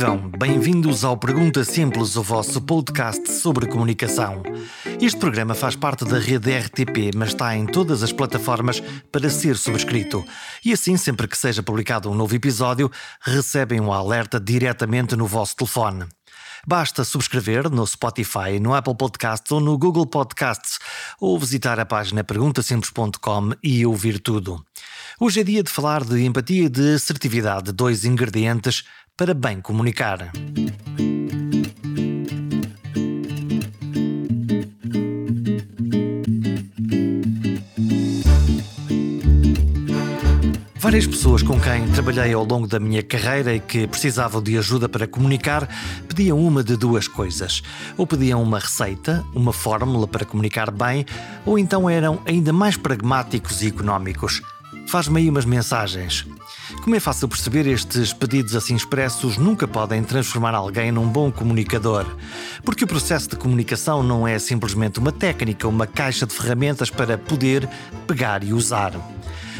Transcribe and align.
Vivam! 0.00 0.30
Bem-vindos 0.38 1.04
ao 1.04 1.14
Pergunta 1.14 1.62
Simples, 1.62 2.16
o 2.16 2.22
vosso 2.22 2.58
podcast 2.62 3.30
sobre 3.30 3.66
comunicação. 3.66 4.42
Este 4.98 5.20
programa 5.20 5.54
faz 5.54 5.76
parte 5.76 6.06
da 6.06 6.18
rede 6.18 6.56
RTP, 6.56 7.14
mas 7.14 7.28
está 7.28 7.54
em 7.54 7.66
todas 7.66 8.02
as 8.02 8.10
plataformas 8.10 8.82
para 9.12 9.28
ser 9.28 9.58
subscrito. 9.58 10.24
E 10.64 10.72
assim, 10.72 10.96
sempre 10.96 11.28
que 11.28 11.36
seja 11.36 11.62
publicado 11.62 12.10
um 12.10 12.14
novo 12.14 12.34
episódio, 12.34 12.90
recebem 13.20 13.78
um 13.78 13.92
alerta 13.92 14.40
diretamente 14.40 15.14
no 15.14 15.26
vosso 15.26 15.54
telefone. 15.54 16.06
Basta 16.66 17.04
subscrever 17.04 17.70
no 17.70 17.86
Spotify, 17.86 18.58
no 18.60 18.74
Apple 18.74 18.96
Podcasts 18.96 19.50
ou 19.52 19.60
no 19.60 19.76
Google 19.76 20.06
Podcasts, 20.06 20.78
ou 21.20 21.38
visitar 21.38 21.78
a 21.78 21.84
página 21.84 22.24
perguntasimples.com 22.24 23.50
e 23.62 23.84
ouvir 23.84 24.18
tudo. 24.18 24.64
Hoje 25.18 25.40
é 25.40 25.44
dia 25.44 25.62
de 25.62 25.70
falar 25.70 26.02
de 26.04 26.24
empatia 26.24 26.64
e 26.64 26.68
de 26.68 26.94
assertividade, 26.94 27.72
dois 27.72 28.04
ingredientes 28.04 28.84
para 29.20 29.34
bem 29.34 29.60
comunicar. 29.60 30.32
Várias 40.76 41.06
pessoas 41.06 41.42
com 41.42 41.60
quem 41.60 41.86
trabalhei 41.92 42.32
ao 42.32 42.46
longo 42.46 42.66
da 42.66 42.80
minha 42.80 43.02
carreira 43.02 43.54
e 43.54 43.60
que 43.60 43.86
precisavam 43.86 44.42
de 44.42 44.56
ajuda 44.56 44.88
para 44.88 45.06
comunicar 45.06 45.68
pediam 46.08 46.40
uma 46.40 46.64
de 46.64 46.74
duas 46.74 47.06
coisas. 47.06 47.62
Ou 47.98 48.06
pediam 48.06 48.42
uma 48.42 48.58
receita, 48.58 49.22
uma 49.34 49.52
fórmula 49.52 50.08
para 50.08 50.24
comunicar 50.24 50.70
bem, 50.70 51.04
ou 51.44 51.58
então 51.58 51.90
eram 51.90 52.22
ainda 52.24 52.54
mais 52.54 52.78
pragmáticos 52.78 53.60
e 53.60 53.66
económicos. 53.66 54.40
Faz-me 54.90 55.20
aí 55.20 55.30
umas 55.30 55.44
mensagens. 55.44 56.26
Como 56.82 56.96
é 56.96 56.98
fácil 56.98 57.28
perceber, 57.28 57.64
estes 57.64 58.12
pedidos 58.12 58.56
assim 58.56 58.74
expressos 58.74 59.38
nunca 59.38 59.68
podem 59.68 60.02
transformar 60.02 60.52
alguém 60.52 60.90
num 60.90 61.06
bom 61.06 61.30
comunicador. 61.30 62.04
Porque 62.64 62.82
o 62.82 62.88
processo 62.88 63.30
de 63.30 63.36
comunicação 63.36 64.02
não 64.02 64.26
é 64.26 64.36
simplesmente 64.40 64.98
uma 64.98 65.12
técnica, 65.12 65.68
uma 65.68 65.86
caixa 65.86 66.26
de 66.26 66.34
ferramentas 66.34 66.90
para 66.90 67.16
poder 67.16 67.68
pegar 68.04 68.42
e 68.42 68.52
usar. 68.52 68.92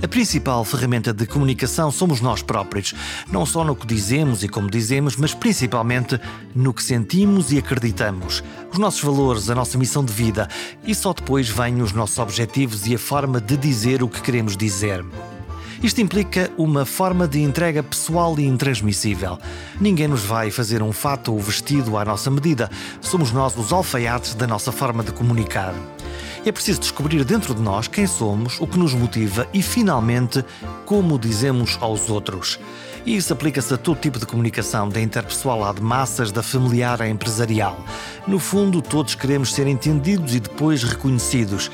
A 0.03 0.09
principal 0.09 0.65
ferramenta 0.65 1.13
de 1.13 1.27
comunicação 1.27 1.91
somos 1.91 2.23
nós 2.23 2.41
próprios, 2.41 2.95
não 3.31 3.45
só 3.45 3.63
no 3.63 3.77
que 3.77 3.87
dizemos 3.87 4.43
e 4.43 4.49
como 4.49 4.71
dizemos, 4.71 5.15
mas 5.15 5.35
principalmente 5.35 6.19
no 6.55 6.73
que 6.73 6.83
sentimos 6.83 7.53
e 7.53 7.59
acreditamos, 7.59 8.43
os 8.73 8.79
nossos 8.79 9.03
valores, 9.03 9.51
a 9.51 9.55
nossa 9.55 9.77
missão 9.77 10.03
de 10.03 10.13
vida, 10.13 10.49
e 10.85 10.95
só 10.95 11.13
depois 11.13 11.51
vêm 11.51 11.83
os 11.83 11.93
nossos 11.93 12.19
objetivos 12.19 12.87
e 12.87 12.95
a 12.95 12.99
forma 12.99 13.43
de 13.43 13.59
dizer 13.59 14.03
o 14.03 14.09
que 14.09 14.23
queremos 14.23 14.57
dizer. 14.57 15.05
Isto 15.83 16.01
implica 16.01 16.51
uma 16.57 16.87
forma 16.87 17.29
de 17.29 17.41
entrega 17.41 17.83
pessoal 17.83 18.39
e 18.39 18.47
intransmissível. 18.47 19.39
Ninguém 19.79 20.09
nos 20.09 20.23
vai 20.23 20.51
fazer 20.51 20.83
um 20.83 20.93
fato 20.93 21.33
ou 21.33 21.41
vestido 21.41 21.97
à 21.99 22.05
nossa 22.05 22.31
medida. 22.31 22.71
Somos 23.01 23.33
nós 23.33 23.57
os 23.57 23.73
alfaiates 23.73 24.35
da 24.35 24.47
nossa 24.47 24.73
forma 24.73 25.03
de 25.03 25.13
comunicar. 25.13 25.75
É 26.45 26.51
preciso 26.51 26.81
descobrir 26.81 27.23
dentro 27.23 27.55
de 27.55 27.61
nós 27.61 27.87
quem 27.87 28.07
somos, 28.07 28.59
o 28.61 28.67
que 28.67 28.79
nos 28.79 28.95
motiva 28.95 29.47
e, 29.53 29.63
finalmente, 29.63 30.43
como 30.87 31.19
dizemos 31.19 31.77
aos 31.83 32.09
outros. 32.09 32.59
E 33.05 33.15
isso 33.17 33.33
aplica-se 33.33 33.75
a 33.75 33.77
todo 33.77 34.01
tipo 34.01 34.19
de 34.19 34.25
comunicação, 34.25 34.89
da 34.89 35.01
interpessoal 35.01 35.65
à 35.65 35.73
de 35.73 35.83
massas, 35.83 36.33
da 36.33 36.43
familiar 36.43 37.01
à 37.03 37.09
empresarial. 37.09 37.85
No 38.27 38.39
fundo, 38.39 38.81
todos 38.81 39.15
queremos 39.15 39.53
ser 39.55 39.67
entendidos 39.67 40.35
e 40.35 40.41
depois 40.41 40.83
reconhecidos. 40.83 41.71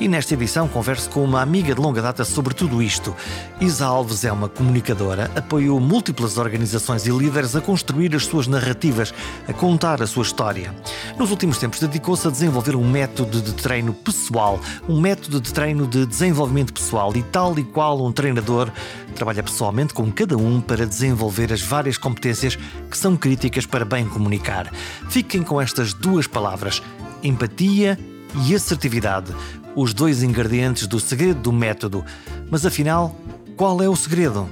E 0.00 0.08
nesta 0.08 0.32
edição 0.32 0.66
converso 0.66 1.10
com 1.10 1.22
uma 1.22 1.42
amiga 1.42 1.74
de 1.74 1.80
longa 1.80 2.00
data 2.00 2.24
sobre 2.24 2.54
tudo 2.54 2.82
isto. 2.82 3.14
Isa 3.60 3.84
Alves 3.84 4.24
é 4.24 4.32
uma 4.32 4.48
comunicadora, 4.48 5.30
apoiou 5.36 5.78
múltiplas 5.78 6.38
organizações 6.38 7.06
e 7.06 7.10
líderes 7.10 7.54
a 7.54 7.60
construir 7.60 8.16
as 8.16 8.24
suas 8.24 8.46
narrativas, 8.46 9.12
a 9.46 9.52
contar 9.52 10.00
a 10.00 10.06
sua 10.06 10.22
história. 10.22 10.74
Nos 11.18 11.30
últimos 11.30 11.58
tempos 11.58 11.80
dedicou-se 11.80 12.26
a 12.26 12.30
desenvolver 12.30 12.74
um 12.76 12.90
método 12.90 13.42
de 13.42 13.52
treino 13.52 13.92
pessoal, 13.92 14.58
um 14.88 14.98
método 14.98 15.38
de 15.38 15.52
treino 15.52 15.86
de 15.86 16.06
desenvolvimento 16.06 16.72
pessoal 16.72 17.14
e 17.14 17.22
tal 17.22 17.58
e 17.58 17.62
qual 17.62 18.02
um 18.02 18.10
treinador 18.10 18.70
trabalha 19.14 19.42
pessoalmente 19.42 19.92
com 19.92 20.10
cada 20.10 20.34
um 20.34 20.62
para 20.62 20.86
desenvolver 20.86 21.52
as 21.52 21.60
várias 21.60 21.98
competências 21.98 22.56
que 22.90 22.96
são 22.96 23.18
críticas 23.18 23.66
para 23.66 23.84
bem 23.84 24.08
comunicar. 24.08 24.72
Fiquem 25.10 25.42
com 25.42 25.60
estas 25.60 25.92
duas 25.92 26.26
palavras: 26.26 26.82
empatia 27.22 27.98
e 28.46 28.54
assertividade 28.54 29.34
os 29.74 29.94
dois 29.94 30.22
ingredientes 30.22 30.86
do 30.86 30.98
segredo 30.98 31.40
do 31.40 31.52
método. 31.52 32.04
Mas 32.50 32.66
afinal, 32.66 33.14
qual 33.56 33.82
é 33.82 33.88
o 33.88 33.96
segredo? 33.96 34.48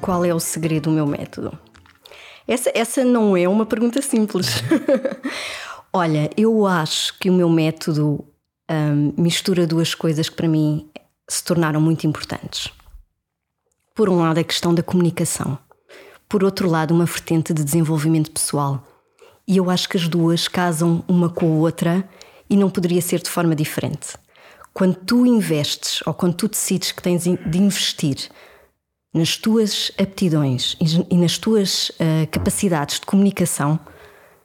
Qual 0.00 0.24
é 0.24 0.34
o 0.34 0.40
segredo 0.40 0.84
do 0.84 0.90
meu 0.90 1.06
método? 1.06 1.58
Essa, 2.46 2.70
essa 2.74 3.04
não 3.04 3.36
é 3.36 3.48
uma 3.48 3.66
pergunta 3.66 4.00
simples. 4.00 4.62
Olha, 5.92 6.30
eu 6.36 6.66
acho 6.66 7.18
que 7.18 7.28
o 7.28 7.32
meu 7.32 7.48
método 7.48 8.24
hum, 8.70 9.12
mistura 9.16 9.66
duas 9.66 9.94
coisas 9.94 10.28
que 10.28 10.36
para 10.36 10.48
mim 10.48 10.88
se 11.28 11.42
tornaram 11.42 11.80
muito 11.80 12.06
importantes. 12.06 12.68
Por 13.94 14.08
um 14.08 14.18
lado, 14.18 14.38
a 14.38 14.44
questão 14.44 14.74
da 14.74 14.82
comunicação. 14.82 15.58
Por 16.28 16.44
outro 16.44 16.68
lado, 16.68 16.94
uma 16.94 17.04
vertente 17.04 17.52
de 17.52 17.64
desenvolvimento 17.64 18.30
pessoal. 18.30 18.84
E 19.48 19.56
eu 19.56 19.70
acho 19.70 19.88
que 19.88 19.96
as 19.96 20.06
duas 20.06 20.48
casam 20.48 21.02
uma 21.08 21.30
com 21.30 21.46
a 21.46 21.56
outra 21.56 22.08
e 22.48 22.56
não 22.56 22.68
poderia 22.68 23.00
ser 23.00 23.20
de 23.22 23.30
forma 23.30 23.54
diferente 23.54 24.16
quando 24.76 24.94
tu 24.94 25.24
investes 25.24 26.02
ou 26.06 26.12
quando 26.12 26.34
tu 26.34 26.48
decides 26.48 26.92
que 26.92 27.02
tens 27.02 27.24
de 27.24 27.58
investir 27.58 28.28
nas 29.14 29.38
tuas 29.38 29.90
aptidões 29.98 30.76
e 31.10 31.16
nas 31.16 31.38
tuas 31.38 31.88
uh, 31.88 32.26
capacidades 32.30 33.00
de 33.00 33.06
comunicação, 33.06 33.80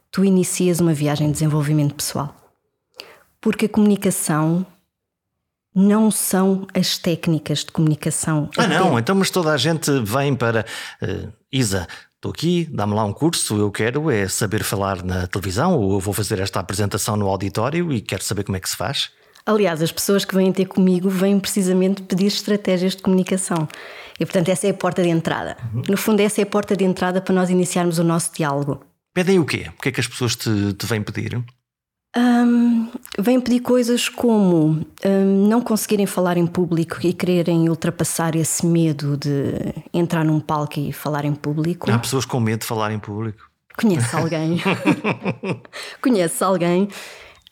tu 0.09 0.23
inicias 0.23 0.79
uma 0.79 0.93
viagem 0.93 1.27
de 1.27 1.33
desenvolvimento 1.33 1.93
pessoal. 1.95 2.33
Porque 3.41 3.65
a 3.65 3.69
comunicação 3.69 4.65
não 5.75 6.09
são 6.09 6.65
as 6.73 6.97
técnicas 6.97 7.59
de 7.65 7.71
comunicação. 7.73 8.49
Ah, 8.57 8.67
não, 8.67 8.97
então, 8.97 9.15
mas 9.15 9.29
toda 9.29 9.51
a 9.51 9.57
gente 9.57 9.91
vem 9.99 10.33
para. 10.33 10.65
Uh, 11.01 11.29
Isa, 11.51 11.85
estou 12.15 12.31
aqui, 12.31 12.69
dá-me 12.71 12.93
lá 12.93 13.03
um 13.03 13.11
curso, 13.11 13.57
eu 13.57 13.69
quero 13.69 14.09
é 14.09 14.29
saber 14.29 14.63
falar 14.63 15.03
na 15.03 15.27
televisão, 15.27 15.77
ou 15.77 15.91
eu 15.95 15.99
vou 15.99 16.13
fazer 16.13 16.39
esta 16.39 16.61
apresentação 16.61 17.17
no 17.17 17.27
auditório 17.27 17.91
e 17.91 17.99
quero 17.99 18.23
saber 18.23 18.45
como 18.45 18.55
é 18.55 18.61
que 18.61 18.69
se 18.69 18.77
faz. 18.77 19.11
Aliás, 19.45 19.81
as 19.81 19.91
pessoas 19.91 20.23
que 20.23 20.35
vêm 20.35 20.51
ter 20.51 20.65
comigo 20.65 21.09
vêm 21.09 21.39
precisamente 21.39 22.01
pedir 22.01 22.27
estratégias 22.27 22.95
de 22.95 23.01
comunicação. 23.01 23.67
E, 24.19 24.25
portanto, 24.25 24.49
essa 24.49 24.67
é 24.67 24.69
a 24.69 24.73
porta 24.73 25.01
de 25.01 25.09
entrada. 25.09 25.57
Uhum. 25.73 25.81
No 25.89 25.97
fundo, 25.97 26.19
essa 26.19 26.41
é 26.41 26.43
a 26.43 26.47
porta 26.47 26.75
de 26.75 26.83
entrada 26.83 27.21
para 27.21 27.33
nós 27.33 27.49
iniciarmos 27.49 27.97
o 27.97 28.03
nosso 28.03 28.31
diálogo. 28.33 28.81
Pedem 29.13 29.39
o 29.39 29.45
quê? 29.45 29.71
O 29.77 29.81
que 29.81 29.89
é 29.89 29.91
que 29.91 29.99
as 29.99 30.07
pessoas 30.07 30.35
te, 30.35 30.73
te 30.73 30.85
vêm 30.85 31.01
pedir? 31.01 31.43
Um, 32.15 32.89
vêm 33.17 33.39
pedir 33.39 33.61
coisas 33.61 34.09
como 34.09 34.85
um, 35.05 35.47
não 35.47 35.61
conseguirem 35.61 36.05
falar 36.05 36.37
em 36.37 36.45
público 36.45 36.97
e 37.03 37.13
quererem 37.13 37.69
ultrapassar 37.69 38.35
esse 38.35 38.65
medo 38.65 39.17
de 39.17 39.53
entrar 39.93 40.25
num 40.25 40.39
palco 40.39 40.79
e 40.79 40.91
falar 40.91 41.25
em 41.25 41.33
público. 41.33 41.89
Há 41.89 41.97
pessoas 41.97 42.25
com 42.25 42.39
medo 42.39 42.61
de 42.61 42.65
falar 42.67 42.91
em 42.91 42.99
público. 42.99 43.49
Conhece 43.77 44.15
alguém? 44.15 44.61
Conhece 46.01 46.43
alguém 46.43 46.89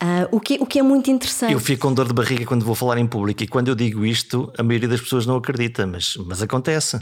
Uh, 0.01 0.27
o, 0.31 0.39
que, 0.39 0.57
o 0.61 0.65
que 0.65 0.79
é 0.79 0.83
muito 0.83 1.11
interessante. 1.11 1.51
Eu 1.51 1.59
fico 1.59 1.87
com 1.87 1.93
dor 1.93 2.07
de 2.07 2.13
barriga 2.13 2.45
quando 2.45 2.63
vou 2.63 2.73
falar 2.73 2.97
em 2.97 3.05
público 3.05 3.43
e 3.43 3.47
quando 3.47 3.67
eu 3.67 3.75
digo 3.75 4.05
isto, 4.05 4.51
a 4.57 4.63
maioria 4.63 4.87
das 4.87 5.01
pessoas 5.01 5.25
não 5.25 5.35
acredita, 5.35 5.85
mas, 5.85 6.15
mas 6.25 6.41
acontece. 6.41 6.99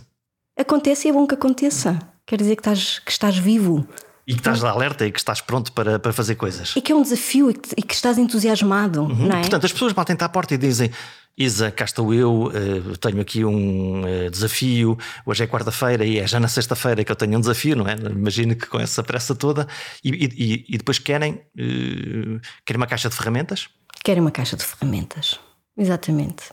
Acontece 0.57 1.07
e 1.07 1.11
é 1.11 1.13
bom 1.13 1.27
que 1.27 1.35
aconteça. 1.35 1.99
Quer 2.25 2.37
dizer 2.37 2.55
que 2.55 2.61
estás, 2.61 2.99
que 2.99 3.11
estás 3.11 3.37
vivo. 3.37 3.87
E 4.25 4.33
que 4.33 4.39
estás 4.39 4.63
alerta 4.63 5.05
e 5.05 5.11
que 5.11 5.19
estás 5.19 5.39
pronto 5.39 5.71
para, 5.71 5.99
para 5.99 6.11
fazer 6.11 6.35
coisas. 6.35 6.75
E 6.75 6.81
que 6.81 6.91
é 6.91 6.95
um 6.95 7.01
desafio 7.01 7.51
e 7.51 7.53
que, 7.53 7.69
e 7.77 7.81
que 7.81 7.93
estás 7.93 8.17
entusiasmado. 8.17 9.03
Uhum. 9.03 9.31
É? 9.31 9.39
Portanto, 9.41 9.65
as 9.65 9.71
pessoas 9.71 9.93
batem-te 9.93 10.23
à 10.23 10.27
porta 10.27 10.55
e 10.55 10.57
dizem: 10.57 10.91
Isa, 11.37 11.69
cá 11.69 11.85
estou 11.85 12.13
eu, 12.13 12.45
uh, 12.45 12.97
tenho 12.97 13.21
aqui 13.21 13.45
um 13.45 14.01
uh, 14.01 14.29
desafio. 14.31 14.97
Hoje 15.25 15.43
é 15.43 15.47
quarta-feira 15.47 16.03
e 16.03 16.17
é 16.17 16.25
já 16.25 16.39
na 16.39 16.47
sexta-feira 16.47 17.03
que 17.03 17.11
eu 17.11 17.15
tenho 17.15 17.37
um 17.37 17.39
desafio, 17.39 17.75
não 17.75 17.87
é? 17.87 17.93
Imagino 17.93 18.55
que 18.55 18.65
com 18.65 18.79
essa 18.79 19.03
pressa 19.03 19.35
toda. 19.35 19.67
E, 20.03 20.09
e, 20.09 20.65
e 20.67 20.77
depois 20.77 20.97
querem, 20.97 21.33
uh, 21.33 22.41
querem 22.65 22.77
uma 22.77 22.87
caixa 22.87 23.07
de 23.07 23.15
ferramentas? 23.15 23.69
Querem 24.03 24.21
uma 24.21 24.31
caixa 24.31 24.57
de 24.57 24.63
ferramentas, 24.63 25.39
exatamente. 25.77 26.45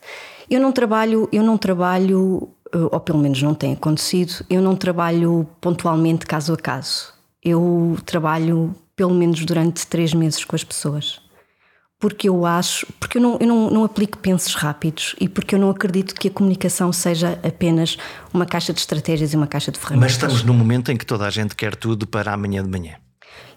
Eu 0.50 0.60
não 0.60 0.70
trabalho, 0.70 1.28
eu 1.32 1.42
não 1.42 1.56
trabalho, 1.56 2.50
ou 2.72 3.00
pelo 3.00 3.18
menos 3.18 3.40
não 3.40 3.54
tem 3.54 3.72
acontecido, 3.72 4.44
eu 4.50 4.60
não 4.60 4.76
trabalho 4.76 5.48
pontualmente 5.60 6.26
caso 6.26 6.52
a 6.52 6.56
caso 6.56 7.14
eu 7.44 7.98
trabalho 8.06 8.74
pelo 8.96 9.12
menos 9.12 9.44
durante 9.44 9.86
três 9.86 10.14
meses 10.14 10.44
com 10.44 10.56
as 10.56 10.64
pessoas. 10.64 11.20
Porque 11.98 12.28
eu 12.28 12.44
acho, 12.44 12.86
porque 13.00 13.18
eu 13.18 13.22
não, 13.22 13.38
eu 13.40 13.46
não, 13.46 13.70
não 13.70 13.84
aplico 13.84 14.18
pensos 14.18 14.54
rápidos 14.54 15.14
e 15.20 15.28
porque 15.28 15.54
eu 15.54 15.58
não 15.58 15.70
acredito 15.70 16.14
que 16.14 16.28
a 16.28 16.30
comunicação 16.30 16.92
seja 16.92 17.38
apenas 17.42 17.96
uma 18.32 18.44
caixa 18.44 18.72
de 18.72 18.80
estratégias 18.80 19.32
e 19.32 19.36
uma 19.36 19.46
caixa 19.46 19.72
de 19.72 19.78
ferramentas. 19.78 20.02
Mas 20.02 20.12
estamos 20.12 20.42
num 20.42 20.54
momento 20.54 20.92
em 20.92 20.96
que 20.96 21.06
toda 21.06 21.26
a 21.26 21.30
gente 21.30 21.54
quer 21.56 21.74
tudo 21.74 22.06
para 22.06 22.32
amanhã 22.32 22.62
de 22.62 22.68
manhã. 22.68 22.96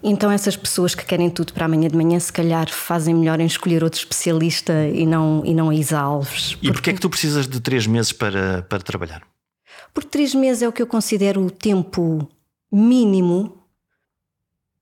Então 0.02 0.30
essas 0.30 0.56
pessoas 0.56 0.94
que 0.94 1.04
querem 1.04 1.28
tudo 1.28 1.52
para 1.52 1.66
amanhã 1.66 1.88
de 1.88 1.96
manhã, 1.96 2.18
se 2.18 2.32
calhar 2.32 2.70
fazem 2.70 3.14
melhor 3.14 3.40
em 3.40 3.46
escolher 3.46 3.82
outro 3.82 3.98
especialista 3.98 4.86
e 4.86 5.04
não, 5.04 5.42
e 5.44 5.54
não 5.54 5.70
a 5.70 5.74
Isa 5.74 5.98
Alves. 5.98 6.54
Porque... 6.54 6.68
E 6.68 6.72
porquê 6.72 6.90
é 6.90 6.92
que 6.94 7.00
tu 7.00 7.10
precisas 7.10 7.46
de 7.46 7.60
três 7.60 7.86
meses 7.86 8.12
para, 8.12 8.62
para 8.62 8.78
trabalhar? 8.78 9.22
Porque 9.92 10.08
três 10.08 10.34
meses 10.34 10.62
é 10.62 10.68
o 10.68 10.72
que 10.72 10.80
eu 10.80 10.86
considero 10.86 11.44
o 11.44 11.50
tempo 11.50 12.28
mínimo 12.70 13.58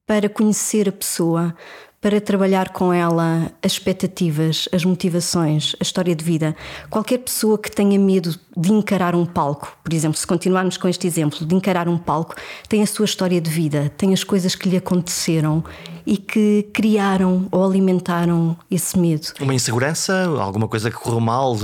para 0.07 0.29
conhecer 0.29 0.89
a 0.89 0.93
pessoa, 0.93 1.55
para 2.07 2.21
trabalhar 2.21 2.69
com 2.69 2.93
ela 2.93 3.51
as 3.61 3.73
expectativas, 3.73 4.69
as 4.71 4.85
motivações, 4.85 5.75
a 5.81 5.83
história 5.83 6.15
de 6.15 6.25
vida. 6.25 6.55
Qualquer 6.89 7.19
pessoa 7.19 7.59
que 7.59 7.69
tenha 7.69 7.99
medo 7.99 8.39
de 8.57 8.73
encarar 8.73 9.15
um 9.15 9.27
palco, 9.27 9.77
por 9.85 9.93
exemplo, 9.93 10.19
se 10.19 10.27
continuarmos 10.27 10.77
com 10.77 10.89
este 10.89 11.07
exemplo, 11.07 11.45
de 11.45 11.55
encarar 11.55 11.89
um 11.89 11.99
palco, 11.99 12.35
tem 12.69 12.83
a 12.83 12.87
sua 12.87 13.05
história 13.05 13.41
de 13.41 13.51
vida, 13.51 13.93
tem 13.97 14.15
as 14.15 14.25
coisas 14.25 14.55
que 14.55 14.69
lhe 14.69 14.77
aconteceram 14.77 15.63
e 16.07 16.17
que 16.17 16.69
criaram 16.73 17.49
ou 17.51 17.65
alimentaram 17.65 18.57
esse 18.71 18.97
medo. 18.99 19.27
Uma 19.41 19.53
insegurança, 19.53 20.27
alguma 20.41 20.69
coisa 20.69 20.91
que 20.91 20.97
correu 20.97 21.19
mal 21.19 21.57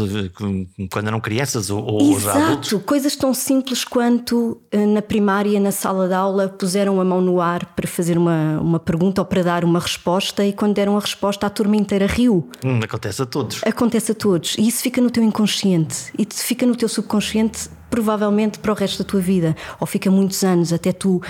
quando 0.90 1.06
eram 1.06 1.20
crianças 1.20 1.70
ou, 1.70 1.82
ou 1.84 2.18
já 2.18 2.32
adultos? 2.32 2.72
Exato, 2.72 2.84
coisas 2.84 3.14
tão 3.14 3.32
simples 3.32 3.84
quanto 3.84 4.60
eh, 4.72 4.84
na 4.84 5.00
primária, 5.00 5.60
na 5.60 5.70
sala 5.70 6.08
de 6.08 6.14
aula, 6.14 6.48
puseram 6.48 7.00
a 7.00 7.04
mão 7.04 7.20
no 7.20 7.40
ar 7.40 7.64
para 7.66 7.86
fazer 7.86 8.18
uma, 8.18 8.58
uma 8.60 8.80
pergunta 8.80 9.20
ou 9.20 9.24
para 9.24 9.44
dar 9.44 9.64
uma 9.64 9.78
resposta 9.78 10.44
e 10.44 10.52
quando 10.52 10.74
deram 10.74 10.96
a 10.96 11.00
resposta 11.00 11.46
a 11.46 11.50
turma 11.50 11.76
inteira 11.76 12.06
riu. 12.06 12.48
Hum, 12.64 12.80
acontece 12.82 13.22
a 13.22 13.26
todos. 13.26 13.60
Acontece 13.64 14.10
a 14.10 14.14
todos 14.14 14.56
e 14.58 14.66
isso 14.66 14.82
fica 14.82 15.00
no 15.00 15.10
teu 15.10 15.22
inconsciente 15.22 16.12
e 16.18 16.26
fica 16.30 16.66
no 16.66 16.74
teu 16.82 16.88
subconsciente 16.88 17.68
provavelmente 17.88 18.58
para 18.58 18.72
o 18.72 18.74
resto 18.74 19.04
da 19.04 19.08
tua 19.08 19.20
vida 19.20 19.54
ou 19.78 19.86
fica 19.86 20.10
muitos 20.10 20.42
anos 20.42 20.72
até 20.72 20.92
tu 20.92 21.22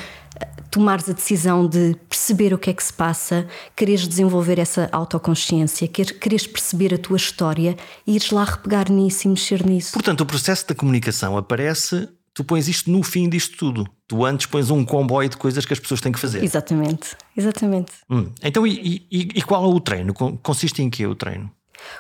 tomares 0.71 1.07
a 1.11 1.13
decisão 1.13 1.69
de 1.69 1.95
perceber 2.09 2.55
o 2.55 2.59
que 2.59 2.71
é 2.71 2.73
que 2.73 2.83
se 2.83 2.93
passa, 2.93 3.47
quereres 3.77 4.09
desenvolver 4.09 4.59
essa 4.59 4.89
autoconsciência, 4.91 5.87
quereres 5.87 6.47
perceber 6.47 6.95
a 6.95 6.99
tua 6.99 7.19
história 7.19 7.77
e 8.07 8.17
ires 8.17 8.31
lá 8.31 8.45
repegar 8.45 8.91
nisso 8.91 9.29
e 9.29 9.31
mexer 9.31 9.63
nisso. 9.67 9.93
Portanto, 9.93 10.23
o 10.23 10.27
processo 10.27 10.67
da 10.67 10.75
comunicação 10.75 11.37
aparece, 11.37 12.09
tu 12.33 12.43
pões 12.43 12.67
isto 12.69 12.91
no 12.91 13.03
fim 13.03 13.29
disto 13.29 13.59
tudo. 13.59 13.87
Tu 14.09 14.25
antes 14.25 14.47
pões 14.47 14.71
um 14.71 14.83
comboio 14.87 15.29
de 15.29 15.37
coisas 15.37 15.67
que 15.67 15.75
as 15.75 15.79
pessoas 15.79 16.01
têm 16.01 16.13
que 16.13 16.19
fazer. 16.19 16.43
Exatamente, 16.43 17.15
exatamente. 17.37 17.93
Hum. 18.09 18.33
Então, 18.43 18.67
e, 18.67 19.07
e, 19.13 19.29
e 19.35 19.43
qual 19.43 19.63
é 19.63 19.69
o 19.69 19.79
treino? 19.79 20.15
Consiste 20.15 20.83
em 20.83 20.89
que 20.89 21.07
o 21.07 21.15
treino? 21.15 21.51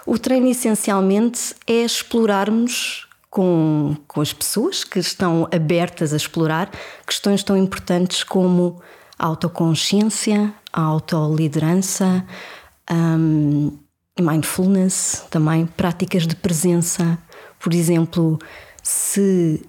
O 0.06 0.18
treino 0.18 0.48
essencialmente 0.48 1.54
é 1.66 1.84
explorarmos 1.84 3.06
com, 3.32 3.96
com 4.06 4.20
as 4.20 4.30
pessoas 4.30 4.84
que 4.84 4.98
estão 4.98 5.48
abertas 5.50 6.12
a 6.12 6.16
explorar 6.18 6.70
questões 7.06 7.42
tão 7.42 7.56
importantes 7.56 8.22
como 8.22 8.78
a 9.18 9.24
autoconsciência, 9.24 10.52
a 10.70 10.82
autoliderança, 10.82 12.26
um, 12.90 13.72
mindfulness, 14.20 15.24
também 15.30 15.64
práticas 15.64 16.26
de 16.26 16.36
presença. 16.36 17.18
Por 17.58 17.72
exemplo, 17.72 18.38
se 18.82 19.64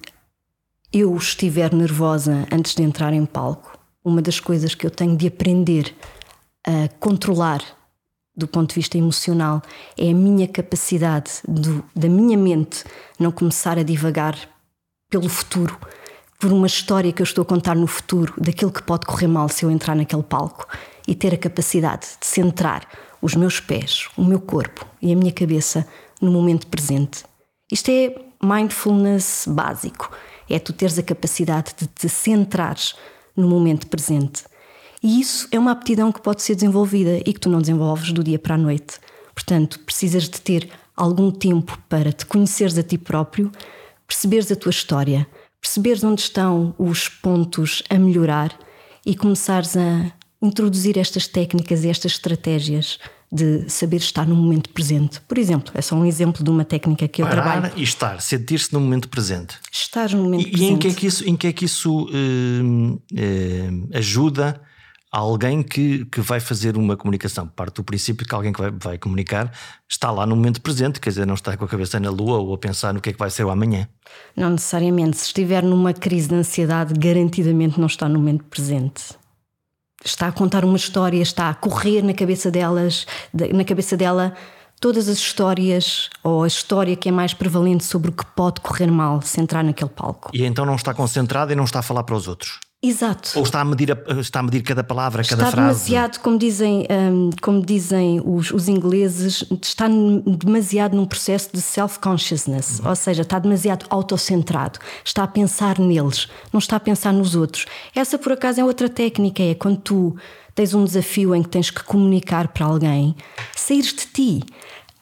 eu 0.92 1.16
estiver 1.16 1.72
nervosa 1.72 2.46
antes 2.52 2.74
de 2.74 2.82
entrar 2.82 3.14
em 3.14 3.24
palco, 3.24 3.78
uma 4.04 4.20
das 4.20 4.38
coisas 4.38 4.74
que 4.74 4.86
eu 4.86 4.90
tenho 4.90 5.16
de 5.16 5.26
aprender 5.26 5.96
a 6.66 6.86
controlar 7.00 7.62
do 8.36 8.48
ponto 8.48 8.70
de 8.70 8.74
vista 8.74 8.98
emocional, 8.98 9.62
é 9.96 10.10
a 10.10 10.14
minha 10.14 10.48
capacidade 10.48 11.30
do, 11.46 11.84
da 11.94 12.08
minha 12.08 12.36
mente 12.36 12.84
não 13.18 13.30
começar 13.30 13.78
a 13.78 13.82
divagar 13.82 14.36
pelo 15.08 15.28
futuro, 15.28 15.78
por 16.40 16.52
uma 16.52 16.66
história 16.66 17.12
que 17.12 17.22
eu 17.22 17.24
estou 17.24 17.42
a 17.42 17.46
contar 17.46 17.76
no 17.76 17.86
futuro, 17.86 18.34
daquilo 18.36 18.72
que 18.72 18.82
pode 18.82 19.06
correr 19.06 19.28
mal 19.28 19.48
se 19.48 19.64
eu 19.64 19.70
entrar 19.70 19.94
naquele 19.94 20.22
palco, 20.22 20.66
e 21.06 21.14
ter 21.14 21.32
a 21.34 21.38
capacidade 21.38 22.06
de 22.20 22.26
centrar 22.26 22.88
os 23.22 23.34
meus 23.34 23.60
pés, 23.60 24.08
o 24.16 24.24
meu 24.24 24.40
corpo 24.40 24.86
e 25.00 25.12
a 25.12 25.16
minha 25.16 25.32
cabeça 25.32 25.86
no 26.20 26.30
momento 26.30 26.66
presente. 26.66 27.24
Isto 27.70 27.90
é 27.90 28.14
mindfulness 28.42 29.46
básico. 29.48 30.10
É 30.48 30.58
tu 30.58 30.72
teres 30.72 30.98
a 30.98 31.02
capacidade 31.02 31.72
de 31.78 31.86
te 31.86 32.08
centrares 32.08 32.94
no 33.36 33.48
momento 33.48 33.86
presente 33.86 34.44
e 35.04 35.20
isso 35.20 35.46
é 35.52 35.58
uma 35.58 35.70
aptidão 35.70 36.10
que 36.10 36.22
pode 36.22 36.40
ser 36.40 36.54
desenvolvida 36.54 37.18
e 37.18 37.32
que 37.34 37.38
tu 37.38 37.50
não 37.50 37.60
desenvolves 37.60 38.10
do 38.10 38.24
dia 38.24 38.38
para 38.38 38.54
a 38.54 38.58
noite. 38.58 38.98
Portanto, 39.34 39.78
precisas 39.80 40.22
de 40.22 40.40
ter 40.40 40.70
algum 40.96 41.30
tempo 41.30 41.78
para 41.90 42.10
te 42.10 42.24
conheceres 42.24 42.78
a 42.78 42.82
ti 42.82 42.96
próprio, 42.96 43.52
perceberes 44.08 44.50
a 44.50 44.56
tua 44.56 44.70
história, 44.70 45.26
perceberes 45.60 46.02
onde 46.02 46.22
estão 46.22 46.74
os 46.78 47.06
pontos 47.06 47.82
a 47.90 47.98
melhorar 47.98 48.58
e 49.04 49.14
começares 49.14 49.76
a 49.76 50.10
introduzir 50.40 50.96
estas 50.96 51.28
técnicas 51.28 51.84
e 51.84 51.90
estas 51.90 52.12
estratégias 52.12 52.98
de 53.30 53.68
saber 53.68 53.96
estar 53.96 54.26
no 54.26 54.34
momento 54.34 54.70
presente. 54.70 55.20
Por 55.20 55.36
exemplo, 55.36 55.70
é 55.74 55.82
só 55.82 55.96
um 55.96 56.06
exemplo 56.06 56.42
de 56.42 56.48
uma 56.48 56.64
técnica 56.64 57.06
que 57.08 57.20
eu 57.20 57.26
Parar 57.26 57.42
trabalho. 57.42 57.74
e 57.76 57.82
estar, 57.82 58.22
sentir-se 58.22 58.72
no 58.72 58.80
momento 58.80 59.10
presente. 59.10 59.58
Estar 59.70 60.08
no 60.12 60.22
momento 60.22 60.46
e, 60.46 60.50
presente. 60.50 60.70
E 60.70 60.72
em 60.72 60.78
que 60.78 60.88
é 60.88 60.92
que 60.94 61.06
isso, 61.06 61.28
em 61.28 61.36
que 61.36 61.46
é 61.46 61.52
que 61.52 61.64
isso 61.66 62.04
uh, 62.04 62.94
uh, 62.94 63.88
ajuda 63.92 64.58
alguém 65.18 65.62
que, 65.62 66.04
que 66.06 66.20
vai 66.20 66.40
fazer 66.40 66.76
uma 66.76 66.96
comunicação. 66.96 67.46
Parte 67.46 67.76
do 67.76 67.84
princípio 67.84 68.26
que 68.26 68.34
alguém 68.34 68.52
que 68.52 68.60
vai, 68.60 68.70
vai, 68.72 68.98
comunicar 68.98 69.52
está 69.88 70.10
lá 70.10 70.26
no 70.26 70.34
momento 70.34 70.60
presente, 70.60 71.00
quer 71.00 71.10
dizer, 71.10 71.24
não 71.24 71.34
está 71.34 71.56
com 71.56 71.64
a 71.64 71.68
cabeça 71.68 72.00
na 72.00 72.10
lua 72.10 72.38
ou 72.38 72.52
a 72.52 72.58
pensar 72.58 72.92
no 72.92 73.00
que 73.00 73.10
é 73.10 73.12
que 73.12 73.18
vai 73.18 73.30
ser 73.30 73.44
o 73.44 73.50
amanhã. 73.50 73.88
Não 74.36 74.50
necessariamente. 74.50 75.16
Se 75.16 75.26
estiver 75.26 75.62
numa 75.62 75.92
crise 75.92 76.28
de 76.28 76.34
ansiedade, 76.34 76.94
garantidamente 76.94 77.78
não 77.78 77.86
está 77.86 78.08
no 78.08 78.18
momento 78.18 78.44
presente. 78.44 79.14
Está 80.04 80.26
a 80.26 80.32
contar 80.32 80.64
uma 80.64 80.76
história, 80.76 81.22
está 81.22 81.48
a 81.48 81.54
correr 81.54 82.02
na 82.02 82.12
cabeça 82.12 82.50
delas, 82.50 83.06
na 83.32 83.64
cabeça 83.64 83.96
dela 83.96 84.34
todas 84.80 85.08
as 85.08 85.18
histórias 85.18 86.10
ou 86.22 86.42
a 86.42 86.46
história 86.46 86.96
que 86.96 87.08
é 87.08 87.12
mais 87.12 87.32
prevalente 87.32 87.84
sobre 87.84 88.10
o 88.10 88.12
que 88.12 88.26
pode 88.34 88.60
correr 88.60 88.88
mal 88.88 89.22
se 89.22 89.40
entrar 89.40 89.62
naquele 89.62 89.90
palco. 89.90 90.30
E 90.34 90.44
então 90.44 90.66
não 90.66 90.74
está 90.74 90.92
concentrada 90.92 91.52
e 91.52 91.56
não 91.56 91.64
está 91.64 91.78
a 91.78 91.82
falar 91.82 92.02
para 92.02 92.16
os 92.16 92.26
outros. 92.26 92.58
Exato. 92.84 93.30
Ou 93.36 93.42
está 93.42 93.62
a 93.62 93.64
medir, 93.64 93.92
a, 93.92 94.20
está 94.20 94.40
a 94.40 94.42
medir 94.42 94.62
cada 94.62 94.84
palavra, 94.84 95.22
está 95.22 95.36
cada 95.36 95.50
frase? 95.50 95.56
Está 95.56 95.72
demasiado, 95.72 96.20
como 96.20 96.38
dizem, 96.38 96.86
um, 96.90 97.30
como 97.40 97.64
dizem 97.64 98.20
os, 98.22 98.50
os, 98.50 98.68
ingleses, 98.68 99.42
está 99.62 99.86
demasiado 99.88 100.94
num 100.94 101.06
processo 101.06 101.48
de 101.50 101.62
self-consciousness, 101.62 102.80
uhum. 102.80 102.90
ou 102.90 102.94
seja, 102.94 103.22
está 103.22 103.38
demasiado 103.38 103.86
autocentrado, 103.88 104.78
está 105.02 105.22
a 105.22 105.26
pensar 105.26 105.78
neles, 105.78 106.28
não 106.52 106.58
está 106.58 106.76
a 106.76 106.80
pensar 106.80 107.10
nos 107.10 107.34
outros. 107.34 107.64
Essa, 107.94 108.18
por 108.18 108.32
acaso, 108.32 108.60
é 108.60 108.64
outra 108.64 108.88
técnica, 108.90 109.42
é 109.42 109.54
quando 109.54 109.78
tu 109.78 110.16
tens 110.54 110.74
um 110.74 110.84
desafio 110.84 111.34
em 111.34 111.42
que 111.42 111.48
tens 111.48 111.70
que 111.70 111.82
comunicar 111.82 112.48
para 112.48 112.66
alguém, 112.66 113.16
saíres 113.56 113.94
de 113.94 114.06
ti. 114.06 114.44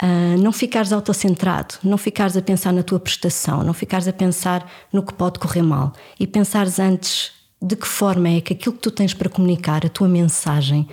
Uh, 0.01 0.37
não 0.43 0.51
ficares 0.51 0.93
autocentrado, 0.93 1.77
não 1.85 1.97
ficares 1.97 2.37
a 2.37 2.43
pensar 2.43 2.73
na 2.73 2.83
tua 2.83 2.99
prestação, 2.99 3.63
não 3.63 3.73
ficares 3.73 4.09
a 4.09 4.13
pensar 4.13 4.69
no 4.93 5.01
que 5.01 5.15
pode 5.15 5.39
correr 5.39 5.63
mal 5.63 5.93
e 6.19 6.27
pensares 6.27 6.81
antes 6.81 7.31
de 7.63 7.77
que 7.77 7.87
forma 7.87 8.29
é 8.29 8.41
que 8.41 8.53
aquilo 8.53 8.75
que 8.75 8.83
tu 8.83 8.91
tens 8.91 9.15
para 9.15 9.31
comunicar, 9.31 9.87
a 9.87 9.89
tua 9.89 10.09
mensagem, 10.09 10.89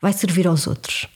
vai 0.00 0.12
servir 0.12 0.46
aos 0.46 0.66
outros. 0.66 1.06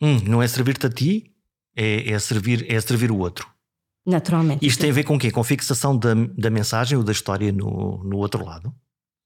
Hum, 0.00 0.20
não 0.26 0.42
é 0.42 0.48
servir-te 0.48 0.86
a 0.86 0.90
ti, 0.90 1.32
é, 1.76 2.10
é, 2.10 2.18
servir, 2.18 2.64
é 2.68 2.80
servir 2.80 3.10
o 3.10 3.18
outro. 3.18 3.46
Naturalmente. 4.06 4.66
Isto 4.66 4.80
tem 4.80 4.90
a 4.90 4.94
ver 4.94 5.04
com 5.04 5.16
o 5.16 5.18
quê? 5.18 5.30
Com 5.30 5.40
a 5.40 5.44
fixação 5.44 5.96
da, 5.96 6.14
da 6.36 6.50
mensagem 6.50 6.96
ou 6.96 7.04
da 7.04 7.12
história 7.12 7.52
no, 7.52 8.02
no 8.04 8.16
outro 8.16 8.44
lado? 8.44 8.72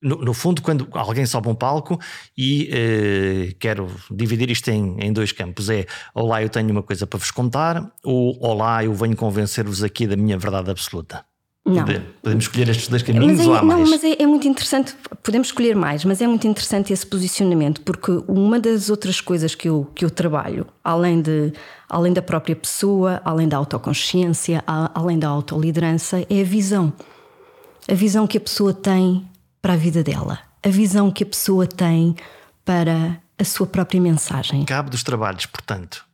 No, 0.00 0.16
no, 0.16 0.32
fundo, 0.32 0.62
quando 0.62 0.86
alguém 0.92 1.26
sobe 1.26 1.48
um 1.48 1.54
palco 1.56 1.98
e 2.36 2.70
eh, 2.72 3.56
quero 3.58 3.90
dividir 4.08 4.48
isto 4.48 4.68
em, 4.68 4.96
em, 5.00 5.12
dois 5.12 5.32
campos: 5.32 5.68
é 5.68 5.86
Olá, 6.14 6.40
eu 6.40 6.48
tenho 6.48 6.70
uma 6.70 6.84
coisa 6.84 7.04
para 7.04 7.18
vos 7.18 7.32
contar, 7.32 7.92
ou 8.04 8.38
Olá, 8.40 8.84
eu 8.84 8.94
venho 8.94 9.16
convencer-vos 9.16 9.82
aqui 9.82 10.06
da 10.06 10.16
minha 10.16 10.38
verdade 10.38 10.70
absoluta. 10.70 11.24
Não. 11.68 11.84
Podemos 12.22 12.44
escolher 12.44 12.68
estes 12.68 12.88
dois 12.88 13.02
caminhos 13.02 13.38
mas 13.38 13.40
é, 13.40 13.48
ou 13.48 13.54
há 13.54 13.62
mais? 13.62 13.80
Não, 13.80 13.90
mas 13.90 14.04
é, 14.04 14.22
é, 14.22 14.26
muito 14.26 14.48
interessante, 14.48 14.94
podemos 15.22 15.48
escolher 15.48 15.76
mais, 15.76 16.04
mas 16.04 16.20
é 16.22 16.26
muito 16.26 16.46
interessante 16.46 16.92
esse 16.92 17.06
posicionamento, 17.06 17.80
porque 17.82 18.22
uma 18.26 18.58
das 18.58 18.88
outras 18.88 19.20
coisas 19.20 19.54
que 19.54 19.68
eu, 19.68 19.90
que 19.94 20.04
eu 20.04 20.10
trabalho, 20.10 20.66
além, 20.82 21.20
de, 21.20 21.52
além 21.88 22.12
da 22.12 22.22
própria 22.22 22.56
pessoa, 22.56 23.20
além 23.24 23.46
da 23.46 23.56
autoconsciência, 23.56 24.62
além 24.66 25.18
da 25.18 25.28
autoliderança, 25.28 26.24
é 26.30 26.40
a 26.40 26.44
visão. 26.44 26.92
A 27.90 27.94
visão 27.94 28.26
que 28.26 28.38
a 28.38 28.40
pessoa 28.40 28.72
tem 28.72 29.26
para 29.60 29.74
a 29.74 29.76
vida 29.76 30.02
dela, 30.02 30.38
a 30.64 30.68
visão 30.68 31.10
que 31.10 31.22
a 31.22 31.26
pessoa 31.26 31.66
tem 31.66 32.16
para 32.64 33.18
a 33.38 33.44
sua 33.44 33.66
própria 33.66 34.00
mensagem. 34.00 34.64
Cabe 34.64 34.90
dos 34.90 35.02
trabalhos, 35.02 35.46
portanto, 35.46 36.07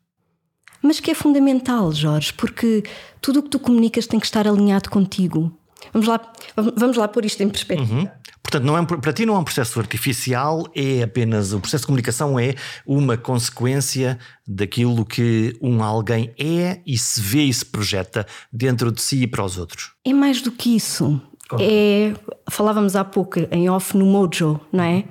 mas 0.85 1.01
que 1.01 1.11
é 1.11 1.15
fundamental, 1.15 1.91
Jorge, 1.93 2.33
porque 2.35 2.85
tudo 3.21 3.41
o 3.41 3.43
que 3.43 3.49
tu 3.49 3.59
comunicas 3.59 4.07
tem 4.07 4.21
que 4.21 4.27
estar 4.27 4.47
alinhado 4.47 4.91
contigo. 4.91 5.51
Vamos 5.93 6.07
lá, 6.07 6.33
vamos 6.77 6.97
lá 6.97 7.09
pôr 7.09 7.25
isto 7.25 7.43
em 7.43 7.49
perspectiva. 7.49 7.95
Uhum. 7.95 8.09
Portanto, 8.43 8.65
não 8.65 8.77
é, 8.77 8.85
para 8.85 9.13
ti 9.13 9.25
não 9.25 9.35
é 9.35 9.39
um 9.39 9.45
processo 9.45 9.81
artificial, 9.81 10.67
é 10.75 11.03
apenas 11.03 11.55
o 11.55 11.61
processo 11.61 11.83
de 11.83 11.87
comunicação 11.87 12.39
é 12.39 12.55
uma 12.87 13.17
consequência 13.17 14.19
daquilo 14.47 15.07
que 15.07 15.57
um 15.63 15.83
alguém 15.83 16.35
é 16.39 16.81
e 16.87 16.99
se 16.99 17.21
vê 17.21 17.45
e 17.45 17.55
se 17.55 17.65
projeta 17.65 18.27
dentro 18.53 18.93
de 18.93 19.01
si 19.01 19.23
e 19.23 19.27
para 19.27 19.43
os 19.43 19.57
outros. 19.57 19.93
É 20.05 20.13
mais 20.13 20.43
do 20.43 20.53
que 20.53 20.77
isso. 20.77 21.21
É, 21.59 22.13
falávamos 22.51 22.95
há 22.95 23.05
pouco 23.05 23.41
em 23.51 23.71
off 23.71 23.97
no 23.97 24.05
Mojo, 24.05 24.61
não 24.71 24.85
é? 24.85 25.05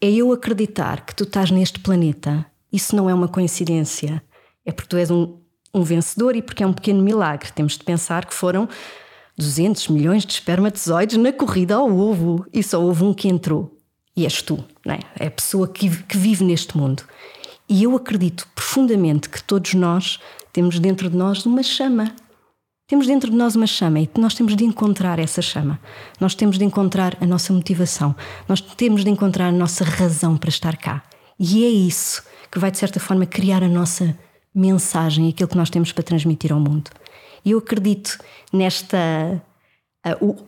É 0.00 0.10
eu 0.10 0.32
acreditar 0.32 1.06
que 1.06 1.14
tu 1.14 1.24
estás 1.24 1.50
neste 1.50 1.80
planeta. 1.80 2.44
Isso 2.70 2.94
não 2.94 3.08
é 3.08 3.14
uma 3.14 3.28
coincidência 3.28 4.22
é 4.64 4.72
porque 4.72 4.88
tu 4.88 4.96
és 4.96 5.10
um, 5.10 5.38
um 5.72 5.82
vencedor 5.82 6.36
e 6.36 6.42
porque 6.42 6.62
é 6.62 6.66
um 6.66 6.72
pequeno 6.72 7.02
milagre. 7.02 7.52
Temos 7.52 7.76
de 7.76 7.84
pensar 7.84 8.24
que 8.24 8.34
foram 8.34 8.68
200 9.36 9.88
milhões 9.88 10.24
de 10.24 10.32
espermatozoides 10.32 11.16
na 11.16 11.32
corrida 11.32 11.74
ao 11.74 11.90
ovo 11.90 12.46
e 12.52 12.62
só 12.62 12.80
houve 12.80 13.04
um 13.04 13.12
que 13.12 13.28
entrou. 13.28 13.80
E 14.16 14.24
és 14.24 14.40
tu, 14.40 14.64
não 14.86 14.94
é? 14.94 15.00
É 15.18 15.26
a 15.26 15.30
pessoa 15.30 15.66
que, 15.66 15.90
que 16.04 16.16
vive 16.16 16.44
neste 16.44 16.76
mundo. 16.76 17.02
E 17.68 17.82
eu 17.82 17.96
acredito 17.96 18.46
profundamente 18.54 19.28
que 19.28 19.42
todos 19.42 19.74
nós 19.74 20.20
temos 20.52 20.78
dentro 20.78 21.10
de 21.10 21.16
nós 21.16 21.44
uma 21.44 21.62
chama. 21.62 22.14
Temos 22.86 23.06
dentro 23.06 23.30
de 23.30 23.36
nós 23.36 23.56
uma 23.56 23.66
chama 23.66 24.00
e 24.00 24.10
nós 24.16 24.34
temos 24.34 24.54
de 24.54 24.64
encontrar 24.64 25.18
essa 25.18 25.42
chama. 25.42 25.80
Nós 26.20 26.34
temos 26.34 26.58
de 26.58 26.64
encontrar 26.64 27.16
a 27.20 27.26
nossa 27.26 27.52
motivação. 27.52 28.14
Nós 28.46 28.60
temos 28.60 29.02
de 29.02 29.10
encontrar 29.10 29.48
a 29.48 29.52
nossa 29.52 29.84
razão 29.84 30.36
para 30.36 30.50
estar 30.50 30.76
cá. 30.76 31.02
E 31.38 31.64
é 31.64 31.68
isso 31.68 32.22
que 32.52 32.58
vai, 32.58 32.70
de 32.70 32.78
certa 32.78 33.00
forma, 33.00 33.26
criar 33.26 33.64
a 33.64 33.68
nossa 33.68 34.16
mensagem, 34.54 35.28
aquilo 35.28 35.48
que 35.48 35.56
nós 35.56 35.70
temos 35.70 35.92
para 35.92 36.04
transmitir 36.04 36.52
ao 36.52 36.60
mundo. 36.60 36.90
E 37.44 37.50
eu 37.50 37.58
acredito 37.58 38.18
nesta. 38.52 39.42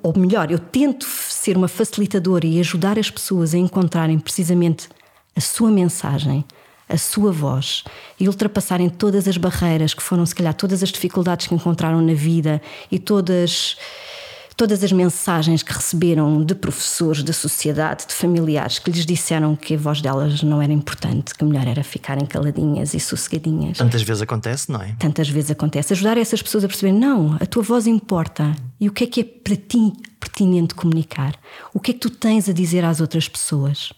Ou 0.02 0.12
melhor, 0.16 0.50
eu 0.50 0.58
tento 0.58 1.06
ser 1.06 1.56
uma 1.56 1.66
facilitadora 1.68 2.46
e 2.46 2.60
ajudar 2.60 2.98
as 2.98 3.10
pessoas 3.10 3.54
a 3.54 3.58
encontrarem 3.58 4.18
precisamente 4.18 4.88
a 5.34 5.40
sua 5.40 5.70
mensagem, 5.70 6.44
a 6.88 6.98
sua 6.98 7.32
voz 7.32 7.82
e 8.20 8.28
ultrapassarem 8.28 8.88
todas 8.88 9.26
as 9.26 9.36
barreiras 9.36 9.94
que 9.94 10.02
foram, 10.02 10.24
se 10.26 10.34
calhar, 10.34 10.54
todas 10.54 10.82
as 10.82 10.90
dificuldades 10.90 11.46
que 11.46 11.54
encontraram 11.54 12.02
na 12.02 12.12
vida 12.12 12.60
e 12.90 12.98
todas 12.98 13.76
todas 14.56 14.82
as 14.82 14.90
mensagens 14.90 15.62
que 15.62 15.72
receberam 15.72 16.42
de 16.42 16.54
professores, 16.54 17.22
da 17.22 17.32
sociedade, 17.32 18.06
de 18.06 18.14
familiares 18.14 18.78
que 18.78 18.90
lhes 18.90 19.04
disseram 19.04 19.54
que 19.54 19.74
a 19.74 19.76
voz 19.76 20.00
delas 20.00 20.42
não 20.42 20.62
era 20.62 20.72
importante, 20.72 21.34
que 21.34 21.44
melhor 21.44 21.66
era 21.66 21.84
ficarem 21.84 22.24
caladinhas 22.24 22.94
e 22.94 23.00
sossegadinhas. 23.00 23.76
Tantas 23.76 24.02
vezes 24.02 24.22
acontece, 24.22 24.72
não 24.72 24.80
é? 24.80 24.96
Tantas 24.98 25.28
vezes 25.28 25.50
acontece. 25.50 25.92
Ajudar 25.92 26.16
essas 26.16 26.40
pessoas 26.40 26.64
a 26.64 26.68
perceber, 26.68 26.92
não, 26.92 27.36
a 27.38 27.44
tua 27.44 27.62
voz 27.62 27.86
importa. 27.86 28.56
E 28.80 28.88
o 28.88 28.92
que 28.92 29.04
é 29.04 29.06
que 29.06 29.20
é 29.20 29.24
para 29.24 29.56
ti 29.56 29.92
pertinente 30.18 30.74
comunicar? 30.74 31.34
O 31.74 31.78
que 31.78 31.90
é 31.90 31.94
que 31.94 32.00
tu 32.00 32.10
tens 32.10 32.48
a 32.48 32.52
dizer 32.52 32.84
às 32.84 33.00
outras 33.00 33.28
pessoas? 33.28 33.92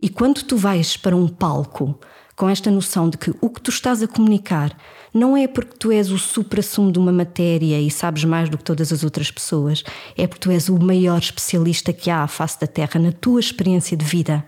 E 0.00 0.08
quando 0.08 0.42
tu 0.42 0.56
vais 0.56 0.96
para 0.96 1.16
um 1.16 1.28
palco 1.28 1.98
com 2.36 2.48
esta 2.48 2.70
noção 2.70 3.08
de 3.08 3.16
que 3.16 3.32
o 3.40 3.48
que 3.48 3.60
tu 3.60 3.70
estás 3.70 4.02
a 4.02 4.08
comunicar 4.08 4.76
não 5.12 5.36
é 5.36 5.46
porque 5.46 5.76
tu 5.78 5.92
és 5.92 6.10
o 6.10 6.18
supra-sumo 6.18 6.90
de 6.90 6.98
uma 6.98 7.12
matéria 7.12 7.80
e 7.80 7.90
sabes 7.90 8.24
mais 8.24 8.48
do 8.48 8.58
que 8.58 8.64
todas 8.64 8.92
as 8.92 9.04
outras 9.04 9.30
pessoas, 9.30 9.84
é 10.16 10.26
porque 10.26 10.40
tu 10.40 10.50
és 10.50 10.68
o 10.68 10.78
maior 10.78 11.18
especialista 11.18 11.92
que 11.92 12.10
há 12.10 12.22
à 12.22 12.26
face 12.26 12.58
da 12.60 12.66
Terra 12.66 12.98
na 12.98 13.12
tua 13.12 13.38
experiência 13.38 13.96
de 13.96 14.04
vida. 14.04 14.44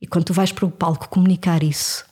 E 0.00 0.06
quando 0.06 0.26
tu 0.26 0.34
vais 0.34 0.52
para 0.52 0.66
o 0.66 0.70
palco 0.70 1.08
comunicar 1.08 1.62
isso, 1.62 2.09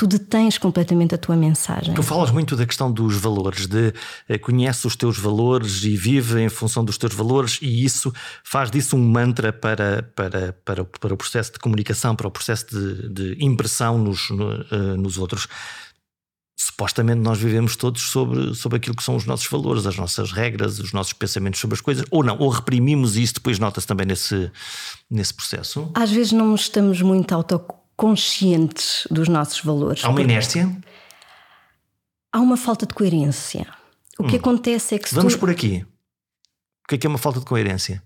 tu 0.00 0.06
detens 0.06 0.56
completamente 0.56 1.14
a 1.14 1.18
tua 1.18 1.36
mensagem. 1.36 1.92
Tu 1.92 2.02
falas 2.02 2.30
muito 2.30 2.56
da 2.56 2.64
questão 2.64 2.90
dos 2.90 3.16
valores, 3.16 3.66
de 3.66 3.92
eh, 4.30 4.38
conhece 4.38 4.86
os 4.86 4.96
teus 4.96 5.18
valores 5.18 5.84
e 5.84 5.94
vive 5.94 6.40
em 6.40 6.48
função 6.48 6.82
dos 6.82 6.96
teus 6.96 7.12
valores, 7.12 7.58
e 7.60 7.84
isso 7.84 8.10
faz 8.42 8.70
disso 8.70 8.96
um 8.96 9.06
mantra 9.06 9.52
para, 9.52 10.02
para, 10.16 10.54
para, 10.64 10.86
para 10.86 11.12
o 11.12 11.16
processo 11.18 11.52
de 11.52 11.58
comunicação, 11.58 12.16
para 12.16 12.26
o 12.26 12.30
processo 12.30 12.64
de, 12.70 13.10
de 13.10 13.44
impressão 13.44 13.98
nos, 13.98 14.30
no, 14.30 14.48
uh, 14.48 14.96
nos 14.96 15.18
outros 15.18 15.46
supostamente 16.56 17.20
nós 17.20 17.38
vivemos 17.38 17.74
todos 17.74 18.02
sobre, 18.02 18.54
sobre 18.54 18.76
aquilo 18.76 18.94
que 18.94 19.02
são 19.02 19.16
os 19.16 19.24
nossos 19.24 19.46
valores, 19.48 19.86
as 19.86 19.96
nossas 19.96 20.30
regras, 20.30 20.78
os 20.78 20.92
nossos 20.92 21.14
pensamentos 21.14 21.58
sobre 21.58 21.74
as 21.74 21.80
coisas, 21.80 22.04
ou 22.10 22.22
não, 22.22 22.38
ou 22.38 22.50
reprimimos 22.50 23.16
isso, 23.16 23.34
depois 23.34 23.58
nota-se 23.58 23.86
também 23.86 24.06
nesse, 24.06 24.50
nesse 25.10 25.32
processo? 25.32 25.90
Às 25.94 26.10
vezes 26.10 26.32
não 26.32 26.54
estamos 26.54 27.00
muito 27.00 27.34
autoconscientes 27.34 27.79
dos 29.10 29.28
nossos 29.28 29.60
valores. 29.60 30.04
Há 30.04 30.08
uma 30.08 30.22
inércia? 30.22 30.70
Há 32.32 32.40
uma 32.40 32.56
falta 32.56 32.86
de 32.86 32.94
coerência. 32.94 33.66
O 34.18 34.24
hum. 34.24 34.26
que 34.26 34.36
acontece 34.36 34.94
é 34.94 34.98
que. 34.98 35.14
Vamos 35.14 35.34
tu... 35.34 35.38
por 35.40 35.50
aqui. 35.50 35.84
O 36.84 36.88
que 36.88 36.94
é 36.94 36.98
que 36.98 37.06
é 37.06 37.10
uma 37.10 37.18
falta 37.18 37.40
de 37.40 37.46
coerência? 37.46 38.02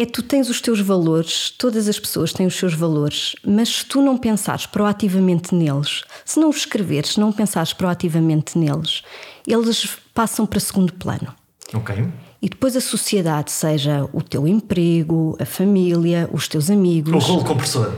é 0.00 0.06
tu 0.06 0.22
tens 0.22 0.48
os 0.48 0.62
teus 0.62 0.80
valores, 0.80 1.50
todas 1.50 1.86
as 1.86 1.98
pessoas 1.98 2.32
têm 2.32 2.46
os 2.46 2.56
seus 2.56 2.72
valores, 2.72 3.36
mas 3.44 3.68
se 3.68 3.84
tu 3.84 4.00
não 4.00 4.16
pensares 4.16 4.64
proativamente 4.64 5.54
neles, 5.54 6.04
se 6.24 6.40
não 6.40 6.48
os 6.48 6.56
escreveres, 6.56 7.10
se 7.10 7.20
não 7.20 7.30
pensares 7.30 7.74
proativamente 7.74 8.56
neles, 8.56 9.02
eles 9.46 9.98
passam 10.14 10.46
para 10.46 10.58
segundo 10.58 10.94
plano. 10.94 11.34
Ok. 11.74 12.08
E 12.40 12.48
depois 12.48 12.74
a 12.74 12.80
sociedade, 12.80 13.50
seja 13.50 14.08
o 14.10 14.22
teu 14.22 14.48
emprego, 14.48 15.36
a 15.38 15.44
família, 15.44 16.30
os 16.32 16.48
teus 16.48 16.70
amigos. 16.70 17.12
O 17.12 17.18
rolo 17.18 17.44
compressor 17.44 17.92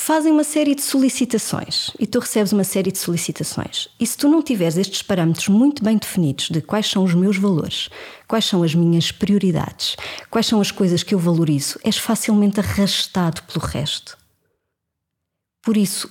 fazem 0.00 0.32
uma 0.32 0.44
série 0.44 0.74
de 0.74 0.82
solicitações 0.82 1.90
e 1.98 2.06
tu 2.06 2.18
recebes 2.18 2.52
uma 2.52 2.64
série 2.64 2.90
de 2.90 2.98
solicitações. 2.98 3.88
E 4.00 4.06
se 4.06 4.16
tu 4.16 4.28
não 4.28 4.42
tiveres 4.42 4.76
estes 4.76 5.02
parâmetros 5.02 5.48
muito 5.48 5.84
bem 5.84 5.98
definidos 5.98 6.48
de 6.48 6.60
quais 6.60 6.90
são 6.90 7.04
os 7.04 7.14
meus 7.14 7.36
valores, 7.36 7.90
quais 8.26 8.46
são 8.46 8.62
as 8.62 8.74
minhas 8.74 9.12
prioridades, 9.12 9.96
quais 10.30 10.46
são 10.46 10.60
as 10.60 10.70
coisas 10.70 11.02
que 11.02 11.14
eu 11.14 11.18
valorizo, 11.18 11.78
és 11.84 11.98
facilmente 11.98 12.58
arrastado 12.58 13.42
pelo 13.42 13.64
resto. 13.64 14.16
Por 15.62 15.76
isso, 15.76 16.10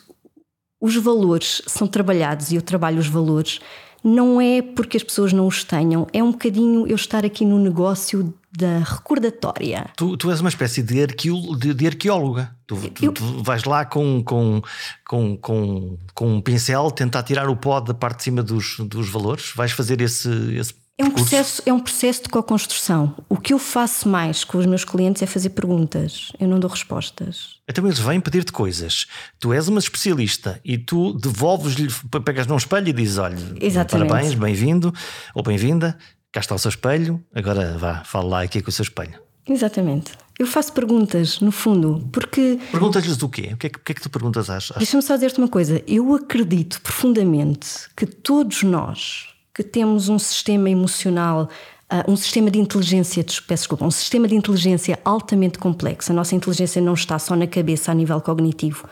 os 0.79 0.95
valores 0.95 1.61
são 1.65 1.87
trabalhados 1.87 2.51
e 2.51 2.55
eu 2.55 2.61
trabalho 2.61 2.99
os 2.99 3.07
valores 3.07 3.59
não 4.03 4.39
é 4.39 4.61
porque 4.61 4.97
as 4.97 5.03
pessoas 5.03 5.33
não 5.33 5.47
os 5.47 5.63
tenham, 5.63 6.07
é 6.13 6.23
um 6.23 6.31
bocadinho 6.31 6.87
eu 6.87 6.95
estar 6.95 7.25
aqui 7.25 7.45
no 7.45 7.59
negócio 7.59 8.33
da 8.51 8.79
recordatória. 8.79 9.89
Tu, 9.95 10.17
tu 10.17 10.31
és 10.31 10.39
uma 10.39 10.49
espécie 10.49 10.81
de, 10.81 11.03
arqueo, 11.03 11.55
de, 11.55 11.73
de 11.73 11.87
arqueóloga. 11.87 12.55
Tu, 12.65 12.77
eu... 13.01 13.11
tu, 13.13 13.43
vais 13.43 13.63
lá 13.63 13.85
com, 13.85 14.23
com, 14.23 14.61
com, 15.07 15.37
com, 15.37 15.97
com 16.13 16.33
um 16.35 16.41
pincel 16.41 16.89
tentar 16.91 17.23
tirar 17.23 17.47
o 17.49 17.55
pó 17.55 17.79
da 17.79 17.93
parte 17.93 18.17
de 18.17 18.23
cima 18.23 18.41
dos, 18.41 18.77
dos 18.79 19.09
valores? 19.09 19.53
Vais 19.55 19.71
fazer 19.71 20.01
esse, 20.01 20.29
esse 20.55 20.73
é 20.99 21.03
um, 21.05 21.11
processo, 21.11 21.61
é 21.65 21.71
um 21.71 21.79
processo 21.79 22.23
de 22.23 22.29
co-construção. 22.29 23.15
O 23.29 23.37
que 23.37 23.53
eu 23.53 23.57
faço 23.57 24.09
mais 24.09 24.43
com 24.43 24.57
os 24.57 24.65
meus 24.65 24.83
clientes 24.83 25.21
é 25.21 25.25
fazer 25.25 25.51
perguntas. 25.51 26.29
Eu 26.37 26.45
não 26.49 26.59
dou 26.59 26.69
respostas. 26.69 27.55
Então 27.69 27.85
eles 27.85 27.99
vêm 27.99 28.19
pedir-te 28.19 28.51
coisas. 28.51 29.07
Tu 29.39 29.53
és 29.53 29.69
uma 29.69 29.79
especialista 29.79 30.59
e 30.63 30.77
tu 30.77 31.13
devolves-lhe, 31.13 31.87
pegas 32.25 32.47
num 32.47 32.57
espelho 32.57 32.89
e 32.89 32.91
dizes: 32.91 33.17
olha, 33.17 33.37
Exatamente. 33.61 34.09
parabéns, 34.09 34.33
bem-vindo 34.33 34.93
ou 35.33 35.41
bem-vinda, 35.41 35.97
cá 36.33 36.41
está 36.41 36.53
o 36.53 36.59
seu 36.59 36.67
espelho, 36.67 37.23
agora 37.33 37.77
vá, 37.77 38.03
fala 38.03 38.27
lá 38.27 38.41
aqui 38.41 38.61
com 38.61 38.69
o 38.69 38.73
seu 38.73 38.83
espelho. 38.83 39.17
Exatamente. 39.47 40.11
Eu 40.37 40.45
faço 40.45 40.73
perguntas, 40.73 41.39
no 41.39 41.51
fundo, 41.51 42.09
porque. 42.11 42.59
Perguntas-lhes 42.71 43.15
do 43.15 43.29
quê? 43.29 43.51
O 43.53 43.57
que 43.57 43.67
é 43.67 43.69
que, 43.69 43.79
o 43.79 43.81
que, 43.81 43.91
é 43.93 43.95
que 43.95 44.01
tu 44.01 44.09
perguntas 44.09 44.49
às. 44.49 44.69
Deixa-me 44.77 45.01
só 45.01 45.15
dizer-te 45.15 45.37
uma 45.37 45.47
coisa. 45.47 45.81
Eu 45.87 46.13
acredito 46.13 46.81
profundamente 46.81 47.89
que 47.95 48.05
todos 48.05 48.63
nós 48.63 49.38
que 49.53 49.63
temos 49.63 50.09
um 50.09 50.19
sistema 50.19 50.69
emocional, 50.69 51.49
uh, 51.91 52.11
um 52.11 52.15
sistema 52.15 52.49
de 52.51 52.59
inteligência, 52.59 53.23
peço 53.23 53.45
desculpa, 53.47 53.85
um 53.85 53.91
sistema 53.91 54.27
de 54.27 54.35
inteligência 54.35 54.99
altamente 55.03 55.57
complexo. 55.57 56.11
A 56.11 56.15
nossa 56.15 56.35
inteligência 56.35 56.81
não 56.81 56.93
está 56.93 57.17
só 57.19 57.35
na 57.35 57.47
cabeça 57.47 57.91
a 57.91 57.95
nível 57.95 58.19
cognitivo. 58.21 58.87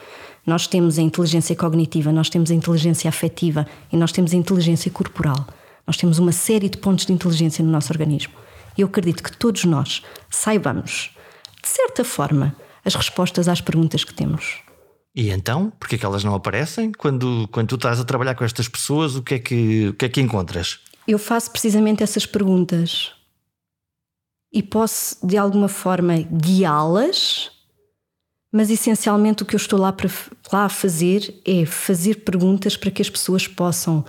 Nós 0.45 0.65
temos 0.65 0.97
a 0.97 1.01
inteligência 1.01 1.55
cognitiva, 1.55 2.11
nós 2.11 2.29
temos 2.29 2.49
a 2.51 2.53
inteligência 2.53 3.09
afetiva 3.09 3.67
e 3.91 3.97
nós 3.97 4.11
temos 4.11 4.33
a 4.33 4.37
inteligência 4.37 4.89
corporal. 4.89 5.45
Nós 5.85 5.97
temos 5.97 6.19
uma 6.19 6.31
série 6.31 6.69
de 6.69 6.77
pontos 6.77 7.05
de 7.05 7.13
inteligência 7.13 7.63
no 7.63 7.71
nosso 7.71 7.91
organismo. 7.91 8.33
E 8.77 8.81
eu 8.81 8.87
acredito 8.87 9.23
que 9.23 9.35
todos 9.35 9.65
nós 9.65 10.03
saibamos, 10.29 11.11
de 11.61 11.69
certa 11.69 12.03
forma, 12.03 12.55
as 12.85 12.95
respostas 12.95 13.47
às 13.47 13.59
perguntas 13.59 14.03
que 14.03 14.13
temos. 14.13 14.66
E 15.17 15.31
então, 15.31 15.73
porque 15.79 15.95
é 15.95 15.97
que 15.97 16.05
elas 16.05 16.23
não 16.23 16.35
aparecem? 16.35 16.91
Quando, 16.91 17.49
quando 17.51 17.69
tu 17.69 17.75
estás 17.75 17.99
a 17.99 18.05
trabalhar 18.05 18.35
com 18.35 18.43
estas 18.43 18.67
pessoas, 18.69 19.15
o 19.15 19.23
que 19.23 19.33
é 19.33 19.39
que, 19.39 19.87
o 19.87 19.93
que, 19.95 20.05
é 20.05 20.09
que 20.09 20.21
encontras? 20.21 20.79
Eu 21.07 21.17
faço 21.17 21.49
precisamente 21.49 22.03
essas 22.03 22.27
perguntas 22.27 23.13
e 24.53 24.61
posso, 24.61 25.17
de 25.25 25.35
alguma 25.35 25.67
forma, 25.67 26.17
guiá-las, 26.21 27.49
mas 28.53 28.69
essencialmente 28.69 29.41
o 29.41 29.45
que 29.47 29.55
eu 29.55 29.57
estou 29.57 29.79
lá, 29.79 29.91
para, 29.91 30.07
lá 30.53 30.65
a 30.65 30.69
fazer 30.69 31.41
é 31.43 31.65
fazer 31.65 32.17
perguntas 32.17 32.77
para 32.77 32.91
que 32.91 33.01
as 33.01 33.09
pessoas 33.09 33.47
possam 33.47 34.05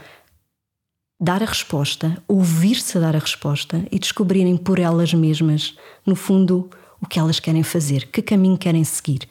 dar 1.19 1.43
a 1.43 1.47
resposta, 1.47 2.23
ouvir-se 2.29 3.01
dar 3.01 3.17
a 3.17 3.19
resposta 3.19 3.83
e 3.91 3.99
descobrirem 3.99 4.59
por 4.59 4.79
elas 4.79 5.15
mesmas, 5.15 5.75
no 6.05 6.15
fundo, 6.15 6.69
o 7.01 7.07
que 7.07 7.19
elas 7.19 7.41
querem 7.41 7.63
fazer, 7.63 8.09
que 8.09 8.21
caminho 8.21 8.59
querem 8.59 8.85
seguir. 8.85 9.27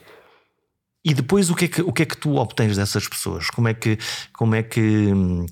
E 1.04 1.14
depois 1.14 1.48
o 1.48 1.54
que, 1.54 1.66
é 1.66 1.68
que, 1.68 1.80
o 1.80 1.92
que 1.92 2.02
é 2.02 2.04
que 2.04 2.16
tu 2.16 2.34
obtens 2.34 2.76
dessas 2.76 3.06
pessoas? 3.06 3.48
Como 3.50 3.68
é 3.68 3.72
que, 3.72 3.96
como 4.32 4.54
é 4.54 4.64
que, 4.64 5.06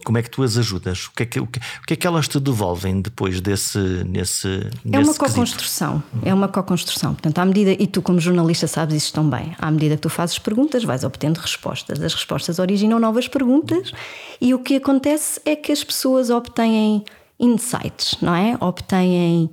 como 0.04 0.18
é 0.18 0.22
que 0.22 0.28
tu 0.28 0.42
as 0.42 0.56
ajudas? 0.58 1.06
O 1.06 1.12
que 1.12 1.22
é 1.22 1.26
que, 1.26 1.40
o 1.40 1.46
que, 1.46 1.58
o 1.58 1.86
que, 1.86 1.94
é 1.94 1.96
que 1.96 2.06
elas 2.06 2.26
te 2.26 2.40
devolvem 2.40 3.00
depois 3.00 3.40
desse. 3.40 3.78
Nesse, 3.78 4.68
é 4.92 4.98
uma 4.98 5.14
co-construção. 5.14 6.02
É 6.24 6.34
uma 6.34 6.48
co-construção. 6.48 7.14
Portanto, 7.14 7.38
à 7.38 7.44
medida, 7.44 7.70
e 7.70 7.86
tu, 7.86 8.02
como 8.02 8.20
jornalista, 8.20 8.66
sabes 8.66 8.96
isso 8.96 9.12
tão 9.12 9.30
bem, 9.30 9.54
à 9.58 9.70
medida 9.70 9.94
que 9.94 10.02
tu 10.02 10.08
fazes 10.08 10.36
perguntas, 10.36 10.82
vais 10.82 11.04
obtendo 11.04 11.40
respostas. 11.40 12.02
As 12.02 12.12
respostas 12.12 12.58
originam 12.58 12.98
novas 12.98 13.28
perguntas 13.28 13.92
e 14.40 14.52
o 14.52 14.58
que 14.58 14.76
acontece 14.76 15.40
é 15.44 15.54
que 15.54 15.70
as 15.70 15.84
pessoas 15.84 16.28
obtêm 16.28 17.04
insights, 17.38 18.16
não 18.20 18.34
é? 18.34 18.58
Obtêm 18.60 19.50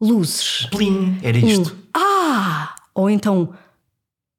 luzes. 0.00 0.66
Plim, 0.70 1.18
era 1.22 1.36
isto. 1.36 1.70
Um, 1.70 2.00
ah! 2.00 2.74
Ou 2.94 3.10
então, 3.10 3.52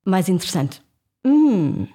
mais 0.05 0.29
interessante, 0.29 0.81
Hum. 1.25 1.87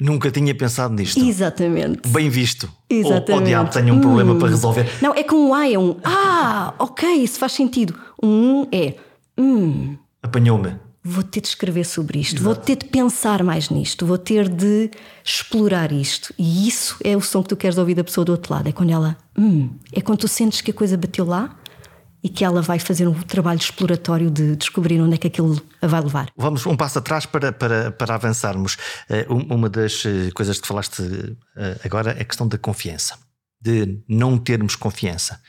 Nunca 0.00 0.30
tinha 0.30 0.54
pensado 0.54 0.94
nisto. 0.94 1.20
Exatamente. 1.22 2.08
Bem 2.08 2.30
visto. 2.30 2.72
Exatamente. 2.88 3.32
Ou 3.32 3.38
o 3.38 3.44
diabo 3.44 3.70
tenha 3.70 3.92
um 3.92 3.98
hum. 3.98 4.00
problema 4.00 4.34
para 4.36 4.48
resolver. 4.48 4.86
Não, 5.02 5.14
é 5.14 5.22
com 5.22 5.36
um 5.36 5.54
A, 5.54 5.68
é 5.70 5.78
um 5.78 5.96
Ah, 6.02 6.72
ok, 6.78 7.06
isso 7.22 7.38
faz 7.38 7.52
sentido. 7.52 7.94
Um 8.22 8.66
é 8.72 8.94
Hum. 9.38 9.96
Apanhou-me. 10.22 10.76
vou 11.02 11.22
ter 11.22 11.40
de 11.40 11.48
escrever 11.48 11.84
sobre 11.84 12.18
isto, 12.18 12.36
Exato. 12.36 12.44
vou 12.44 12.54
ter 12.54 12.76
de 12.76 12.84
pensar 12.86 13.42
mais 13.42 13.70
nisto, 13.70 14.04
vou 14.04 14.18
ter 14.18 14.48
de 14.48 14.90
explorar 15.24 15.92
isto. 15.92 16.32
E 16.38 16.68
isso 16.68 16.96
é 17.02 17.16
o 17.16 17.20
som 17.22 17.42
que 17.42 17.48
tu 17.50 17.56
queres 17.56 17.78
ouvir 17.78 17.94
da 17.94 18.04
pessoa 18.04 18.24
do 18.24 18.32
outro 18.32 18.52
lado. 18.52 18.68
É 18.68 18.72
quando 18.72 18.90
ela. 18.90 19.16
Hum, 19.38 19.70
é 19.92 20.00
quando 20.00 20.18
tu 20.20 20.28
sentes 20.28 20.60
que 20.60 20.70
a 20.70 20.74
coisa 20.74 20.96
bateu 20.96 21.24
lá 21.24 21.56
e 22.22 22.28
que 22.28 22.44
ela 22.44 22.60
vai 22.60 22.78
fazer 22.78 23.08
um 23.08 23.14
trabalho 23.22 23.58
exploratório 23.58 24.30
de 24.30 24.56
descobrir 24.56 25.00
onde 25.00 25.14
é 25.14 25.16
que 25.16 25.26
aquilo 25.26 25.60
a 25.80 25.86
vai 25.86 26.00
levar. 26.00 26.30
Vamos 26.36 26.64
um 26.66 26.76
passo 26.76 26.98
atrás 26.98 27.26
para, 27.26 27.52
para, 27.52 27.90
para 27.90 28.14
avançarmos. 28.14 28.76
Eh, 29.08 29.26
uma 29.28 29.68
das 29.68 30.04
eh, 30.04 30.30
coisas 30.34 30.60
que 30.60 30.66
falaste 30.66 31.02
eh, 31.56 31.80
agora 31.84 32.12
é 32.12 32.22
a 32.22 32.24
questão 32.24 32.46
da 32.46 32.58
confiança, 32.58 33.18
de 33.60 34.02
não 34.08 34.36
termos 34.36 34.76
confiança. 34.76 35.40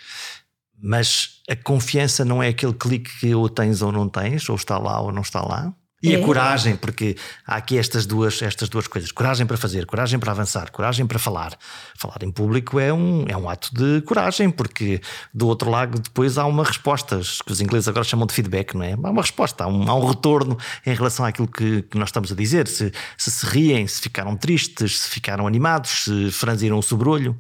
Mas 0.81 1.41
a 1.49 1.55
confiança 1.55 2.23
não 2.25 2.41
é 2.41 2.47
aquele 2.47 2.73
clique 2.73 3.19
que 3.19 3.35
ou 3.35 3.49
tens 3.49 3.81
ou 3.81 3.91
não 3.91 4.07
tens, 4.07 4.47
ou 4.49 4.55
está 4.55 4.77
lá 4.77 4.99
ou 5.01 5.11
não 5.11 5.21
está 5.21 5.41
lá. 5.41 5.73
E 6.03 6.15
é. 6.15 6.21
a 6.21 6.25
coragem, 6.25 6.75
porque 6.75 7.15
há 7.45 7.55
aqui 7.55 7.77
estas 7.77 8.05
duas, 8.05 8.41
estas 8.41 8.67
duas 8.69 8.87
coisas: 8.87 9.11
coragem 9.11 9.45
para 9.45 9.55
fazer, 9.55 9.85
coragem 9.85 10.19
para 10.19 10.31
avançar, 10.31 10.71
coragem 10.71 11.05
para 11.05 11.19
falar. 11.19 11.55
Falar 11.95 12.23
em 12.23 12.31
público 12.31 12.79
é 12.79 12.91
um, 12.91 13.25
é 13.27 13.37
um 13.37 13.47
ato 13.47 13.69
de 13.73 14.01
coragem, 14.01 14.49
porque 14.49 14.99
do 15.33 15.47
outro 15.47 15.69
lado 15.69 15.99
depois 15.99 16.37
há 16.37 16.45
uma 16.45 16.63
resposta, 16.63 17.19
que 17.45 17.51
os 17.51 17.61
ingleses 17.61 17.87
agora 17.87 18.03
chamam 18.03 18.25
de 18.25 18.33
feedback, 18.33 18.73
não 18.73 18.83
é? 18.83 18.93
Há 18.93 19.09
uma 19.09 19.21
resposta, 19.21 19.63
há 19.63 19.67
um, 19.67 19.89
há 19.89 19.95
um 19.95 20.05
retorno 20.07 20.57
em 20.85 20.93
relação 20.93 21.25
àquilo 21.25 21.47
que, 21.47 21.83
que 21.83 21.97
nós 21.97 22.09
estamos 22.09 22.31
a 22.31 22.35
dizer. 22.35 22.67
Se, 22.67 22.91
se 23.17 23.29
se 23.29 23.45
riem, 23.45 23.85
se 23.87 24.01
ficaram 24.01 24.35
tristes, 24.35 25.01
se 25.01 25.09
ficaram 25.09 25.45
animados, 25.45 26.05
se 26.05 26.31
franziram 26.31 26.79
o 26.79 26.81
sobrolho. 26.81 27.39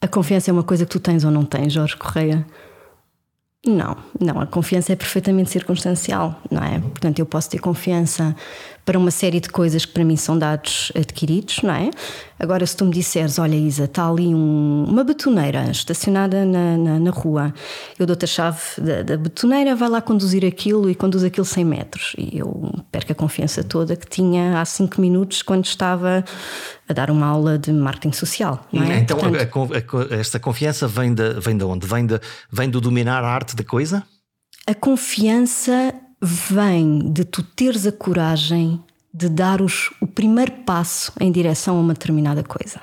A 0.00 0.08
confiança 0.08 0.50
é 0.50 0.52
uma 0.52 0.64
coisa 0.64 0.84
que 0.84 0.90
tu 0.90 1.00
tens 1.00 1.24
ou 1.24 1.30
não 1.30 1.44
tens, 1.44 1.72
Jorge 1.72 1.96
Correia? 1.96 2.44
Não, 3.64 3.96
não, 4.20 4.40
a 4.40 4.46
confiança 4.46 4.92
é 4.92 4.96
perfeitamente 4.96 5.48
circunstancial, 5.50 6.36
não 6.50 6.64
é? 6.64 6.80
Portanto, 6.80 7.20
eu 7.20 7.26
posso 7.26 7.48
ter 7.48 7.60
confiança 7.60 8.34
para 8.84 8.98
uma 8.98 9.10
série 9.10 9.38
de 9.38 9.48
coisas 9.48 9.84
que 9.84 9.92
para 9.92 10.04
mim 10.04 10.16
são 10.16 10.38
dados 10.38 10.90
adquiridos, 10.94 11.60
não 11.62 11.74
é? 11.74 11.90
Agora, 12.38 12.66
se 12.66 12.76
tu 12.76 12.84
me 12.84 12.90
disseres, 12.90 13.38
olha, 13.38 13.54
Isa, 13.54 13.84
está 13.84 14.08
ali 14.08 14.34
um, 14.34 14.84
uma 14.88 15.04
betoneira 15.04 15.70
estacionada 15.70 16.44
na, 16.44 16.76
na, 16.76 16.98
na 16.98 17.10
rua, 17.10 17.54
eu 17.96 18.04
dou-te 18.04 18.24
a 18.24 18.28
chave 18.28 18.58
da, 18.78 19.02
da, 19.02 19.16
betoneira, 19.16 19.76
vai 19.76 19.88
lá 19.88 20.00
conduzir 20.00 20.44
aquilo 20.44 20.90
e 20.90 20.94
conduz 20.94 21.22
aquilo 21.22 21.46
100 21.46 21.64
metros. 21.64 22.12
E 22.18 22.38
eu 22.38 22.72
perco 22.90 23.12
a 23.12 23.14
confiança 23.14 23.62
toda 23.62 23.94
que 23.94 24.08
tinha 24.08 24.60
há 24.60 24.64
5 24.64 25.00
minutos 25.00 25.42
quando 25.42 25.64
estava 25.64 26.24
a 26.88 26.92
dar 26.92 27.10
uma 27.10 27.26
aula 27.26 27.56
de 27.56 27.72
marketing 27.72 28.12
social. 28.12 28.66
É? 28.72 28.98
Então, 28.98 29.16
Portanto, 29.16 29.72
a, 29.72 30.14
a, 30.14 30.18
esta 30.18 30.40
confiança 30.40 30.88
vem 30.88 31.14
de, 31.14 31.34
vem 31.34 31.56
de 31.56 31.64
onde? 31.64 31.86
Vem 31.86 32.04
de, 32.04 32.20
vem 32.50 32.68
do 32.68 32.80
dominar 32.80 33.22
a 33.22 33.28
arte 33.28 33.54
da 33.54 33.62
coisa? 33.62 34.02
A 34.66 34.74
confiança 34.74 35.94
vem 36.22 37.12
de 37.12 37.24
tu 37.24 37.42
teres 37.42 37.84
a 37.84 37.90
coragem 37.90 38.80
de 39.12 39.28
dar 39.28 39.60
os, 39.60 39.90
o 40.00 40.06
primeiro 40.06 40.52
passo 40.64 41.12
em 41.20 41.32
direção 41.32 41.76
a 41.76 41.80
uma 41.80 41.92
determinada 41.92 42.44
coisa, 42.44 42.80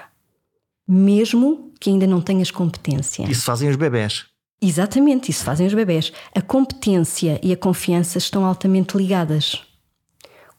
mesmo 0.85 1.71
que 1.79 1.89
ainda 1.89 2.05
não 2.05 2.21
tenhas 2.21 2.51
competência. 2.51 3.23
Isso 3.31 3.45
fazem 3.45 3.69
os 3.69 3.77
bebés. 3.77 4.25
Exatamente, 4.61 5.31
isso 5.31 5.45
fazem 5.45 5.65
os 5.65 5.73
bebés. 5.73 6.11
A 6.35 6.41
competência 6.41 7.39
e 7.41 7.53
a 7.53 7.57
confiança 7.57 8.17
estão 8.17 8.45
altamente 8.45 8.97
ligadas. 8.97 9.61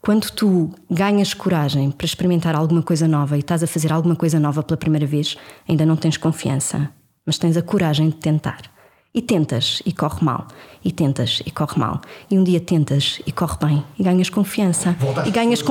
Quando 0.01 0.31
tu 0.31 0.75
ganhas 0.91 1.35
coragem 1.35 1.91
para 1.91 2.07
experimentar 2.07 2.57
alguma 2.57 2.83
coisa 2.83 3.07
nova 3.07 3.37
e 3.37 3.41
estás 3.41 3.63
a 3.63 3.67
fazer 3.67 3.93
alguma 3.93 4.17
coisa 4.17 4.41
nova 4.41 4.63
pela 4.63 4.79
primeira 4.79 5.07
vez, 5.07 5.37
ainda 5.69 5.85
não 5.85 5.97
tens 5.97 6.17
confiança, 6.17 6.91
mas 7.27 7.37
tens 7.37 7.59
a 7.59 7.63
coragem 7.63 8.09
de 8.09 8.17
tentar. 8.17 8.70
E 9.13 9.21
tentas 9.21 9.83
e 9.85 9.93
corre 9.93 10.25
mal. 10.25 10.47
E 10.85 10.93
tentas 10.93 11.43
e 11.45 11.51
corre 11.51 11.79
mal. 11.79 12.01
E 12.31 12.39
um 12.39 12.45
dia 12.45 12.61
tentas 12.61 13.21
e 13.27 13.33
corre 13.33 13.59
bem. 13.61 13.85
E 13.99 14.05
ganhas 14.05 14.31
confiança. 14.31 14.97
e 15.27 15.31
ganhas, 15.31 15.63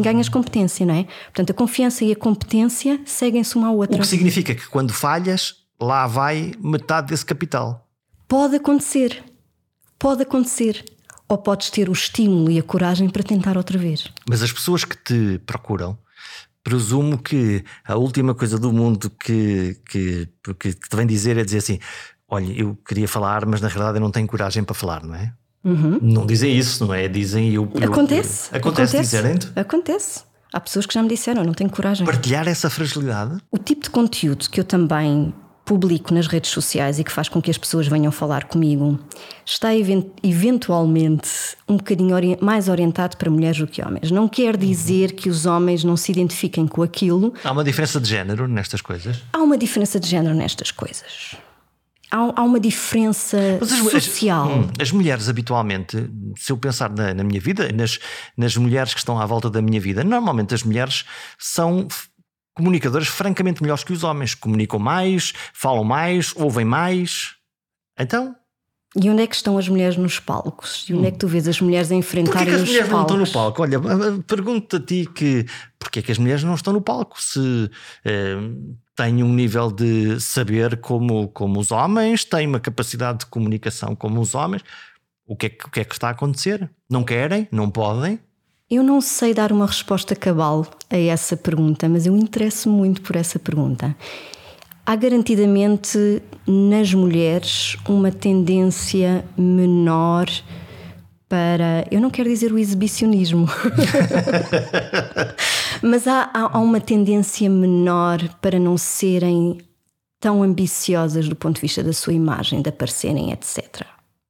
ganhas 0.00 0.28
competência, 0.28 0.84
não 0.84 0.94
é? 0.94 1.06
Portanto, 1.26 1.50
a 1.50 1.54
confiança 1.54 2.04
e 2.04 2.10
a 2.10 2.16
competência 2.16 3.00
seguem-se 3.06 3.54
uma 3.56 3.68
à 3.68 3.70
outra. 3.70 3.96
O 3.96 4.00
que 4.00 4.06
significa 4.06 4.54
que 4.54 4.68
quando 4.68 4.92
falhas, 4.92 5.54
lá 5.80 6.06
vai 6.08 6.52
metade 6.58 7.08
desse 7.08 7.24
capital. 7.24 7.88
Pode 8.26 8.56
acontecer. 8.56 9.22
Pode 9.98 10.22
acontecer. 10.22 10.84
Ou 11.28 11.38
podes 11.38 11.70
ter 11.70 11.88
o 11.88 11.92
estímulo 11.92 12.50
e 12.50 12.58
a 12.58 12.62
coragem 12.62 13.08
para 13.08 13.22
tentar 13.22 13.56
outra 13.56 13.78
vez. 13.78 14.08
Mas 14.28 14.42
as 14.42 14.52
pessoas 14.52 14.84
que 14.84 14.96
te 14.96 15.38
procuram, 15.46 15.96
presumo 16.62 17.18
que 17.18 17.64
a 17.84 17.96
última 17.96 18.34
coisa 18.34 18.58
do 18.58 18.72
mundo 18.72 19.10
que, 19.10 19.76
que, 19.88 20.28
que, 20.58 20.72
te 20.74 20.96
vem 20.96 21.06
dizer 21.06 21.36
é 21.36 21.44
dizer 21.44 21.58
assim: 21.58 21.78
olha, 22.32 22.50
eu 22.50 22.76
queria 22.86 23.06
falar, 23.06 23.44
mas 23.44 23.60
na 23.60 23.68
realidade 23.68 23.98
eu 23.98 24.00
não 24.00 24.10
tenho 24.10 24.26
coragem 24.26 24.64
para 24.64 24.74
falar, 24.74 25.04
não 25.04 25.14
é? 25.14 25.32
Uhum. 25.62 25.98
Não 26.00 26.26
dizem 26.26 26.56
isso, 26.56 26.84
não 26.84 26.94
é? 26.94 27.06
Dizem 27.06 27.52
eu. 27.52 27.70
eu 27.74 27.92
acontece. 27.92 28.50
Eu, 28.50 28.58
acontece, 28.58 28.96
acontece 28.96 28.98
dizerem 28.98 29.38
Acontece. 29.54 30.22
Há 30.52 30.58
pessoas 30.58 30.86
que 30.86 30.94
já 30.94 31.02
me 31.02 31.08
disseram, 31.08 31.44
não 31.44 31.52
tenho 31.52 31.70
coragem. 31.70 32.04
Partilhar 32.04 32.48
essa 32.48 32.68
fragilidade? 32.68 33.38
O 33.50 33.58
tipo 33.58 33.84
de 33.84 33.90
conteúdo 33.90 34.48
que 34.50 34.58
eu 34.58 34.64
também 34.64 35.32
publico 35.64 36.12
nas 36.12 36.26
redes 36.26 36.50
sociais 36.50 36.98
e 36.98 37.04
que 37.04 37.12
faz 37.12 37.28
com 37.28 37.40
que 37.40 37.50
as 37.50 37.56
pessoas 37.56 37.86
venham 37.86 38.10
falar 38.10 38.44
comigo 38.44 38.98
está 39.46 39.68
eventualmente 40.22 41.30
um 41.68 41.76
bocadinho 41.76 42.16
mais 42.40 42.68
orientado 42.68 43.16
para 43.16 43.30
mulheres 43.30 43.58
do 43.58 43.66
que 43.66 43.80
homens. 43.82 44.10
Não 44.10 44.28
quer 44.28 44.56
dizer 44.56 45.12
que 45.12 45.28
os 45.28 45.46
homens 45.46 45.84
não 45.84 45.96
se 45.96 46.10
identifiquem 46.10 46.66
com 46.66 46.82
aquilo. 46.82 47.32
Há 47.44 47.52
uma 47.52 47.62
diferença 47.62 48.00
de 48.00 48.08
género 48.08 48.48
nestas 48.48 48.80
coisas? 48.82 49.22
Há 49.32 49.38
uma 49.38 49.56
diferença 49.56 50.00
de 50.00 50.08
género 50.08 50.34
nestas 50.34 50.70
coisas 50.70 51.36
há, 52.12 52.40
há 52.40 52.42
uma 52.42 52.60
diferença 52.60 53.38
as, 53.60 53.70
social. 53.70 54.44
As, 54.44 54.56
hum, 54.56 54.70
as, 54.80 54.92
mulheres, 54.92 55.28
habitualmente, 55.28 56.10
se 56.36 56.52
eu 56.52 56.58
pensar 56.58 56.90
na, 56.90 57.14
na 57.14 57.24
minha 57.24 57.40
vida, 57.40 57.72
nas, 57.72 57.98
nas 58.36 58.56
mulheres 58.56 58.92
que 58.92 59.00
estão 59.00 59.18
à 59.18 59.24
volta 59.24 59.48
da 59.48 59.62
minha 59.62 59.80
vida, 59.80 60.04
normalmente 60.04 60.54
as 60.54 60.62
mulheres 60.62 61.04
são 61.38 61.88
comunicadoras 62.54 63.08
francamente 63.08 63.62
melhores 63.62 63.82
que 63.82 63.92
os 63.92 64.04
homens. 64.04 64.34
Comunicam 64.34 64.78
mais, 64.78 65.32
falam 65.54 65.82
mais, 65.82 66.34
ouvem 66.36 66.66
mais. 66.66 67.34
Então, 67.98 68.36
e 68.94 69.08
onde 69.08 69.22
é 69.22 69.26
que 69.26 69.34
estão 69.34 69.56
as 69.56 69.66
mulheres 69.68 69.96
nos 69.96 70.20
palcos? 70.20 70.84
E 70.86 70.92
onde 70.92 71.06
é 71.06 71.10
que 71.10 71.16
tu 71.16 71.26
vês 71.26 71.48
as 71.48 71.58
mulheres 71.62 71.90
a 71.90 71.94
enfrentarem? 71.94 72.44
Porquê 72.44 72.50
que 72.50 72.62
as 72.62 72.68
mulheres 72.68 72.90
palcos? 72.90 73.16
não 73.16 73.22
estão 73.22 73.42
no 73.42 73.44
palco? 73.44 73.62
Olha, 73.62 73.80
pergunto 74.26 74.76
a 74.76 74.80
ti 74.80 75.08
que 75.14 75.46
porquê 75.78 76.00
é 76.00 76.02
que 76.02 76.12
as 76.12 76.18
mulheres 76.18 76.44
não 76.44 76.54
estão 76.54 76.74
no 76.74 76.82
palco? 76.82 77.20
Se 77.20 77.70
eh, 78.04 78.36
têm 78.94 79.22
um 79.22 79.32
nível 79.32 79.70
de 79.70 80.20
saber 80.20 80.80
como, 80.80 81.28
como 81.28 81.60
os 81.60 81.70
homens, 81.70 82.24
têm 82.24 82.46
uma 82.46 82.60
capacidade 82.60 83.20
de 83.20 83.26
comunicação 83.26 83.94
como 83.94 84.20
os 84.20 84.34
homens, 84.34 84.62
o 85.26 85.36
que, 85.36 85.46
é 85.46 85.48
que, 85.48 85.66
o 85.66 85.70
que 85.70 85.80
é 85.80 85.84
que 85.84 85.94
está 85.94 86.08
a 86.08 86.10
acontecer? 86.12 86.68
Não 86.90 87.02
querem? 87.02 87.48
Não 87.50 87.70
podem? 87.70 88.18
Eu 88.70 88.82
não 88.82 89.00
sei 89.00 89.34
dar 89.34 89.52
uma 89.52 89.66
resposta 89.66 90.16
cabal 90.16 90.66
a 90.90 90.96
essa 90.96 91.36
pergunta, 91.36 91.88
mas 91.88 92.06
eu 92.06 92.16
interesso 92.16 92.70
muito 92.70 93.02
por 93.02 93.16
essa 93.16 93.38
pergunta 93.38 93.94
há 94.84 94.96
garantidamente 94.96 96.22
nas 96.46 96.92
mulheres 96.92 97.76
uma 97.88 98.10
tendência 98.10 99.24
menor 99.36 100.26
para. 101.32 101.86
Eu 101.90 101.98
não 101.98 102.10
quero 102.10 102.28
dizer 102.28 102.52
o 102.52 102.58
exibicionismo, 102.58 103.48
mas 105.80 106.06
há, 106.06 106.28
há, 106.30 106.58
uma 106.58 106.78
tendência 106.78 107.48
menor 107.48 108.18
para 108.42 108.58
não 108.58 108.76
serem 108.76 109.56
tão 110.20 110.42
ambiciosas 110.42 111.26
do 111.26 111.34
ponto 111.34 111.54
de 111.54 111.62
vista 111.62 111.82
da 111.82 111.94
sua 111.94 112.12
imagem, 112.12 112.60
de 112.60 112.68
aparecerem, 112.68 113.32
etc. 113.32 113.80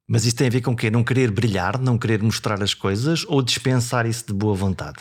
Mas 0.07 0.25
isso 0.25 0.37
tem 0.37 0.47
a 0.47 0.49
ver 0.49 0.61
com 0.61 0.71
o 0.71 0.75
quê? 0.77 0.89
Não 0.89 1.03
querer 1.03 1.29
brilhar, 1.29 1.77
não 1.77 1.97
querer 1.97 2.23
mostrar 2.23 2.63
as 2.63 2.73
coisas 2.73 3.25
ou 3.27 3.41
dispensar 3.41 4.05
isso 4.05 4.27
de 4.27 4.33
boa 4.33 4.55
vontade? 4.55 4.99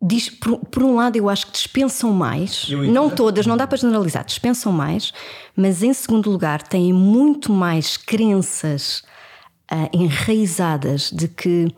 diz, 0.00 0.28
por, 0.28 0.58
por, 0.58 0.82
um 0.82 0.96
lado, 0.96 1.16
eu 1.16 1.30
acho 1.30 1.46
que 1.46 1.52
dispensam 1.52 2.12
mais, 2.12 2.68
não 2.68 3.08
todas, 3.08 3.46
não 3.46 3.56
dá 3.56 3.66
para 3.66 3.78
generalizar, 3.78 4.22
dispensam 4.22 4.70
mais, 4.70 5.12
mas 5.56 5.82
em 5.82 5.94
segundo 5.94 6.30
lugar, 6.30 6.62
têm 6.62 6.92
muito 6.92 7.50
mais 7.50 7.96
crenças 7.96 9.02
uh, 9.74 9.90
enraizadas 9.92 11.10
de 11.10 11.26
que 11.26 11.74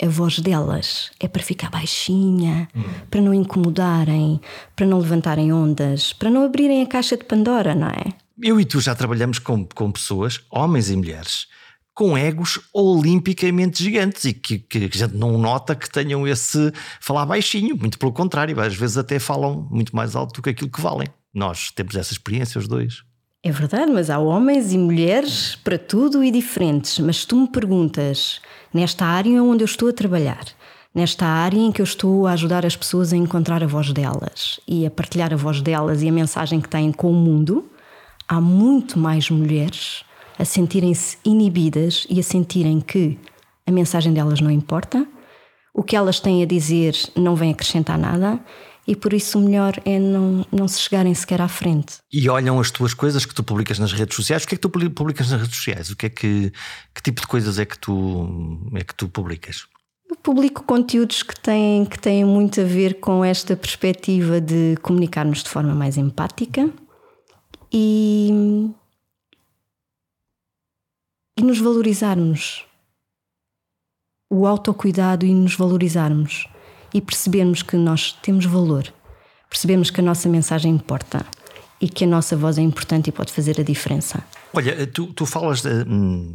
a 0.00 0.08
voz 0.08 0.38
delas 0.38 1.10
é 1.20 1.28
para 1.28 1.42
ficar 1.42 1.70
baixinha, 1.70 2.68
hum. 2.74 2.82
para 3.10 3.20
não 3.20 3.34
incomodarem, 3.34 4.40
para 4.74 4.86
não 4.86 4.98
levantarem 4.98 5.52
ondas, 5.52 6.12
para 6.12 6.30
não 6.30 6.44
abrirem 6.44 6.82
a 6.82 6.86
caixa 6.86 7.16
de 7.16 7.24
Pandora, 7.24 7.74
não 7.74 7.88
é? 7.88 8.12
Eu 8.42 8.58
e 8.60 8.64
tu 8.64 8.80
já 8.80 8.94
trabalhamos 8.94 9.38
com, 9.38 9.64
com 9.64 9.92
pessoas, 9.92 10.40
homens 10.50 10.90
e 10.90 10.96
mulheres, 10.96 11.46
com 11.94 12.16
egos 12.16 12.58
olimpicamente 12.72 13.82
gigantes 13.82 14.24
e 14.24 14.32
que, 14.32 14.58
que, 14.58 14.78
a 14.78 14.80
gente 14.80 15.14
não 15.14 15.36
nota 15.38 15.76
que 15.76 15.90
tenham 15.90 16.26
esse 16.26 16.72
falar 16.98 17.26
baixinho, 17.26 17.76
muito 17.76 17.98
pelo 17.98 18.12
contrário, 18.12 18.58
às 18.60 18.74
vezes 18.74 18.96
até 18.96 19.18
falam 19.18 19.68
muito 19.70 19.94
mais 19.94 20.16
alto 20.16 20.34
do 20.34 20.42
que 20.42 20.50
aquilo 20.50 20.70
que 20.70 20.80
valem. 20.80 21.08
Nós 21.34 21.70
temos 21.70 21.94
essa 21.94 22.12
experiência, 22.12 22.58
os 22.58 22.66
dois. 22.66 23.04
É 23.44 23.50
verdade, 23.50 23.90
mas 23.90 24.08
há 24.08 24.20
homens 24.20 24.72
e 24.72 24.78
mulheres 24.78 25.56
para 25.56 25.76
tudo 25.76 26.22
e 26.22 26.30
diferentes. 26.30 27.00
Mas 27.00 27.22
se 27.22 27.26
tu 27.26 27.34
me 27.34 27.48
perguntas, 27.48 28.40
nesta 28.72 29.04
área 29.04 29.42
onde 29.42 29.64
eu 29.64 29.66
estou 29.66 29.88
a 29.88 29.92
trabalhar, 29.92 30.44
nesta 30.94 31.26
área 31.26 31.58
em 31.58 31.72
que 31.72 31.82
eu 31.82 31.84
estou 31.84 32.28
a 32.28 32.34
ajudar 32.34 32.64
as 32.64 32.76
pessoas 32.76 33.12
a 33.12 33.16
encontrar 33.16 33.60
a 33.60 33.66
voz 33.66 33.92
delas 33.92 34.60
e 34.68 34.86
a 34.86 34.90
partilhar 34.92 35.32
a 35.32 35.36
voz 35.36 35.60
delas 35.60 36.02
e 36.02 36.08
a 36.08 36.12
mensagem 36.12 36.60
que 36.60 36.68
têm 36.68 36.92
com 36.92 37.10
o 37.10 37.14
mundo, 37.14 37.68
há 38.28 38.40
muito 38.40 38.96
mais 38.96 39.28
mulheres 39.28 40.04
a 40.38 40.44
sentirem-se 40.44 41.18
inibidas 41.24 42.06
e 42.08 42.20
a 42.20 42.22
sentirem 42.22 42.80
que 42.80 43.18
a 43.66 43.72
mensagem 43.72 44.12
delas 44.12 44.40
não 44.40 44.52
importa, 44.52 45.04
o 45.74 45.82
que 45.82 45.96
elas 45.96 46.20
têm 46.20 46.44
a 46.44 46.46
dizer 46.46 46.94
não 47.16 47.34
vem 47.34 47.50
acrescentar 47.50 47.98
nada 47.98 48.38
e 48.86 48.96
por 48.96 49.12
isso 49.12 49.38
o 49.38 49.42
melhor 49.42 49.74
é 49.84 49.98
não, 49.98 50.44
não 50.50 50.66
se 50.66 50.80
chegarem 50.80 51.14
sequer 51.14 51.40
à 51.40 51.48
frente. 51.48 51.98
E 52.12 52.28
olham 52.28 52.58
as 52.58 52.70
tuas 52.70 52.92
coisas 52.92 53.24
que 53.24 53.34
tu 53.34 53.44
publicas 53.44 53.78
nas 53.78 53.92
redes 53.92 54.16
sociais. 54.16 54.42
O 54.42 54.48
que 54.48 54.54
é 54.54 54.58
que 54.58 54.62
tu 54.62 54.70
publicas 54.70 55.30
nas 55.30 55.40
redes 55.40 55.56
sociais? 55.56 55.90
O 55.90 55.96
que 55.96 56.06
é 56.06 56.08
que, 56.08 56.52
que 56.94 57.02
tipo 57.02 57.20
de 57.20 57.26
coisas 57.26 57.58
é 57.58 57.64
que 57.64 57.78
tu, 57.78 58.60
é 58.74 58.82
que 58.82 58.94
tu 58.94 59.08
publicas? 59.08 59.66
Eu 60.10 60.16
publico 60.16 60.64
conteúdos 60.64 61.22
que 61.22 61.38
têm, 61.38 61.84
que 61.86 61.98
têm 61.98 62.24
muito 62.24 62.60
a 62.60 62.64
ver 62.64 63.00
com 63.00 63.24
esta 63.24 63.56
perspectiva 63.56 64.40
de 64.40 64.76
comunicarmos 64.82 65.42
de 65.42 65.48
forma 65.48 65.74
mais 65.74 65.96
empática 65.96 66.68
e, 67.72 68.68
e 71.38 71.42
nos 71.42 71.58
valorizarmos. 71.60 72.66
O 74.28 74.46
autocuidado 74.46 75.24
e 75.24 75.32
nos 75.32 75.54
valorizarmos 75.54 76.46
e 76.94 77.00
percebermos 77.00 77.62
que 77.62 77.76
nós 77.76 78.12
temos 78.22 78.44
valor, 78.44 78.92
percebemos 79.48 79.90
que 79.90 80.00
a 80.00 80.04
nossa 80.04 80.28
mensagem 80.28 80.72
importa 80.72 81.24
e 81.80 81.88
que 81.88 82.04
a 82.04 82.06
nossa 82.06 82.36
voz 82.36 82.58
é 82.58 82.62
importante 82.62 83.08
e 83.08 83.12
pode 83.12 83.32
fazer 83.32 83.60
a 83.60 83.64
diferença. 83.64 84.22
Olha, 84.52 84.86
tu, 84.86 85.06
tu 85.06 85.26
falas 85.26 85.62
de, 85.62 85.68
hum, 85.68 86.34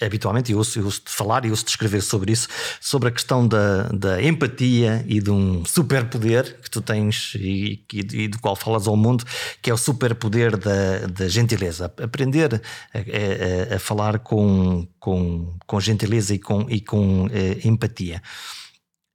habitualmente, 0.00 0.50
eu 0.50 0.58
ouço-te 0.58 0.80
ouço 0.80 1.02
falar 1.06 1.44
e 1.44 1.50
ouço-te 1.50 1.68
escrever 1.68 2.00
sobre 2.02 2.32
isso, 2.32 2.48
sobre 2.80 3.08
a 3.08 3.12
questão 3.12 3.46
da, 3.46 3.84
da 3.84 4.22
empatia 4.22 5.04
e 5.06 5.20
de 5.20 5.30
um 5.30 5.64
superpoder 5.64 6.60
que 6.60 6.70
tu 6.70 6.80
tens 6.80 7.34
e, 7.36 7.84
e, 7.92 8.22
e, 8.22 8.28
do 8.28 8.38
qual 8.38 8.56
falas 8.56 8.86
ao 8.86 8.96
mundo, 8.96 9.24
que 9.62 9.70
é 9.70 9.74
o 9.74 9.76
superpoder 9.76 10.56
da, 10.56 11.06
da 11.06 11.28
gentileza. 11.28 11.92
Aprender 12.02 12.60
a, 12.92 13.72
a, 13.72 13.76
a 13.76 13.78
falar 13.78 14.18
com, 14.20 14.88
com, 14.98 15.56
com 15.66 15.80
gentileza 15.80 16.34
e 16.34 16.38
com, 16.38 16.66
e 16.68 16.80
com 16.80 17.26
uh, 17.26 17.30
empatia. 17.62 18.22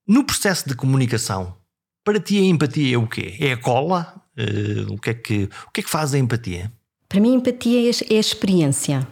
No 0.07 0.23
processo 0.23 0.69
de 0.69 0.75
comunicação, 0.75 1.55
para 2.03 2.19
ti 2.19 2.37
a 2.37 2.43
empatia 2.43 2.95
é 2.95 2.97
o 2.97 3.07
quê? 3.07 3.35
É 3.39 3.53
a 3.53 3.57
cola? 3.57 4.21
Uh, 4.37 4.93
o, 4.93 4.97
que 4.99 5.09
é 5.09 5.13
que, 5.15 5.49
o 5.67 5.71
que 5.71 5.81
é 5.81 5.83
que 5.83 5.89
faz 5.89 6.13
a 6.13 6.19
empatia? 6.19 6.71
Para 7.09 7.19
mim, 7.19 7.31
a 7.31 7.35
empatia 7.37 7.89
é, 7.89 8.13
é 8.13 8.17
a 8.17 8.19
experiência, 8.19 9.07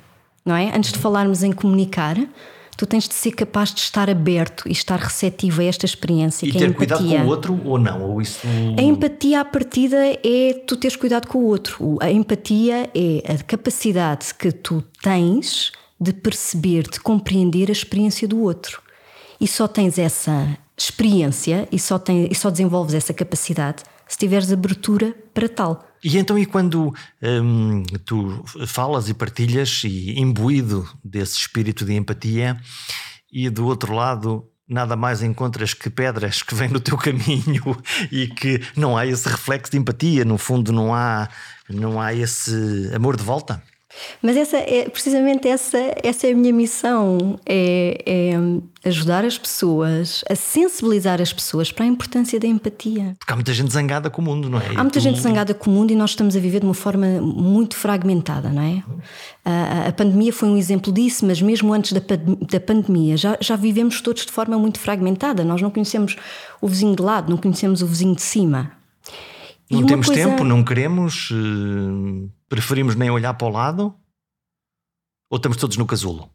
não 0.46 0.56
é? 0.56 0.76
Antes 0.76 0.92
de 0.92 1.00
falarmos 1.00 1.42
em 1.42 1.52
comunicar, 1.52 2.16
tu 2.78 2.86
tens 2.86 3.08
de 3.08 3.16
ser 3.16 3.32
capaz 3.32 3.74
de 3.74 3.80
estar 3.80 4.08
aberto 4.08 4.68
e 4.68 4.72
estar 4.72 5.00
receptivo 5.00 5.62
a 5.62 5.64
esta 5.64 5.86
experiência. 5.88 6.46
E 6.46 6.52
que 6.52 6.60
ter 6.60 6.66
é 6.66 6.68
a 6.68 6.74
cuidado 6.74 7.08
com 7.08 7.22
o 7.22 7.28
outro 7.28 7.62
ou 7.66 7.80
não? 7.80 8.12
Ou 8.12 8.22
isso... 8.22 8.46
A 8.78 8.82
empatia, 8.84 9.42
à 9.42 9.46
partida, 9.46 9.98
é 10.24 10.54
tu 10.68 10.78
teres 10.78 10.96
cuidado 10.96 11.28
com 11.28 11.40
o 11.40 11.46
outro. 11.46 11.98
A 12.02 12.12
empatia 12.12 12.92
é 12.94 13.34
a 13.34 13.44
capacidade 13.44 14.32
que 14.36 14.52
tu 14.52 14.84
tens 15.02 15.72
de 16.00 16.14
perceber, 16.14 16.84
de 16.84 17.00
compreender 17.00 17.70
a 17.70 17.72
experiência 17.72 18.28
do 18.28 18.40
outro. 18.40 18.80
E 19.40 19.48
só 19.48 19.68
tens 19.68 19.98
essa 19.98 20.58
experiência 20.78 21.68
e 21.72 21.80
só, 21.80 22.00
tem, 22.00 22.28
e 22.30 22.36
só 22.36 22.50
desenvolves 22.50 22.94
essa 22.94 23.14
capacidade 23.14 23.84
se 24.08 24.18
tiveres 24.18 24.52
abertura 24.52 25.16
para 25.34 25.50
tal. 25.50 25.88
E 26.04 26.18
então, 26.18 26.38
e 26.38 26.46
quando 26.46 26.94
hum, 27.22 27.84
tu 28.06 28.44
falas 28.68 29.08
e 29.08 29.14
partilhas, 29.14 29.84
e 29.86 30.20
imbuído 30.20 30.88
desse 31.04 31.38
espírito 31.38 31.86
de 31.86 31.94
empatia, 31.94 32.60
e 33.32 33.50
do 33.50 33.66
outro 33.66 33.94
lado 33.94 34.48
nada 34.68 34.96
mais 34.96 35.22
encontras 35.22 35.74
que 35.74 35.90
pedras 35.90 36.42
que 36.42 36.56
vêm 36.56 36.70
no 36.70 36.80
teu 36.80 36.98
caminho 36.98 37.78
e 38.12 38.28
que 38.28 38.62
não 38.76 38.98
há 38.98 39.06
esse 39.06 39.28
reflexo 39.28 39.72
de 39.72 39.78
empatia, 39.78 40.26
no 40.26 40.38
fundo 40.38 40.72
não 40.72 40.94
há, 40.94 41.30
não 41.70 42.02
há 42.02 42.14
esse 42.14 42.92
amor 42.94 43.16
de 43.16 43.24
volta? 43.24 43.62
Mas 44.22 44.38
essa 44.38 44.58
é 44.58 44.88
precisamente 44.90 45.48
essa, 45.48 45.78
essa 46.04 46.28
é 46.28 46.32
a 46.32 46.36
minha 46.36 46.54
missão: 46.54 47.40
é, 47.46 48.04
é, 48.06 48.34
ajudar 48.88 49.26
as 49.26 49.38
pessoas, 49.38 50.24
a 50.30 50.36
sensibilizar 50.36 51.22
as 51.22 51.32
pessoas 51.32 51.72
para 51.72 51.86
a 51.86 51.88
importância 51.88 52.40
da 52.40 52.48
empatia. 52.48 53.16
Porque 53.20 53.32
há 53.32 53.36
muita 53.36 53.54
gente 53.54 53.72
zangada 53.72 54.10
com 54.10 54.22
o 54.22 54.26
mundo, 54.26 54.50
não 54.50 54.60
é? 54.60 54.68
Há 54.76 54.84
muita 54.84 55.00
gente 55.00 55.20
zangada 55.20 55.54
com 55.54 55.70
o 55.70 55.74
mundo 55.74 55.92
e 55.92 55.96
nós 55.96 56.12
estamos 56.12 56.36
a 56.36 56.40
viver 56.40 56.60
de 56.60 56.66
uma 56.66 56.74
forma 56.74 57.08
muito 57.22 57.76
fragmentada, 57.76 58.50
não 58.50 58.62
é? 58.62 58.84
A, 59.46 59.88
a 59.90 59.92
pandemia 59.94 60.34
foi 60.34 60.50
um 60.50 60.58
exemplo 60.58 60.92
disso, 60.92 61.26
mas 61.26 61.42
mesmo 61.42 61.74
antes 61.74 61.94
da, 61.94 62.02
da 62.02 62.60
pandemia 62.60 63.18
já, 63.18 63.38
já 63.40 63.56
vivemos 63.56 64.02
todos 64.02 64.26
de 64.26 64.32
forma 64.32 64.58
muito 64.58 64.80
fragmentada. 64.80 65.44
Nós 65.44 65.62
não 65.62 65.70
conhecemos 65.70 66.16
o 66.62 66.68
vizinho 66.68 66.96
de 66.96 67.02
lado, 67.02 67.30
não 67.30 67.38
conhecemos 67.38 67.82
o 67.82 67.88
vizinho 67.88 68.16
de 68.16 68.22
cima. 68.22 68.72
Não 69.70 69.86
temos 69.86 70.08
coisa... 70.08 70.30
tempo, 70.30 70.44
não 70.44 70.64
queremos, 70.64 71.32
uh, 71.32 72.30
preferimos 72.54 72.94
nem 72.94 73.10
olhar 73.10 73.34
para 73.34 73.48
o 73.48 73.52
lado? 73.52 73.96
Ou 75.28 75.38
estamos 75.38 75.58
todos 75.58 75.76
no 75.76 75.88
casulo? 75.88 76.30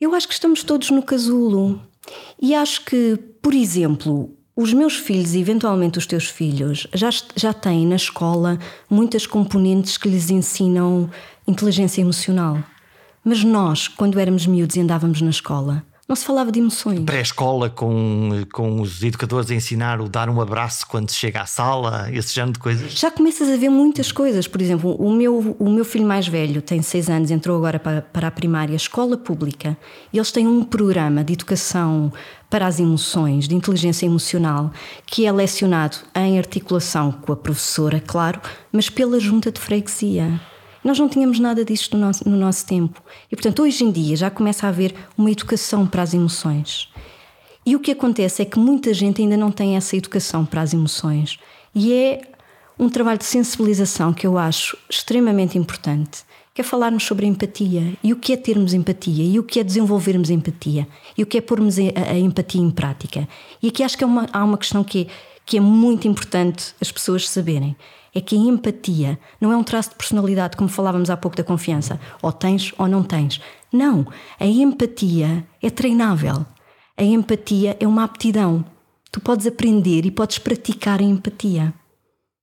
Eu 0.00 0.12
acho 0.12 0.26
que 0.26 0.34
estamos 0.34 0.64
todos 0.64 0.90
no 0.90 1.04
casulo. 1.04 1.80
E 2.42 2.52
acho 2.52 2.84
que, 2.84 3.16
por 3.40 3.54
exemplo, 3.54 4.36
os 4.56 4.72
meus 4.72 4.96
filhos 4.96 5.34
e 5.34 5.38
eventualmente 5.38 5.98
os 5.98 6.06
teus 6.06 6.26
filhos 6.26 6.88
já, 6.92 7.10
já 7.36 7.52
têm 7.52 7.86
na 7.86 7.94
escola 7.94 8.58
muitas 8.90 9.24
componentes 9.24 9.96
que 9.96 10.08
lhes 10.08 10.30
ensinam 10.30 11.08
inteligência 11.46 12.00
emocional. 12.00 12.58
Mas 13.24 13.44
nós, 13.44 13.86
quando 13.86 14.18
éramos 14.18 14.46
miúdos 14.46 14.74
e 14.74 14.80
andávamos 14.80 15.20
na 15.22 15.30
escola, 15.30 15.84
não 16.08 16.14
se 16.14 16.24
falava 16.24 16.52
de 16.52 16.60
emoções. 16.60 17.00
Pré-escola 17.00 17.68
com, 17.68 18.44
com 18.52 18.80
os 18.80 19.02
educadores 19.02 19.50
a 19.50 19.54
ensinar 19.54 20.00
o 20.00 20.08
dar 20.08 20.28
um 20.28 20.40
abraço 20.40 20.86
quando 20.86 21.10
se 21.10 21.16
chega 21.16 21.40
à 21.40 21.46
sala, 21.46 22.08
esse 22.12 22.32
género 22.32 22.52
de 22.52 22.58
coisas? 22.60 22.92
Já 22.92 23.10
começas 23.10 23.48
a 23.48 23.56
ver 23.56 23.68
muitas 23.70 24.12
coisas. 24.12 24.46
Por 24.46 24.62
exemplo, 24.62 24.94
o 24.94 25.12
meu, 25.12 25.56
o 25.58 25.68
meu 25.68 25.84
filho 25.84 26.06
mais 26.06 26.28
velho 26.28 26.62
tem 26.62 26.80
seis 26.80 27.10
anos, 27.10 27.32
entrou 27.32 27.56
agora 27.56 27.80
para, 27.80 28.02
para 28.02 28.28
a 28.28 28.30
primária, 28.30 28.76
escola 28.76 29.16
pública, 29.16 29.76
e 30.12 30.18
eles 30.18 30.30
têm 30.30 30.46
um 30.46 30.62
programa 30.62 31.24
de 31.24 31.32
educação 31.32 32.12
para 32.48 32.66
as 32.68 32.78
emoções, 32.78 33.48
de 33.48 33.56
inteligência 33.56 34.06
emocional, 34.06 34.70
que 35.04 35.26
é 35.26 35.32
lecionado 35.32 35.96
em 36.14 36.38
articulação 36.38 37.10
com 37.10 37.32
a 37.32 37.36
professora, 37.36 38.00
claro, 38.00 38.40
mas 38.70 38.88
pela 38.88 39.18
junta 39.18 39.50
de 39.50 39.60
freguesia. 39.60 40.40
Nós 40.86 41.00
não 41.00 41.08
tínhamos 41.08 41.40
nada 41.40 41.64
disto 41.64 41.96
no 41.96 42.06
nosso, 42.06 42.28
no 42.28 42.36
nosso 42.36 42.64
tempo. 42.64 43.02
E, 43.28 43.34
portanto, 43.34 43.60
hoje 43.60 43.82
em 43.82 43.90
dia 43.90 44.14
já 44.14 44.30
começa 44.30 44.66
a 44.66 44.68
haver 44.68 44.94
uma 45.18 45.28
educação 45.28 45.84
para 45.84 46.00
as 46.00 46.14
emoções. 46.14 46.88
E 47.66 47.74
o 47.74 47.80
que 47.80 47.90
acontece 47.90 48.42
é 48.42 48.44
que 48.44 48.56
muita 48.56 48.94
gente 48.94 49.20
ainda 49.20 49.36
não 49.36 49.50
tem 49.50 49.76
essa 49.76 49.96
educação 49.96 50.46
para 50.46 50.62
as 50.62 50.72
emoções. 50.72 51.40
E 51.74 51.92
é 51.92 52.20
um 52.78 52.88
trabalho 52.88 53.18
de 53.18 53.24
sensibilização 53.24 54.12
que 54.12 54.24
eu 54.24 54.38
acho 54.38 54.78
extremamente 54.88 55.58
importante, 55.58 56.22
que 56.54 56.60
é 56.60 56.64
falarmos 56.64 57.02
sobre 57.02 57.26
empatia 57.26 57.94
e 58.00 58.12
o 58.12 58.16
que 58.16 58.32
é 58.32 58.36
termos 58.36 58.72
empatia 58.72 59.24
e 59.24 59.40
o 59.40 59.42
que 59.42 59.58
é 59.58 59.64
desenvolvermos 59.64 60.30
empatia 60.30 60.86
e 61.18 61.22
o 61.24 61.26
que 61.26 61.38
é 61.38 61.40
pormos 61.40 61.78
a 61.80 62.16
empatia 62.16 62.62
em 62.62 62.70
prática. 62.70 63.28
E 63.60 63.66
aqui 63.66 63.82
acho 63.82 63.98
que 63.98 64.04
é 64.04 64.06
uma, 64.06 64.28
há 64.32 64.44
uma 64.44 64.56
questão 64.56 64.84
que 64.84 65.00
é, 65.00 65.06
que 65.44 65.56
é 65.56 65.60
muito 65.60 66.06
importante 66.06 66.76
as 66.80 66.92
pessoas 66.92 67.28
saberem 67.28 67.74
é 68.16 68.20
que 68.22 68.34
a 68.34 68.38
empatia 68.38 69.18
não 69.38 69.52
é 69.52 69.56
um 69.58 69.62
traço 69.62 69.90
de 69.90 69.96
personalidade, 69.96 70.56
como 70.56 70.70
falávamos 70.70 71.10
há 71.10 71.18
pouco 71.18 71.36
da 71.36 71.44
confiança. 71.44 72.00
Ou 72.22 72.32
tens 72.32 72.72
ou 72.78 72.88
não 72.88 73.02
tens. 73.02 73.42
Não. 73.70 74.06
A 74.40 74.46
empatia 74.46 75.46
é 75.62 75.68
treinável. 75.68 76.46
A 76.96 77.02
empatia 77.02 77.76
é 77.78 77.86
uma 77.86 78.04
aptidão. 78.04 78.64
Tu 79.12 79.20
podes 79.20 79.46
aprender 79.46 80.06
e 80.06 80.10
podes 80.10 80.38
praticar 80.38 81.00
a 81.00 81.02
empatia. 81.02 81.74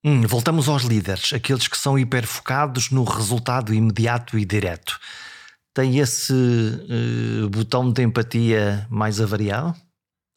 Hum, 0.06 0.22
voltamos 0.28 0.70
aos 0.70 0.84
líderes, 0.84 1.34
aqueles 1.34 1.68
que 1.68 1.78
são 1.78 1.98
hiperfocados 1.98 2.92
no 2.92 3.04
resultado 3.04 3.74
imediato 3.74 4.38
e 4.38 4.46
direto. 4.46 5.00
Tem 5.74 5.98
esse 5.98 6.34
uh, 6.34 7.50
botão 7.50 7.92
de 7.92 8.04
empatia 8.04 8.86
mais 8.92 9.20
avariado? 9.20 9.74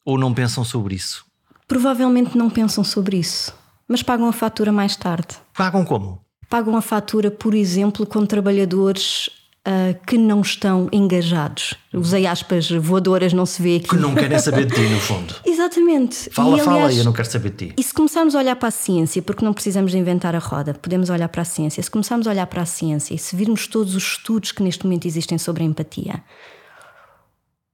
Ou 0.03 0.17
não 0.17 0.33
pensam 0.33 0.63
sobre 0.63 0.95
isso? 0.95 1.23
Provavelmente 1.67 2.35
não 2.35 2.49
pensam 2.49 2.83
sobre 2.83 3.17
isso 3.17 3.53
mas 3.87 4.03
pagam 4.03 4.27
a 4.27 4.33
fatura 4.33 4.71
mais 4.71 4.95
tarde. 4.95 5.35
Pagam 5.55 5.85
como? 5.85 6.21
Pagam 6.49 6.75
a 6.75 6.81
fatura, 6.81 7.29
por 7.29 7.53
exemplo, 7.53 8.05
com 8.05 8.25
trabalhadores 8.25 9.29
uh, 9.67 9.97
que 10.05 10.17
não 10.17 10.41
estão 10.41 10.87
engajados. 10.91 11.73
Usei 11.93 12.25
aspas 12.25 12.69
voadoras, 12.71 13.33
não 13.33 13.45
se 13.45 13.61
vê 13.61 13.77
aqui. 13.77 13.89
Que 13.89 13.97
não 13.97 14.15
querem 14.15 14.39
saber 14.39 14.65
de 14.65 14.75
ti, 14.75 14.81
no 14.81 14.99
fundo. 15.01 15.35
Exatamente. 15.45 16.29
Fala, 16.31 16.57
e, 16.57 16.61
aliás, 16.61 16.65
fala, 16.65 16.93
eu 16.93 17.03
não 17.03 17.13
quero 17.13 17.29
saber 17.29 17.49
de 17.51 17.67
ti. 17.67 17.73
E 17.77 17.83
se 17.83 17.93
começarmos 17.93 18.35
a 18.35 18.39
olhar 18.39 18.55
para 18.55 18.69
a 18.69 18.71
ciência, 18.71 19.21
porque 19.21 19.43
não 19.43 19.53
precisamos 19.53 19.91
de 19.91 19.97
inventar 19.97 20.35
a 20.35 20.39
roda, 20.39 20.73
podemos 20.73 21.09
olhar 21.09 21.27
para 21.27 21.41
a 21.41 21.45
ciência. 21.45 21.83
Se 21.83 21.91
começarmos 21.91 22.27
a 22.27 22.31
olhar 22.31 22.47
para 22.47 22.61
a 22.61 22.65
ciência 22.65 23.13
e 23.13 23.17
se 23.17 23.35
virmos 23.35 23.67
todos 23.67 23.95
os 23.95 24.03
estudos 24.03 24.51
que 24.51 24.63
neste 24.63 24.85
momento 24.85 25.05
existem 25.05 25.37
sobre 25.37 25.63
a 25.63 25.65
empatia, 25.65 26.23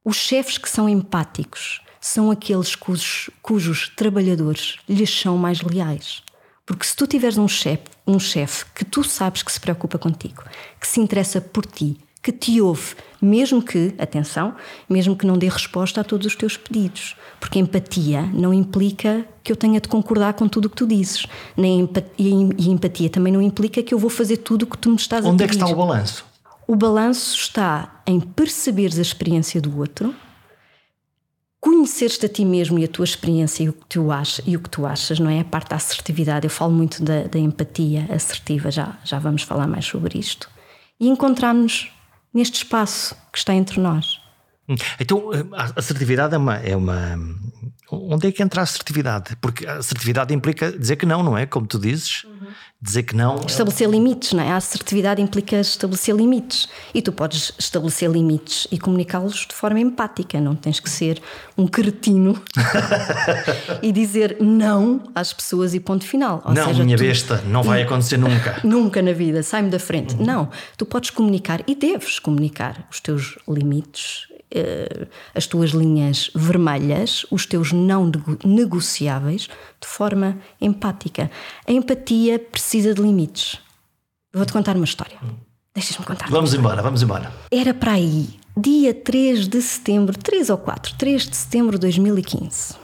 os 0.03 0.17
chefes 0.17 0.57
que 0.57 0.69
são 0.69 0.89
empáticos 0.89 1.81
são 2.03 2.29
aqueles 2.29 2.75
cujos, 2.75 3.29
cujos 3.41 3.89
trabalhadores 3.95 4.75
lhes 4.89 5.09
são 5.09 5.37
mais 5.37 5.61
leais. 5.61 6.21
Porque 6.65 6.85
se 6.85 6.93
tu 6.95 7.07
tiveres 7.07 7.37
um 7.37 7.47
chefe 7.47 7.93
um 8.05 8.19
chef 8.19 8.65
que 8.75 8.83
tu 8.83 9.05
sabes 9.05 9.41
que 9.41 9.51
se 9.51 9.59
preocupa 9.59 9.97
contigo, 9.97 10.43
que 10.79 10.85
se 10.85 10.99
interessa 10.99 11.39
por 11.39 11.65
ti, 11.65 11.97
que 12.21 12.33
te 12.33 12.59
ouve, 12.59 12.95
mesmo 13.21 13.61
que, 13.61 13.93
atenção, 13.97 14.53
mesmo 14.89 15.15
que 15.15 15.25
não 15.25 15.37
dê 15.37 15.47
resposta 15.47 16.01
a 16.01 16.03
todos 16.03 16.27
os 16.27 16.35
teus 16.35 16.57
pedidos. 16.57 17.15
Porque 17.39 17.57
empatia 17.57 18.23
não 18.33 18.53
implica 18.53 19.25
que 19.41 19.53
eu 19.53 19.55
tenha 19.55 19.79
de 19.79 19.87
concordar 19.87 20.33
com 20.33 20.47
tudo 20.47 20.65
o 20.65 20.69
que 20.69 20.75
tu 20.75 20.85
dizes. 20.85 21.25
Nem 21.55 21.81
empatia, 21.81 22.13
e 22.57 22.69
empatia 22.69 23.09
também 23.09 23.31
não 23.31 23.41
implica 23.41 23.81
que 23.81 23.93
eu 23.93 23.99
vou 23.99 24.09
fazer 24.09 24.37
tudo 24.37 24.63
o 24.63 24.67
que 24.67 24.77
tu 24.77 24.89
me 24.89 24.97
estás 24.97 25.25
Onde 25.25 25.43
a 25.43 25.47
pedir. 25.47 25.61
Onde 25.61 25.63
é 25.63 25.67
que 25.67 25.71
está 25.71 25.83
o 25.83 25.87
balanço? 25.87 26.25
O 26.67 26.75
balanço 26.75 27.37
está 27.37 28.01
em 28.05 28.19
perceberes 28.19 28.99
a 28.99 29.01
experiência 29.01 29.61
do 29.61 29.77
outro 29.77 30.13
conheceres-te 31.63 32.25
a 32.25 32.29
ti 32.29 32.43
mesmo 32.43 32.77
e 32.77 32.83
a 32.83 32.87
tua 32.89 33.05
experiência 33.05 33.63
e 33.63 33.69
o 33.69 33.73
que 33.73 33.85
tu 33.87 34.11
achas, 34.11 34.45
e 34.45 34.57
o 34.57 34.59
que 34.59 34.69
tu 34.69 34.85
achas 34.85 35.17
não 35.17 35.29
é? 35.29 35.39
A 35.39 35.45
parte 35.45 35.69
da 35.69 35.77
assertividade. 35.77 36.45
Eu 36.45 36.49
falo 36.49 36.73
muito 36.73 37.01
da, 37.01 37.23
da 37.23 37.39
empatia 37.39 38.05
assertiva, 38.13 38.69
já, 38.69 38.97
já 39.05 39.17
vamos 39.17 39.43
falar 39.43 39.65
mais 39.65 39.85
sobre 39.85 40.19
isto. 40.19 40.49
E 40.99 41.07
encontrarmos 41.07 41.89
neste 42.33 42.57
espaço 42.57 43.15
que 43.31 43.37
está 43.37 43.53
entre 43.53 43.79
nós. 43.79 44.19
Hum. 44.67 44.75
Então, 44.99 45.31
a 45.53 45.79
assertividade 45.79 46.35
é 46.35 46.37
uma, 46.37 46.57
é 46.57 46.75
uma. 46.75 47.17
Onde 47.91 48.27
é 48.27 48.31
que 48.31 48.41
entra 48.41 48.61
a 48.61 48.63
assertividade? 48.63 49.35
Porque 49.37 49.67
a 49.67 49.75
assertividade 49.75 50.33
implica 50.33 50.71
dizer 50.71 50.95
que 50.95 51.05
não, 51.05 51.21
não 51.21 51.37
é? 51.37 51.45
Como 51.45 51.67
tu 51.67 51.77
dizes. 51.77 52.23
Uhum 52.23 52.47
dizer 52.83 53.03
que 53.03 53.15
não. 53.15 53.37
Estabelecer 53.47 53.89
limites, 53.89 54.33
não 54.33 54.43
é? 54.43 54.51
A 54.51 54.57
assertividade 54.57 55.21
implica 55.21 55.55
estabelecer 55.55 56.13
limites. 56.13 56.67
E 56.93 57.01
tu 57.01 57.13
podes 57.13 57.53
estabelecer 57.57 58.11
limites 58.11 58.67
e 58.69 58.77
comunicá-los 58.77 59.47
de 59.47 59.55
forma 59.55 59.79
empática, 59.79 60.41
não 60.41 60.53
tens 60.53 60.81
que 60.81 60.89
ser 60.89 61.21
um 61.57 61.65
cretino 61.65 62.39
e 63.81 63.91
dizer 63.91 64.37
não 64.41 65.01
às 65.15 65.31
pessoas 65.31 65.73
e 65.73 65.79
ponto 65.79 66.05
final. 66.05 66.41
Ou 66.43 66.53
não, 66.53 66.65
seja, 66.65 66.83
minha 66.83 66.97
tu... 66.97 67.03
besta, 67.03 67.41
não 67.47 67.63
vai 67.63 67.83
acontecer 67.83 68.17
nunca. 68.17 68.59
nunca 68.65 69.01
na 69.01 69.13
vida, 69.13 69.41
sai-me 69.41 69.69
da 69.69 69.79
frente. 69.79 70.15
Uhum. 70.15 70.25
Não, 70.25 70.49
tu 70.77 70.85
podes 70.85 71.09
comunicar 71.09 71.63
e 71.65 71.75
deves 71.75 72.19
comunicar 72.19 72.85
os 72.91 72.99
teus 72.99 73.37
limites 73.47 74.27
as 75.33 75.47
tuas 75.47 75.71
linhas 75.71 76.29
vermelhas, 76.35 77.25
os 77.31 77.45
teus 77.45 77.71
não 77.71 78.11
negociáveis, 78.43 79.47
de 79.79 79.87
forma 79.87 80.37
empática. 80.59 81.29
A 81.67 81.71
empatia 81.71 82.39
precisa 82.39 82.93
de 82.93 83.01
limites. 83.01 83.59
Vou-te 84.33 84.53
contar 84.53 84.75
uma 84.75 84.85
história. 84.85 85.17
Deixas-me 85.73 86.05
contar. 86.05 86.29
Vamos 86.29 86.53
embora, 86.53 86.81
vamos 86.81 87.01
embora. 87.01 87.31
Era 87.51 87.73
para 87.73 87.93
aí, 87.93 88.29
dia 88.55 88.93
3 88.93 89.47
de 89.47 89.61
setembro, 89.61 90.17
3 90.17 90.49
ou 90.49 90.57
4, 90.57 90.95
3 90.97 91.29
de 91.29 91.35
setembro 91.35 91.73
de 91.73 91.81
2015. 91.81 92.75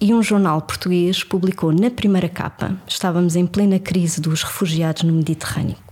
E 0.00 0.12
um 0.12 0.22
jornal 0.22 0.60
português 0.60 1.22
publicou 1.22 1.72
na 1.72 1.90
primeira 1.90 2.28
capa, 2.28 2.76
estávamos 2.86 3.36
em 3.36 3.46
plena 3.46 3.78
crise 3.78 4.20
dos 4.20 4.42
refugiados 4.42 5.02
no 5.02 5.12
Mediterrâneo 5.12 5.83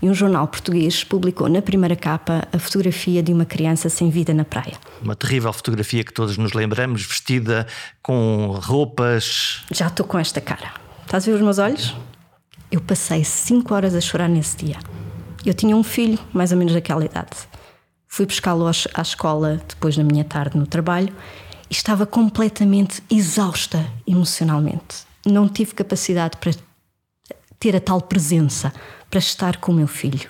e 0.00 0.08
um 0.08 0.14
jornal 0.14 0.46
português 0.46 1.02
publicou 1.02 1.48
na 1.48 1.62
primeira 1.62 1.96
capa 1.96 2.46
a 2.52 2.58
fotografia 2.58 3.22
de 3.22 3.32
uma 3.32 3.44
criança 3.44 3.88
sem 3.88 4.10
vida 4.10 4.34
na 4.34 4.44
praia. 4.44 4.74
Uma 5.02 5.16
terrível 5.16 5.52
fotografia 5.52 6.04
que 6.04 6.12
todos 6.12 6.36
nos 6.36 6.52
lembramos, 6.52 7.02
vestida 7.04 7.66
com 8.02 8.58
roupas. 8.62 9.64
Já 9.72 9.86
estou 9.86 10.06
com 10.06 10.18
esta 10.18 10.40
cara. 10.40 10.74
Estás 11.02 11.26
a 11.26 11.30
ver 11.30 11.36
os 11.36 11.42
meus 11.42 11.58
olhos? 11.58 11.94
Eu 12.70 12.80
passei 12.80 13.24
cinco 13.24 13.74
horas 13.74 13.94
a 13.94 14.00
chorar 14.00 14.28
nesse 14.28 14.56
dia. 14.56 14.76
Eu 15.44 15.54
tinha 15.54 15.76
um 15.76 15.82
filho, 15.82 16.18
mais 16.32 16.52
ou 16.52 16.58
menos 16.58 16.74
daquela 16.74 17.04
idade. 17.04 17.36
Fui 18.08 18.26
buscá-lo 18.26 18.66
à 18.66 19.02
escola 19.02 19.60
depois 19.68 19.96
da 19.96 20.02
minha 20.02 20.24
tarde 20.24 20.58
no 20.58 20.66
trabalho 20.66 21.12
e 21.70 21.72
estava 21.72 22.06
completamente 22.06 23.02
exausta 23.10 23.84
emocionalmente. 24.06 25.06
Não 25.24 25.48
tive 25.48 25.74
capacidade 25.74 26.36
para 26.38 26.52
ter 27.58 27.76
a 27.76 27.80
tal 27.80 28.00
presença 28.00 28.72
para 29.10 29.18
estar 29.18 29.56
com 29.58 29.72
o 29.72 29.74
meu 29.74 29.86
filho. 29.86 30.28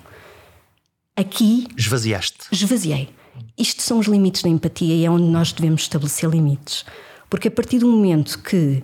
Aqui. 1.16 1.66
Esvaziaste. 1.76 2.46
Esvaziei. 2.52 3.08
Isto 3.56 3.82
são 3.82 3.98
os 3.98 4.06
limites 4.06 4.42
da 4.42 4.48
empatia 4.48 4.94
e 4.94 5.04
é 5.04 5.10
onde 5.10 5.24
nós 5.24 5.52
devemos 5.52 5.82
estabelecer 5.82 6.28
limites. 6.28 6.84
Porque 7.30 7.48
a 7.48 7.50
partir 7.50 7.78
do 7.78 7.86
momento 7.86 8.38
que 8.38 8.82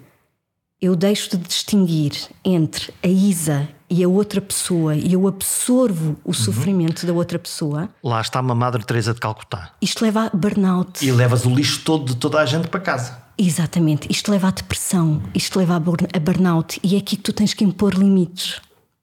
eu 0.81 0.96
deixo 0.96 1.37
de 1.37 1.37
distinguir 1.37 2.12
entre 2.44 2.92
a 3.02 3.07
Isa 3.07 3.68
e 3.88 4.02
a 4.02 4.09
outra 4.09 4.40
pessoa 4.40 4.96
e 4.96 5.12
eu 5.12 5.28
absorvo 5.28 6.16
o 6.24 6.28
uhum. 6.28 6.35
sofrimento 6.35 7.07
da 7.07 7.12
outra 7.12 7.38
pessoa. 7.38 7.90
Lá 8.02 8.20
está 8.20 8.40
uma 8.40 8.55
Madre 8.55 8.83
Teresa 8.83 9.12
de 9.12 9.20
Calcutá. 9.20 9.74
Isto 9.81 10.02
leva 10.02 10.26
a 10.26 10.37
burnout. 10.37 11.07
E 11.07 11.12
levas 11.12 11.44
o 11.44 11.55
lixo 11.55 11.83
todo 11.85 12.07
de 12.07 12.16
toda 12.16 12.40
a 12.40 12.46
gente 12.46 12.68
para 12.68 12.81
casa. 12.81 13.22
Exatamente. 13.37 14.11
Isto 14.11 14.31
leva 14.31 14.48
à 14.48 14.50
depressão, 14.50 15.22
isto 15.35 15.59
leva 15.59 15.76
a 15.76 16.18
burnout 16.18 16.81
e 16.83 16.94
é 16.94 16.98
aqui 16.98 17.16
que 17.16 17.22
tu 17.22 17.33
tens 17.33 17.55
que 17.55 17.64
impor 17.64 17.94
limites 17.94 18.61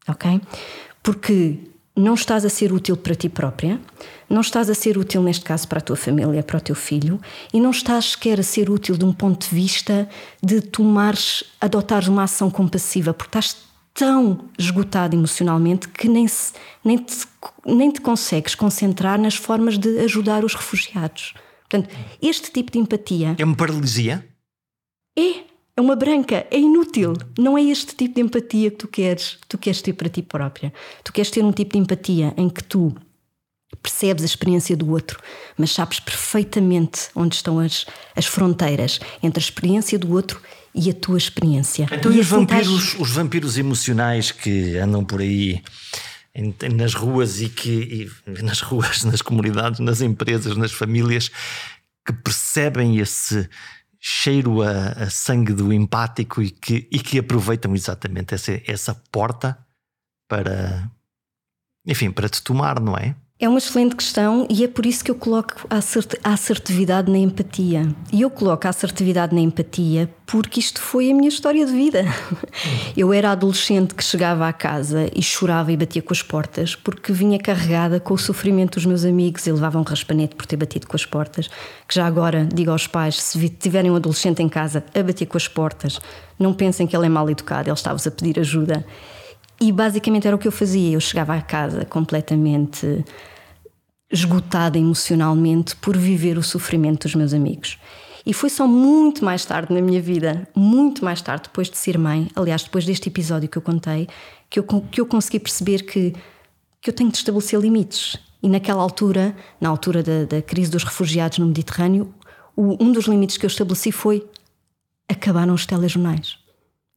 ok? 0.10 0.42
Porque 1.02 1.58
não 1.96 2.14
estás 2.14 2.46
a 2.46 2.50
ser 2.50 2.72
útil 2.72 2.96
para 2.96 3.14
ti 3.16 3.28
própria, 3.28 3.80
não 4.30 4.42
estás 4.42 4.70
a 4.70 4.74
ser 4.74 4.98
útil, 4.98 5.22
neste 5.22 5.44
caso, 5.44 5.68
para 5.68 5.80
a 5.80 5.82
tua 5.82 5.96
família, 5.96 6.42
para 6.42 6.58
o 6.58 6.62
teu 6.62 6.76
filho, 6.76 7.20
e 7.54 7.60
não 7.60 7.72
estás 7.72 8.12
sequer 8.12 8.40
a 8.40 8.44
ser 8.44 8.70
útil 8.70 8.98
de 8.98 9.04
um 9.04 9.12
ponto 9.12 9.50
de 9.50 9.56
vista 9.56 10.08
de 10.42 10.62
tomares, 10.62 11.44
adotares 11.60 12.08
uma 12.08 12.24
ação 12.24 12.50
compassiva, 12.50 13.14
porque 13.14 13.30
estás 13.38 13.58
tão 13.94 14.46
esgotado 14.58 15.16
emocionalmente 15.16 15.90
que 15.90 16.08
nem, 16.08 16.28
se, 16.28 16.54
nem, 16.84 16.98
te, 16.98 17.26
nem 17.66 17.92
te 17.92 18.00
consegues 18.00 18.56
concentrar 18.56 19.20
nas 19.20 19.36
formas 19.36 19.78
de 19.78 20.00
ajudar 20.00 20.46
os 20.46 20.54
refugiados. 20.54 21.34
Portanto, 21.68 21.94
este 22.22 22.52
tipo 22.52 22.72
de 22.72 22.80
empatia. 22.80 23.36
É 23.38 23.44
uma 23.44 23.56
paralisia? 23.56 24.26
É 25.18 25.44
é 25.80 25.82
uma 25.82 25.96
branca, 25.96 26.46
é 26.52 26.60
inútil. 26.60 27.14
Não 27.38 27.58
é 27.58 27.64
este 27.64 27.96
tipo 27.96 28.16
de 28.16 28.22
empatia 28.22 28.70
que 28.70 28.78
tu 28.78 28.88
queres, 28.88 29.38
tu 29.48 29.58
queres 29.58 29.82
ter 29.82 29.94
para 29.94 30.10
ti 30.10 30.22
própria. 30.22 30.74
Tu 31.04 31.14
queres 31.14 31.32
ter 31.32 31.44
um 31.44 31.54
tipo 31.54 31.74
de 31.74 31.80
empatia 31.80 32.34
em 32.36 32.50
que 32.50 32.62
tu 32.62 32.94
percebes 33.82 34.24
a 34.24 34.26
experiência 34.26 34.76
do 34.76 34.90
outro, 34.90 35.20
mas 35.58 35.72
sabes 35.72 36.00
perfeitamente 36.00 37.08
onde 37.16 37.36
estão 37.36 37.60
as, 37.60 37.86
as 38.14 38.26
fronteiras 38.26 39.00
entre 39.24 39.40
a 39.40 39.44
experiência 39.44 39.98
do 39.98 40.12
outro 40.12 40.42
e 40.76 40.90
a 40.90 40.94
tua 40.94 41.18
experiência. 41.18 41.88
Então, 41.92 42.12
e, 42.12 42.18
e 42.18 42.20
os, 42.20 42.28
assim 42.28 42.36
vampiros, 42.36 42.84
estás... 42.84 43.00
os 43.00 43.12
vampiros 43.12 43.58
emocionais 43.58 44.32
que 44.32 44.78
andam 44.78 45.06
por 45.06 45.22
aí 45.22 45.64
nas 46.76 46.94
ruas 46.94 47.42
e 47.42 47.48
que 47.48 48.10
e 48.28 48.42
nas 48.44 48.60
ruas, 48.60 49.06
nas 49.06 49.22
comunidades, 49.22 49.80
nas 49.80 50.02
empresas, 50.02 50.58
nas 50.58 50.74
famílias 50.74 51.32
que 52.06 52.12
percebem 52.12 52.98
esse 52.98 53.48
cheiro 54.00 54.62
a, 54.62 54.90
a, 55.04 55.10
sangue 55.10 55.54
do 55.54 55.74
empático 55.74 56.42
e 56.42 56.50
que, 56.52 56.88
e 56.90 57.00
que 57.00 57.20
aproveitam 57.20 57.76
exatamente 57.76 58.34
essa, 58.34 58.62
essa 58.66 58.96
porta 59.12 59.58
para, 60.28 60.90
enfim, 61.86 62.10
para 62.10 62.30
te 62.30 62.42
tomar, 62.42 62.80
não 62.80 62.96
é? 62.96 63.16
É 63.42 63.48
uma 63.48 63.58
excelente 63.58 63.96
questão 63.96 64.46
e 64.50 64.66
é 64.66 64.68
por 64.68 64.86
isso 64.86 65.02
que 65.02 65.10
eu 65.10 65.16
coloco 65.16 65.66
a 65.70 66.34
assertividade 66.34 67.10
na 67.10 67.18
empatia. 67.18 67.88
E 68.12 68.20
eu 68.20 68.30
coloco 68.30 68.68
a 68.68 68.70
assertividade 68.70 69.34
na 69.34 69.40
empatia 69.40 70.14
porque 70.26 70.60
isto 70.60 70.82
foi 70.82 71.10
a 71.10 71.14
minha 71.14 71.30
história 71.30 71.66
de 71.66 71.72
vida. 71.72 72.04
Eu 72.98 73.14
era 73.14 73.32
adolescente 73.32 73.96
que 73.96 74.04
chegava 74.04 74.46
à 74.46 74.52
casa 74.52 75.10
e 75.16 75.24
chorava 75.24 75.72
e 75.72 75.78
batia 75.78 76.02
com 76.02 76.14
as 76.14 76.22
portas 76.22 76.76
porque 76.76 77.14
vinha 77.14 77.40
carregada 77.40 77.98
com 77.98 78.14
o 78.14 78.18
sofrimento 78.18 78.74
dos 78.74 78.86
meus 78.86 79.06
amigos 79.06 79.48
e 79.48 79.52
levava 79.54 79.80
um 79.80 79.84
raspanete 79.84 80.36
por 80.36 80.46
ter 80.46 80.58
batido 80.58 80.86
com 80.86 80.98
as 80.98 81.06
portas. 81.06 81.48
Que 81.88 81.96
já 81.96 82.06
agora 82.06 82.46
digo 82.54 82.72
aos 82.72 82.88
pais: 82.88 83.22
se 83.22 83.48
tiverem 83.48 83.90
um 83.90 83.96
adolescente 83.96 84.44
em 84.44 84.50
casa 84.50 84.84
a 84.94 85.02
bater 85.02 85.26
com 85.26 85.38
as 85.38 85.48
portas, 85.48 85.98
não 86.38 86.54
pensem 86.54 86.86
que 86.86 86.96
ele 86.96 87.06
é 87.06 87.10
mal 87.10 87.30
educado, 87.30 87.70
ele 87.70 87.74
está-vos 87.74 88.06
a 88.06 88.12
pedir 88.12 88.38
ajuda. 88.38 88.86
E 89.62 89.72
basicamente 89.72 90.26
era 90.26 90.36
o 90.36 90.40
que 90.40 90.48
eu 90.48 90.52
fazia. 90.52 90.94
Eu 90.94 91.00
chegava 91.00 91.36
à 91.36 91.42
casa 91.42 91.86
completamente 91.86 93.04
esgotada 94.12 94.78
emocionalmente 94.78 95.76
por 95.76 95.96
viver 95.96 96.38
o 96.38 96.44
sofrimento 96.44 97.04
dos 97.04 97.16
meus 97.16 97.34
amigos. 97.34 97.78
E 98.26 98.34
foi 98.34 98.50
só 98.50 98.68
muito 98.68 99.24
mais 99.24 99.46
tarde 99.46 99.74
na 99.74 99.82
minha 99.82 100.02
vida, 100.02 100.48
muito 100.56 101.04
mais 101.06 101.22
tarde, 101.22 101.44
depois 101.44 101.70
de 101.70 101.78
ser 101.78 101.98
mãe, 101.98 102.30
aliás, 102.36 102.64
depois 102.64 102.86
deste 102.86 103.10
episódio 103.10 103.48
que 103.48 103.58
eu 103.58 103.62
contei, 103.62 104.08
que 104.50 104.60
eu, 104.60 104.64
que 104.64 105.00
eu 105.00 105.06
consegui 105.06 105.40
perceber 105.40 105.84
que, 105.84 106.14
que 106.82 106.90
eu 106.90 106.94
tenho 106.94 107.12
de 107.12 107.18
estabelecer 107.18 107.60
limites. 107.60 108.18
E 108.42 108.50
naquela 108.50 108.82
altura, 108.82 109.36
na 109.60 109.70
altura 109.70 110.02
da, 110.02 110.26
da 110.26 110.42
crise 110.42 110.72
dos 110.72 110.84
refugiados 110.84 111.38
no 111.38 111.48
Mediterrâneo, 111.48 112.14
o, 112.56 112.84
um 112.84 112.92
dos 112.92 113.06
limites 113.06 113.38
que 113.38 113.46
eu 113.46 113.50
estabeleci 113.50 113.92
foi 113.92 114.26
acabaram 115.08 115.54
os 115.54 115.66
telejornais. 115.66 116.39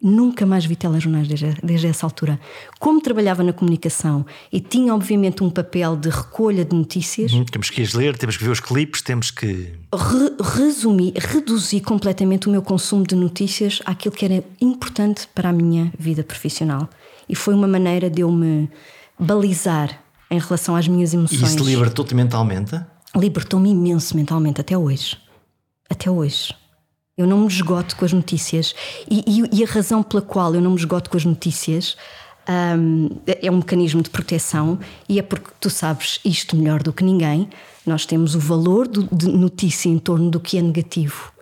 Nunca 0.02 0.44
mais 0.44 0.64
vi 0.64 0.74
telejornais 0.74 1.28
desde, 1.28 1.54
desde 1.62 1.86
essa 1.86 2.04
altura. 2.04 2.40
Como 2.80 3.00
trabalhava 3.00 3.44
na 3.44 3.52
comunicação 3.52 4.26
e 4.52 4.58
tinha, 4.58 4.92
obviamente, 4.92 5.44
um 5.44 5.50
papel 5.50 5.96
de 5.96 6.08
recolha 6.08 6.64
de 6.64 6.74
notícias. 6.74 7.32
Uhum, 7.32 7.44
temos 7.44 7.70
que 7.70 7.80
as 7.80 7.94
ler, 7.94 8.16
temos 8.16 8.36
que 8.36 8.42
ver 8.42 8.50
os 8.50 8.58
clipes, 8.58 9.00
temos 9.00 9.30
que. 9.30 9.72
Re 9.94 10.32
resumi, 10.56 11.14
reduzi 11.16 11.80
completamente 11.80 12.48
o 12.48 12.50
meu 12.50 12.62
consumo 12.62 13.06
de 13.06 13.14
notícias 13.14 13.80
àquilo 13.84 14.12
que 14.12 14.24
era 14.24 14.42
importante 14.60 15.28
para 15.32 15.50
a 15.50 15.52
minha 15.52 15.92
vida 15.96 16.24
profissional. 16.24 16.90
E 17.28 17.36
foi 17.36 17.54
uma 17.54 17.68
maneira 17.68 18.10
de 18.10 18.22
eu 18.22 18.32
me 18.32 18.68
balizar 19.16 20.02
em 20.28 20.38
relação 20.38 20.74
às 20.74 20.88
minhas 20.88 21.14
emoções. 21.14 21.40
E 21.40 21.44
isso 21.44 21.64
libertou-te 21.64 22.12
mentalmente? 22.12 22.80
Libertou-me 23.14 23.70
imenso 23.70 24.16
mentalmente, 24.16 24.60
até 24.60 24.76
hoje. 24.76 25.16
Até 25.88 26.10
hoje. 26.10 26.52
Eu 27.22 27.28
não 27.28 27.40
me 27.40 27.46
esgoto 27.46 27.96
com 27.96 28.04
as 28.04 28.12
notícias. 28.12 28.74
E, 29.10 29.24
e, 29.26 29.60
e, 29.60 29.64
a 29.64 29.66
razão 29.66 30.02
pela 30.02 30.22
qual 30.22 30.54
eu 30.54 30.60
não 30.60 30.72
me 30.72 30.76
esgoto 30.76 31.08
com 31.08 31.16
as 31.16 31.24
notícias 31.24 31.96
um, 32.48 33.08
é 33.26 33.50
um 33.50 33.56
mecanismo 33.56 34.02
de 34.02 34.10
proteção 34.10 34.78
e 35.08 35.18
é 35.18 35.22
porque 35.22 35.50
tu 35.60 35.70
sabes 35.70 36.18
isto 36.24 36.56
melhor 36.56 36.82
do 36.82 36.92
que 36.92 37.04
ninguém. 37.04 37.48
Nós 37.86 38.06
temos 38.06 38.34
o 38.34 38.38
valor 38.38 38.86
do, 38.86 39.08
de 39.14 39.28
notícia 39.28 39.88
em 39.88 39.98
torno 39.98 40.30
do 40.30 40.40
que 40.40 40.58
é 40.58 40.62
negativo. 40.62 41.32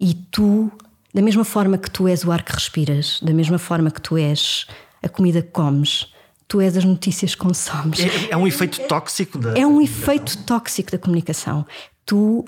E 0.00 0.14
tu, 0.14 0.70
da 1.12 1.22
mesma 1.22 1.44
forma 1.44 1.78
que 1.78 1.90
tu 1.90 2.06
és 2.06 2.24
o 2.24 2.30
ar 2.30 2.42
que 2.42 2.52
respiras, 2.52 3.20
da 3.22 3.32
mesma 3.32 3.58
forma 3.58 3.90
que 3.90 4.00
tu 4.00 4.16
és 4.16 4.66
a 5.02 5.08
comida 5.08 5.40
que 5.40 5.50
comes, 5.50 6.12
tu 6.48 6.60
és 6.60 6.76
as 6.76 6.84
notícias 6.84 7.34
que 7.34 7.40
consomes. 7.40 8.00
É, 8.00 8.32
é 8.32 8.36
um 8.36 8.46
efeito 8.46 8.80
tóxico 8.86 9.38
da. 9.38 9.58
É 9.58 9.66
um 9.66 9.80
efeito 9.80 10.38
tóxico 10.44 10.92
da 10.92 10.98
comunicação. 10.98 11.66
Tu 12.04 12.44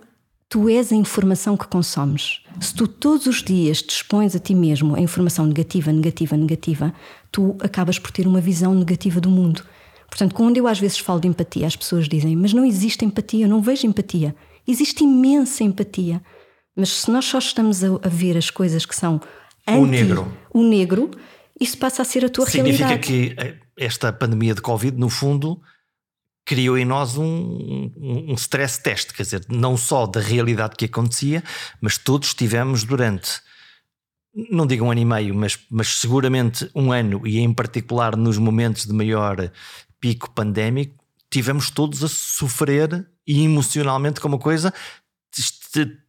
Tu 0.49 0.69
és 0.71 0.91
a 0.91 0.97
informação 0.97 1.57
que 1.57 1.67
consomes. 1.67 2.41
Se 2.59 2.75
tu 2.75 2.89
todos 2.89 3.27
os 3.27 3.43
dias 3.43 3.83
te 3.83 3.91
expões 3.91 4.35
a 4.35 4.39
ti 4.39 4.55
mesmo 4.55 4.95
a 4.95 5.01
informação 5.01 5.47
negativa, 5.47 5.93
negativa, 5.93 6.37
negativa, 6.37 6.95
tu 7.31 7.57
acabas 7.61 7.99
por 7.99 8.11
ter 8.11 8.27
uma 8.27 8.41
visão 8.41 8.75
negativa 8.75 9.21
do 9.21 9.29
mundo. 9.29 9.63
Portanto, 10.09 10.35
quando 10.35 10.57
eu 10.57 10.67
às 10.67 10.81
vezes 10.81 10.99
falo 10.99 11.21
de 11.21 11.29
empatia, 11.29 11.67
as 11.67 11.77
pessoas 11.77 12.09
dizem: 12.09 12.35
Mas 12.35 12.55
não 12.55 12.65
existe 12.65 13.05
empatia, 13.05 13.45
eu 13.45 13.49
não 13.49 13.61
vejo 13.61 13.87
empatia. 13.87 14.35
Existe 14.67 15.05
imensa 15.05 15.63
empatia. 15.63 16.23
Mas 16.75 16.91
se 16.91 17.11
nós 17.11 17.27
só 17.27 17.39
estamos 17.39 17.85
a, 17.85 17.89
a 18.03 18.09
ver 18.09 18.37
as 18.37 18.51
coisas 18.51 18.87
que 18.87 18.97
são 18.97 19.21
anti, 19.67 19.81
o 19.81 19.87
negro, 19.87 20.33
o 20.55 20.63
negro, 20.63 21.11
isso 21.61 21.77
passa 21.77 22.01
a 22.01 22.05
ser 22.05 22.25
a 22.25 22.29
tua 22.29 22.47
Significa 22.47 22.87
realidade. 22.87 23.07
Significa 23.07 23.43
que 23.43 23.49
eh, 23.49 23.59
esta 23.77 24.11
pandemia 24.13 24.55
de 24.55 24.63
Covid, 24.63 24.97
no 24.97 25.11
fundo, 25.11 25.61
criou 26.49 26.79
em 26.79 26.85
nós 26.87 27.19
um, 27.19 27.93
um, 27.95 28.33
um 28.33 28.35
stress 28.35 28.83
test, 28.83 29.13
quer 29.13 29.23
dizer, 29.23 29.45
não 29.51 29.77
só 29.77 30.07
da 30.07 30.19
realidade 30.19 30.77
que 30.77 30.87
acontecia, 30.87 31.45
mas 31.79 31.99
todos 31.99 32.33
tivemos 32.33 32.85
durante, 32.85 33.43
não 34.51 34.67
digo 34.67 34.87
um 34.87 34.91
ano 34.91 35.01
e 35.03 35.05
meio, 35.05 35.35
mas, 35.35 35.59
mas 35.71 35.89
seguramente 35.99 36.67
um 36.75 36.91
ano, 36.91 37.21
e 37.27 37.39
em 37.39 37.53
particular 37.53 38.17
nos 38.17 38.39
momentos 38.39 38.87
de 38.87 38.95
maior 38.95 39.53
pico 40.01 40.31
pandémico, 40.31 41.05
tivemos 41.31 41.71
todos 41.71 42.03
a 42.03 42.09
sofrer 42.09 43.07
e 43.27 43.45
emocionalmente 43.45 44.19
com 44.19 44.29
uma 44.29 44.39
coisa 44.39 44.73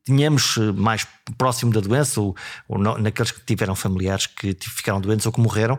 tínhamos 0.06 0.56
mais 0.76 1.06
próximo 1.38 1.74
da 1.74 1.82
doença 1.82 2.22
ou, 2.22 2.34
ou 2.68 2.78
naqueles 2.78 3.32
que 3.32 3.42
tiveram 3.46 3.76
familiares 3.76 4.26
que 4.26 4.56
ficaram 4.62 5.02
doentes 5.02 5.26
ou 5.26 5.32
que 5.32 5.42
morreram 5.42 5.78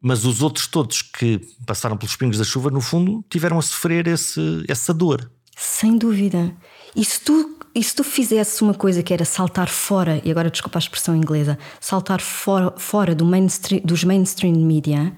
mas 0.00 0.24
os 0.24 0.42
outros 0.42 0.66
todos 0.66 1.02
que 1.02 1.40
passaram 1.66 1.96
pelos 1.96 2.16
pingos 2.16 2.38
da 2.38 2.44
chuva, 2.44 2.70
no 2.70 2.80
fundo, 2.80 3.24
tiveram 3.28 3.58
a 3.58 3.62
sofrer 3.62 4.06
esse, 4.06 4.64
essa 4.66 4.94
dor. 4.94 5.30
Sem 5.56 5.98
dúvida. 5.98 6.54
E 6.96 7.04
se 7.04 7.20
tu, 7.20 7.58
e 7.74 7.84
se 7.84 7.94
tu 7.94 8.02
fizesse 8.02 8.62
uma 8.62 8.72
coisa 8.72 9.02
que 9.02 9.12
era 9.12 9.24
saltar 9.24 9.68
fora, 9.68 10.20
e 10.24 10.30
agora 10.30 10.50
desculpa 10.50 10.78
a 10.78 10.80
expressão 10.80 11.14
inglesa, 11.14 11.58
saltar 11.78 12.20
fora, 12.20 12.72
fora 12.78 13.14
do 13.14 13.26
mainstream, 13.26 13.82
dos 13.84 14.02
mainstream 14.02 14.54
media, 14.54 15.14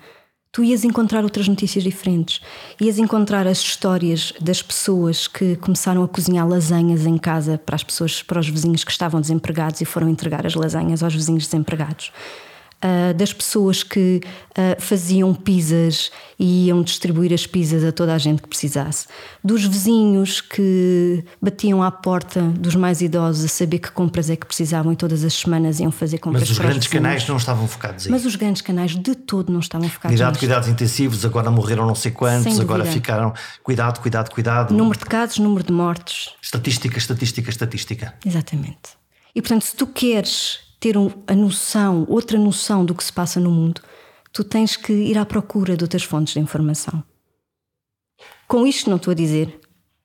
tu 0.50 0.64
ias 0.64 0.82
encontrar 0.82 1.22
outras 1.22 1.46
notícias 1.46 1.84
diferentes. 1.84 2.40
Ias 2.80 2.98
encontrar 2.98 3.46
as 3.46 3.58
histórias 3.58 4.34
das 4.40 4.60
pessoas 4.60 5.28
que 5.28 5.54
começaram 5.56 6.02
a 6.02 6.08
cozinhar 6.08 6.46
lasanhas 6.46 7.06
em 7.06 7.16
casa 7.16 7.56
para 7.56 7.76
as 7.76 7.84
pessoas, 7.84 8.20
para 8.20 8.40
os 8.40 8.48
vizinhos 8.48 8.82
que 8.82 8.90
estavam 8.90 9.20
desempregados 9.20 9.80
e 9.80 9.84
foram 9.84 10.08
entregar 10.08 10.44
as 10.44 10.56
lasanhas 10.56 11.04
aos 11.04 11.14
vizinhos 11.14 11.44
desempregados 11.44 12.10
uh, 12.82 13.14
das 13.14 13.32
pessoas 13.32 13.82
que 13.82 14.20
uh, 14.50 14.80
faziam 14.80 15.32
pizzas 15.34 16.10
e 16.38 16.66
iam 16.66 16.82
distribuir 16.82 17.32
as 17.32 17.46
pizzas 17.46 17.84
a 17.84 17.92
toda 17.92 18.14
a 18.14 18.18
gente 18.18 18.42
que 18.42 18.48
precisasse, 18.48 19.06
dos 19.42 19.64
vizinhos 19.64 20.40
que 20.40 21.24
batiam 21.40 21.82
à 21.82 21.90
porta 21.90 22.42
dos 22.42 22.74
mais 22.74 23.00
idosos 23.00 23.44
a 23.44 23.48
saber 23.48 23.78
que 23.78 23.90
compras 23.90 24.28
é 24.28 24.36
que 24.36 24.46
precisavam 24.46 24.92
e 24.92 24.96
todas 24.96 25.24
as 25.24 25.34
semanas 25.34 25.78
iam 25.78 25.92
fazer 25.92 26.18
compras. 26.18 26.42
Mas 26.42 26.50
os 26.50 26.58
grandes 26.58 26.88
canais 26.88 27.26
não 27.28 27.36
estavam 27.36 27.68
focados 27.68 28.06
aí. 28.06 28.12
Mas 28.12 28.24
os 28.24 28.34
grandes 28.36 28.62
canais 28.62 28.96
de 28.96 29.14
todo 29.14 29.52
não 29.52 29.60
estavam 29.60 29.88
focados. 29.88 30.18
De 30.18 30.38
cuidados 30.38 30.68
intensivos, 30.68 31.24
agora 31.24 31.50
morreram 31.50 31.86
não 31.86 31.94
sei 31.94 32.10
quantos, 32.10 32.58
agora 32.58 32.84
ficaram. 32.84 33.32
Cuidado, 33.62 34.00
cuidado, 34.00 34.30
cuidado. 34.30 34.74
Número 34.74 34.98
de 34.98 35.04
casos, 35.04 35.38
número 35.38 35.64
de 35.64 35.72
mortes. 35.72 36.30
Estatística, 36.40 36.98
estatística, 36.98 37.50
estatística. 37.50 38.14
Exatamente. 38.24 38.96
E 39.34 39.40
portanto, 39.40 39.62
se 39.62 39.76
tu 39.76 39.86
queres 39.86 40.71
ter 40.82 40.96
a 41.28 41.34
noção, 41.36 42.04
outra 42.08 42.36
noção 42.36 42.84
do 42.84 42.92
que 42.92 43.04
se 43.04 43.12
passa 43.12 43.38
no 43.38 43.52
mundo, 43.52 43.80
tu 44.32 44.42
tens 44.42 44.76
que 44.76 44.92
ir 44.92 45.16
à 45.16 45.24
procura 45.24 45.76
de 45.76 45.84
outras 45.84 46.02
fontes 46.02 46.34
de 46.34 46.40
informação. 46.40 47.04
Com 48.48 48.66
isto, 48.66 48.90
não 48.90 48.96
estou 48.96 49.12
a 49.12 49.14
dizer 49.14 49.60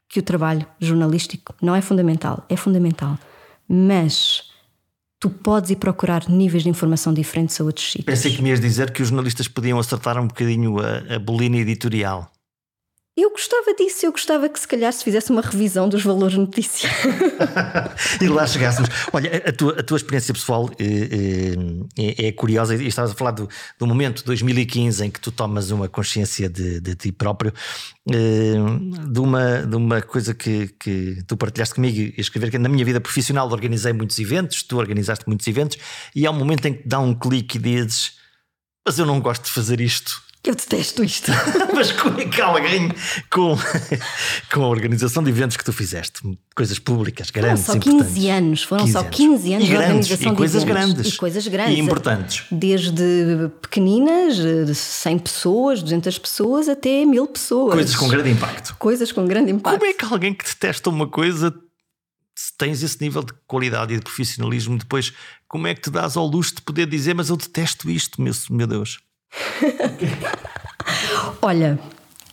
que 0.07 0.19
o 0.19 0.23
trabalho 0.23 0.67
jornalístico 0.79 1.55
não 1.59 1.75
é 1.75 1.81
fundamental, 1.81 2.45
é 2.47 2.55
fundamental. 2.55 3.17
Mas 3.67 4.51
tu 5.19 5.31
podes 5.31 5.71
ir 5.71 5.77
procurar 5.77 6.29
níveis 6.29 6.61
de 6.61 6.69
informação 6.69 7.11
diferentes 7.11 7.59
a 7.59 7.63
outros 7.63 7.91
sítios. 7.91 8.05
Pensei 8.05 8.35
que 8.35 8.43
me 8.43 8.49
ias 8.49 8.59
dizer 8.59 8.91
que 8.91 9.01
os 9.01 9.07
jornalistas 9.07 9.47
podiam 9.47 9.79
acertar 9.79 10.19
um 10.19 10.27
bocadinho 10.27 10.77
a, 10.79 11.15
a 11.15 11.19
bolina 11.19 11.57
editorial. 11.57 12.31
Eu 13.17 13.31
gostava 13.31 13.73
disso, 13.73 14.05
eu 14.05 14.11
gostava 14.11 14.47
que 14.47 14.59
se 14.59 14.67
calhar 14.67 14.93
se 14.93 15.03
fizesse 15.03 15.31
uma 15.31 15.41
revisão 15.41 15.89
dos 15.89 16.03
valores 16.03 16.37
notícia. 16.37 16.87
e 18.21 18.27
lá 18.27 18.45
chegássemos. 18.45 18.91
Olha, 19.11 19.41
a 19.43 19.51
tua, 19.51 19.79
a 19.79 19.81
tua 19.81 19.97
experiência 19.97 20.31
pessoal 20.35 20.69
é, 20.77 21.55
é, 21.97 22.27
é 22.27 22.31
curiosa 22.31 22.75
e 22.75 22.85
estavas 22.85 23.09
a 23.09 23.15
falar 23.15 23.31
do, 23.31 23.49
do 23.79 23.87
momento 23.87 24.23
2015 24.23 25.03
em 25.03 25.09
que 25.09 25.19
tu 25.19 25.31
tomas 25.31 25.71
uma 25.71 25.89
consciência 25.89 26.47
de, 26.47 26.79
de 26.79 26.93
ti 26.93 27.11
próprio, 27.11 27.51
de 28.05 29.19
uma, 29.19 29.65
de 29.65 29.75
uma 29.75 29.99
coisa 29.99 30.35
que, 30.35 30.67
que 30.79 31.23
tu 31.25 31.35
partilhaste 31.35 31.73
comigo 31.73 31.97
e 31.97 32.21
escrever 32.21 32.51
que 32.51 32.59
na 32.59 32.69
minha 32.69 32.85
vida 32.85 33.01
profissional 33.01 33.49
organizei 33.49 33.93
muitos 33.93 34.19
eventos, 34.19 34.61
tu 34.61 34.77
organizaste 34.77 35.25
muitos 35.25 35.47
eventos 35.47 35.79
e 36.15 36.27
há 36.27 36.29
um 36.29 36.37
momento 36.37 36.67
em 36.67 36.75
que 36.75 36.87
dá 36.87 36.99
um 36.99 37.15
clique 37.15 37.57
e 37.57 37.61
dizes 37.61 38.15
mas 38.85 38.97
eu 38.97 39.05
não 39.05 39.19
gosto 39.19 39.43
de 39.43 39.51
fazer 39.51 39.81
isto 39.81 40.26
eu 40.49 40.55
detesto 40.55 41.03
isto. 41.03 41.31
Mas 41.73 41.91
como 41.91 42.19
é 42.19 42.25
que 42.25 42.41
alguém 42.41 42.91
com, 43.31 43.57
com 44.53 44.63
a 44.63 44.67
organização 44.67 45.23
de 45.23 45.29
eventos 45.29 45.57
que 45.57 45.63
tu 45.63 45.73
fizeste, 45.73 46.21
coisas 46.55 46.79
públicas, 46.79 47.29
grandes, 47.29 47.65
foram 47.65 47.81
só 47.81 47.91
15 47.91 48.29
anos, 48.29 48.63
foram 48.63 48.85
15 48.85 48.93
só 48.93 49.03
15 49.03 49.53
anos, 49.53 49.67
de 49.67 49.75
organização 49.75 50.33
e 50.33 50.35
coisas 50.35 50.63
de 50.63 50.71
eventos. 50.71 50.93
Grandes. 50.93 51.13
E 51.13 51.17
coisas 51.17 51.47
grandes. 51.47 51.77
E 51.77 51.79
importantes. 51.79 52.45
Desde 52.51 53.51
pequeninas, 53.61 54.35
de 54.35 54.73
100 54.73 55.19
pessoas, 55.19 55.83
200 55.83 56.19
pessoas, 56.19 56.69
até 56.69 57.05
mil 57.05 57.27
pessoas. 57.27 57.73
Coisas 57.73 57.95
com 57.95 58.07
grande 58.07 58.29
impacto. 58.31 58.75
Coisas 58.77 59.11
com 59.11 59.25
grande 59.25 59.51
impacto. 59.51 59.79
Como 59.79 59.91
é 59.91 59.93
que 59.93 60.05
alguém 60.05 60.33
que 60.33 60.45
detesta 60.45 60.89
uma 60.89 61.07
coisa 61.07 61.53
se 62.37 62.55
tens 62.55 62.83
esse 62.83 63.01
nível 63.01 63.23
de 63.23 63.33
qualidade 63.47 63.95
e 63.95 63.97
de 63.97 64.03
profissionalismo, 64.03 64.77
depois 64.77 65.11
como 65.47 65.65
é 65.65 65.73
que 65.73 65.81
te 65.81 65.89
dás 65.89 66.15
ao 66.15 66.27
luxo 66.27 66.53
de 66.55 66.61
poder 66.61 66.85
dizer, 66.85 67.15
mas 67.15 67.29
eu 67.29 67.35
detesto 67.35 67.89
isto, 67.89 68.21
meu, 68.21 68.33
meu 68.51 68.67
Deus? 68.67 68.99
Olha, 71.41 71.79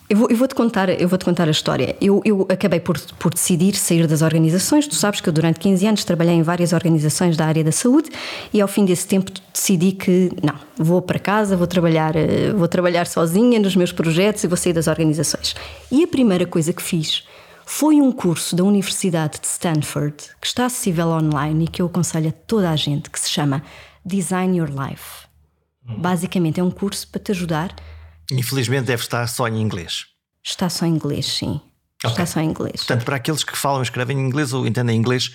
eu 0.09 0.19
vou, 0.19 0.29
eu 0.31 0.37
vou, 0.37 0.47
te 0.47 0.55
contar, 0.55 0.91
eu 0.91 1.09
vou 1.09 1.19
te 1.19 1.25
contar 1.25 1.49
a 1.49 1.51
história. 1.51 1.97
Eu, 1.99 2.21
eu 2.27 2.47
acabei 2.51 2.79
por, 2.79 3.01
por 3.19 3.33
decidir 3.33 3.75
sair 3.75 4.07
das 4.07 4.21
organizações. 4.21 4.87
Tu 4.87 4.95
sabes 4.95 5.21
que 5.21 5.29
eu 5.29 5.33
durante 5.33 5.59
15 5.59 5.87
anos 5.87 6.05
trabalhei 6.05 6.35
em 6.35 6.43
várias 6.43 6.75
organizações 6.75 7.37
da 7.37 7.47
área 7.47 7.65
da 7.65 7.73
saúde 7.73 8.11
e 8.53 8.61
ao 8.61 8.69
fim 8.69 8.85
desse 8.85 9.09
tempo 9.09 9.33
decidi 9.53 9.93
que 9.93 10.31
não, 10.43 10.55
vou 10.77 11.01
para 11.01 11.19
casa, 11.19 11.57
vou 11.57 11.67
trabalhar, 11.67 12.15
eh, 12.17 12.53
vou 12.53 12.69
trabalhar 12.69 13.07
sozinha 13.07 13.59
nos 13.59 13.75
meus 13.75 13.93
projetos 13.93 14.45
e 14.45 14.47
vou 14.47 14.59
sair 14.59 14.75
das 14.75 14.89
organizações. 14.89 15.57
E 15.91 16.05
a 16.05 16.07
primeira 16.07 16.45
coisa 16.45 16.73
que 16.73 16.83
fiz 16.83 17.25
foi 17.65 17.97
um 17.97 18.13
curso 18.13 18.55
da 18.55 18.63
Universidade 18.63 19.41
de 19.41 19.47
Stanford 19.47 20.17
que 20.39 20.47
está 20.47 20.67
acessível 20.67 21.09
online 21.09 21.65
e 21.65 21.69
que 21.69 21.81
eu 21.81 21.87
aconselho 21.87 22.29
a 22.29 22.33
toda 22.47 22.71
a 22.71 22.77
gente, 22.77 23.09
que 23.09 23.19
se 23.19 23.31
chama 23.31 23.63
Design 24.05 24.59
Your 24.59 24.69
Life. 24.69 25.24
Basicamente 25.85 26.61
é 26.61 26.63
um 26.63 26.71
curso 26.71 27.07
para 27.09 27.21
te 27.23 27.33
ajudar. 27.33 27.75
Infelizmente 28.31 28.87
deve 28.87 29.03
estar 29.03 29.27
só 29.27 29.47
em 29.49 29.61
inglês. 29.61 30.07
Está 30.43 30.69
só 30.69 30.87
em 30.87 30.95
inglês, 30.95 31.27
sim. 31.27 31.61
Okay. 31.99 32.11
Está 32.11 32.27
só 32.27 32.41
em 32.41 32.49
inglês. 32.49 32.77
Portanto, 32.77 33.05
para 33.05 33.17
aqueles 33.17 33.45
que 33.45 33.57
falam 33.57 33.81
e 33.81 33.83
escrevem 33.83 34.19
em 34.19 34.27
inglês 34.27 34.53
ou 34.53 34.67
entendem 34.67 34.97
inglês, 34.97 35.31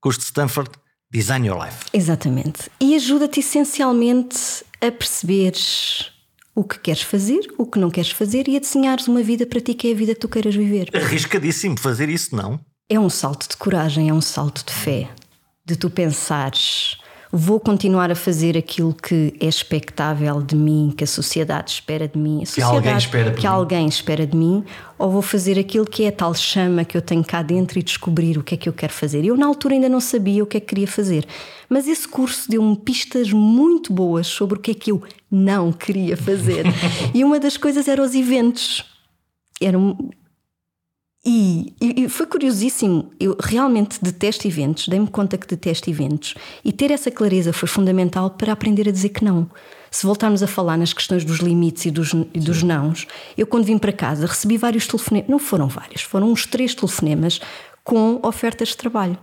curso 0.00 0.20
de 0.20 0.26
Stanford, 0.26 0.70
Design 1.10 1.46
Your 1.46 1.62
Life. 1.62 1.84
Exatamente. 1.92 2.70
E 2.80 2.94
ajuda-te 2.94 3.40
essencialmente 3.40 4.64
a 4.80 4.90
perceberes 4.90 6.10
o 6.54 6.64
que 6.64 6.78
queres 6.78 7.02
fazer, 7.02 7.40
o 7.58 7.66
que 7.66 7.78
não 7.78 7.90
queres 7.90 8.10
fazer 8.10 8.48
e 8.48 8.56
a 8.56 8.60
desenhares 8.60 9.06
uma 9.08 9.22
vida 9.22 9.46
para 9.46 9.60
ti 9.60 9.74
que 9.74 9.88
é 9.88 9.92
a 9.92 9.94
vida 9.94 10.14
que 10.14 10.20
tu 10.20 10.28
queiras 10.28 10.54
viver. 10.54 10.90
Arriscadíssimo 10.94 11.78
fazer 11.78 12.08
isso, 12.08 12.34
não? 12.34 12.58
É 12.88 12.98
um 12.98 13.10
salto 13.10 13.48
de 13.48 13.56
coragem, 13.56 14.08
é 14.08 14.12
um 14.12 14.22
salto 14.22 14.64
de 14.64 14.72
fé. 14.72 15.10
De 15.64 15.76
tu 15.76 15.90
pensares 15.90 16.96
vou 17.32 17.58
continuar 17.58 18.10
a 18.10 18.14
fazer 18.14 18.56
aquilo 18.56 18.94
que 18.94 19.34
é 19.40 19.46
expectável 19.46 20.42
de 20.42 20.54
mim, 20.54 20.92
que 20.96 21.04
a 21.04 21.06
sociedade 21.06 21.70
espera 21.70 22.06
de 22.06 22.18
mim, 22.18 22.42
que 22.44 22.62
alguém 22.62 22.96
espera 22.96 23.30
de 23.30 23.36
que 23.36 23.42
mim. 23.42 23.46
alguém 23.46 23.86
espera 23.88 24.26
de 24.26 24.36
mim, 24.36 24.64
ou 24.98 25.10
vou 25.10 25.22
fazer 25.22 25.58
aquilo 25.58 25.84
que 25.84 26.04
é 26.04 26.08
a 26.08 26.12
tal 26.12 26.34
chama 26.34 26.84
que 26.84 26.96
eu 26.96 27.02
tenho 27.02 27.24
cá 27.24 27.42
dentro 27.42 27.78
e 27.78 27.82
descobrir 27.82 28.38
o 28.38 28.42
que 28.42 28.54
é 28.54 28.58
que 28.58 28.68
eu 28.68 28.72
quero 28.72 28.92
fazer. 28.92 29.24
Eu 29.24 29.36
na 29.36 29.46
altura 29.46 29.74
ainda 29.74 29.88
não 29.88 30.00
sabia 30.00 30.42
o 30.42 30.46
que 30.46 30.56
é 30.56 30.60
que 30.60 30.66
queria 30.66 30.88
fazer, 30.88 31.26
mas 31.68 31.88
esse 31.88 32.06
curso 32.06 32.50
deu-me 32.50 32.76
pistas 32.76 33.32
muito 33.32 33.92
boas 33.92 34.26
sobre 34.26 34.58
o 34.58 34.60
que 34.60 34.70
é 34.70 34.74
que 34.74 34.92
eu 34.92 35.02
não 35.30 35.72
queria 35.72 36.16
fazer. 36.16 36.64
e 37.12 37.24
uma 37.24 37.40
das 37.40 37.56
coisas 37.56 37.88
eram 37.88 38.04
os 38.04 38.14
eventos. 38.14 38.84
Era 39.60 39.78
um, 39.78 39.96
e, 41.28 41.74
e, 41.80 42.08
foi 42.08 42.24
curiosíssimo. 42.24 43.10
Eu 43.18 43.36
realmente 43.40 43.98
detesto 44.00 44.46
eventos, 44.46 44.86
dei-me 44.86 45.08
conta 45.08 45.36
que 45.36 45.46
detesto 45.46 45.90
eventos. 45.90 46.34
E 46.64 46.72
ter 46.72 46.92
essa 46.92 47.10
clareza 47.10 47.52
foi 47.52 47.68
fundamental 47.68 48.30
para 48.30 48.52
aprender 48.52 48.88
a 48.88 48.92
dizer 48.92 49.08
que 49.08 49.24
não. 49.24 49.50
Se 49.90 50.06
voltarmos 50.06 50.42
a 50.42 50.46
falar 50.46 50.76
nas 50.76 50.92
questões 50.92 51.24
dos 51.24 51.38
limites 51.38 51.84
e 51.86 51.90
dos, 51.90 52.12
e 52.12 52.38
dos 52.38 52.62
nãos, 52.62 53.08
eu 53.36 53.46
quando 53.46 53.64
vim 53.64 53.76
para 53.76 53.92
casa 53.92 54.26
recebi 54.26 54.56
vários 54.56 54.86
telefonemas, 54.86 55.28
não 55.28 55.38
foram 55.38 55.66
vários, 55.66 56.02
foram 56.02 56.30
uns 56.30 56.46
três 56.46 56.74
telefonemas 56.74 57.40
com 57.82 58.20
ofertas 58.22 58.68
de 58.68 58.76
trabalho 58.76 59.18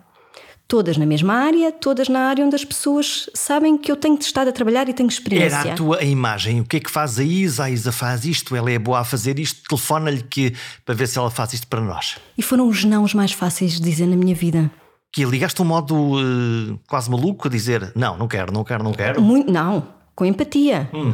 todas 0.67 0.97
na 0.97 1.05
mesma 1.05 1.33
área, 1.33 1.71
todas 1.71 2.09
na 2.09 2.21
área 2.21 2.45
onde 2.45 2.55
as 2.55 2.65
pessoas 2.65 3.29
sabem 3.33 3.77
que 3.77 3.91
eu 3.91 3.95
tenho 3.95 4.17
estado 4.17 4.47
a 4.47 4.51
trabalhar 4.51 4.89
e 4.89 4.93
tenho 4.93 5.09
experiência. 5.09 5.57
Era 5.57 5.73
a 5.73 5.75
tua 5.75 6.03
imagem. 6.03 6.61
O 6.61 6.65
que 6.65 6.77
é 6.77 6.79
que 6.79 6.89
faz 6.89 7.19
a 7.19 7.23
Isa? 7.23 7.65
A 7.65 7.69
Isa 7.69 7.91
faz 7.91 8.25
isto, 8.25 8.55
ela 8.55 8.71
é 8.71 8.79
boa 8.79 8.99
a 8.99 9.03
fazer 9.03 9.39
isto, 9.39 9.61
telefona-lhe 9.67 10.23
que, 10.23 10.53
para 10.85 10.95
ver 10.95 11.07
se 11.07 11.17
ela 11.17 11.29
faz 11.29 11.53
isto 11.53 11.67
para 11.67 11.81
nós. 11.81 12.17
E 12.37 12.41
foram 12.41 12.67
os 12.67 12.83
nãos 12.83 13.13
mais 13.13 13.31
fáceis 13.31 13.73
de 13.73 13.81
dizer 13.81 14.07
na 14.07 14.15
minha 14.15 14.35
vida. 14.35 14.71
Que 15.11 15.23
ligaste 15.25 15.61
um 15.61 15.65
modo 15.65 15.95
uh, 15.95 16.79
quase 16.87 17.09
maluco 17.09 17.47
a 17.47 17.51
dizer 17.51 17.91
não, 17.95 18.17
não 18.17 18.27
quero, 18.27 18.51
não 18.51 18.63
quero, 18.63 18.83
não 18.83 18.93
quero. 18.93 19.21
Muito, 19.21 19.51
não, 19.51 19.87
com 20.15 20.25
empatia. 20.25 20.89
Hum. 20.91 21.13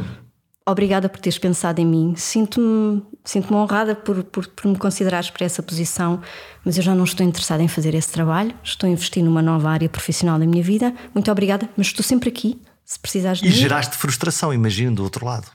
Obrigada 0.70 1.08
por 1.08 1.20
teres 1.20 1.38
pensado 1.38 1.80
em 1.80 1.86
mim. 1.86 2.14
Sinto-me 2.16 3.02
sinto 3.24 3.54
honrada 3.54 3.94
por, 3.94 4.22
por, 4.24 4.46
por, 4.46 4.66
me 4.66 4.76
considerares 4.76 5.30
para 5.30 5.44
essa 5.44 5.62
posição, 5.62 6.20
mas 6.64 6.76
eu 6.76 6.82
já 6.82 6.94
não 6.94 7.04
estou 7.04 7.26
interessada 7.26 7.62
em 7.62 7.68
fazer 7.68 7.94
esse 7.94 8.10
trabalho. 8.10 8.54
Estou 8.62 8.88
a 8.88 8.90
investir 8.90 9.22
numa 9.22 9.42
nova 9.42 9.70
área 9.70 9.88
profissional 9.88 10.38
da 10.38 10.46
minha 10.46 10.62
vida. 10.62 10.94
Muito 11.14 11.30
obrigada, 11.30 11.68
mas 11.76 11.88
estou 11.88 12.04
sempre 12.04 12.28
aqui. 12.28 12.60
Se 12.84 12.98
precisares 12.98 13.40
de 13.40 13.46
e 13.46 13.50
mim. 13.50 13.56
geraste 13.56 13.96
frustração, 13.96 14.52
imagino, 14.52 14.96
do 14.96 15.02
outro 15.02 15.24
lado. 15.24 15.46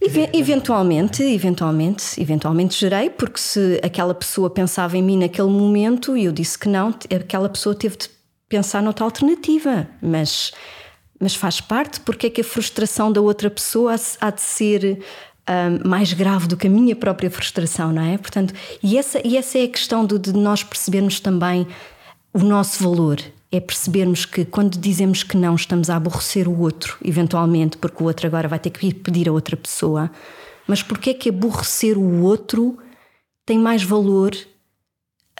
Eventualmente, 0.00 1.24
eventualmente, 1.24 2.20
eventualmente 2.20 2.78
gerei, 2.78 3.10
porque 3.10 3.40
se 3.40 3.80
aquela 3.82 4.14
pessoa 4.14 4.48
pensava 4.48 4.96
em 4.96 5.02
mim 5.02 5.18
naquele 5.18 5.48
momento 5.48 6.16
e 6.16 6.24
eu 6.24 6.32
disse 6.32 6.56
que 6.56 6.68
não, 6.68 6.94
aquela 7.14 7.48
pessoa 7.48 7.74
teve 7.74 7.96
de 7.96 8.08
pensar 8.48 8.80
noutra 8.80 9.04
alternativa. 9.04 9.88
Mas, 10.00 10.52
mas 11.20 11.34
faz 11.34 11.60
parte, 11.60 12.00
porque 12.00 12.26
é 12.28 12.30
que 12.30 12.40
a 12.40 12.44
frustração 12.44 13.10
da 13.10 13.20
outra 13.20 13.50
pessoa 13.50 13.94
há 14.20 14.30
de 14.30 14.40
ser 14.40 15.02
um, 15.48 15.88
mais 15.88 16.12
grave 16.12 16.46
do 16.46 16.56
que 16.56 16.66
a 16.66 16.70
minha 16.70 16.94
própria 16.94 17.30
frustração, 17.30 17.92
não 17.92 18.02
é? 18.02 18.18
Portanto, 18.18 18.54
e 18.82 18.96
essa, 18.96 19.20
e 19.26 19.36
essa 19.36 19.58
é 19.58 19.64
a 19.64 19.68
questão 19.68 20.06
de 20.06 20.32
nós 20.32 20.62
percebermos 20.62 21.20
também 21.20 21.66
o 22.32 22.40
nosso 22.40 22.82
valor 22.82 23.20
é 23.50 23.60
percebermos 23.60 24.26
que 24.26 24.44
quando 24.44 24.78
dizemos 24.78 25.22
que 25.22 25.36
não, 25.36 25.54
estamos 25.54 25.88
a 25.88 25.96
aborrecer 25.96 26.46
o 26.46 26.60
outro, 26.60 26.98
eventualmente, 27.02 27.78
porque 27.78 28.02
o 28.02 28.06
outro 28.06 28.26
agora 28.26 28.46
vai 28.46 28.58
ter 28.58 28.70
que 28.70 28.86
ir 28.86 28.94
pedir 28.94 29.28
a 29.28 29.32
outra 29.32 29.56
pessoa. 29.56 30.10
Mas 30.66 30.82
porque 30.82 31.10
é 31.10 31.14
que 31.14 31.30
aborrecer 31.30 31.96
o 31.96 32.22
outro 32.22 32.78
tem 33.46 33.58
mais 33.58 33.82
valor 33.82 34.32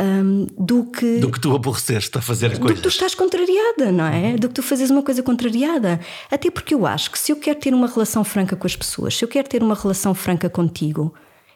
um, 0.01 0.47
do 0.59 0.85
que. 0.85 1.19
Do 1.19 1.31
que 1.31 1.41
tu 1.41 1.55
aborreceste 1.55 2.17
a 2.19 2.21
fazer 2.21 2.47
a 2.47 2.51
coisa. 2.51 2.67
Do 2.67 2.75
que 2.75 2.83
tu 2.83 2.89
estás 2.89 3.15
contrariada, 3.15 3.91
não 3.93 4.07
é? 4.07 4.37
Do 4.37 4.49
que 4.49 4.55
tu 4.55 4.63
fazes 4.63 4.91
uma 4.91 5.03
coisa 5.03 5.23
contrariada. 5.23 6.01
Até 6.31 6.51
porque 6.51 6.75
eu 6.75 6.87
acho 6.87 7.11
que 7.11 7.19
se 7.19 7.33
eu 7.33 7.37
quero 7.37 7.59
ter 7.59 7.75
uma 7.75 7.87
relação 7.87 8.23
franca 8.25 8.57
com 8.57 8.67
as 8.67 8.77
pessoas, 8.77 9.17
se 9.17 9.25
eu 9.25 9.29
quero 9.29 9.49
ter 9.49 9.63
uma 9.63 9.75
relação 9.75 10.15
franca 10.15 10.49
contigo, 10.49 11.13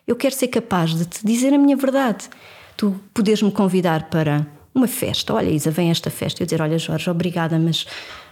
eu 0.07 0.16
quero 0.16 0.34
ser 0.34 0.49
capaz 0.49 0.95
de 0.95 1.05
te 1.05 1.24
dizer 1.24 1.53
a 1.53 1.59
minha 1.59 1.76
verdade. 1.76 2.28
Tu 2.76 2.95
podes 3.14 3.43
me 3.43 3.51
convidar 3.53 4.09
para 4.09 4.47
uma 4.74 4.88
festa. 4.88 5.34
Olha, 5.34 5.51
Isa, 5.51 5.70
vem 5.70 5.90
esta 5.90 6.11
festa. 6.11 6.43
Eu 6.43 6.47
dizer, 6.47 6.61
olha, 6.61 6.78
Jorge, 6.78 7.09
obrigada, 7.11 7.59
mas 7.59 7.86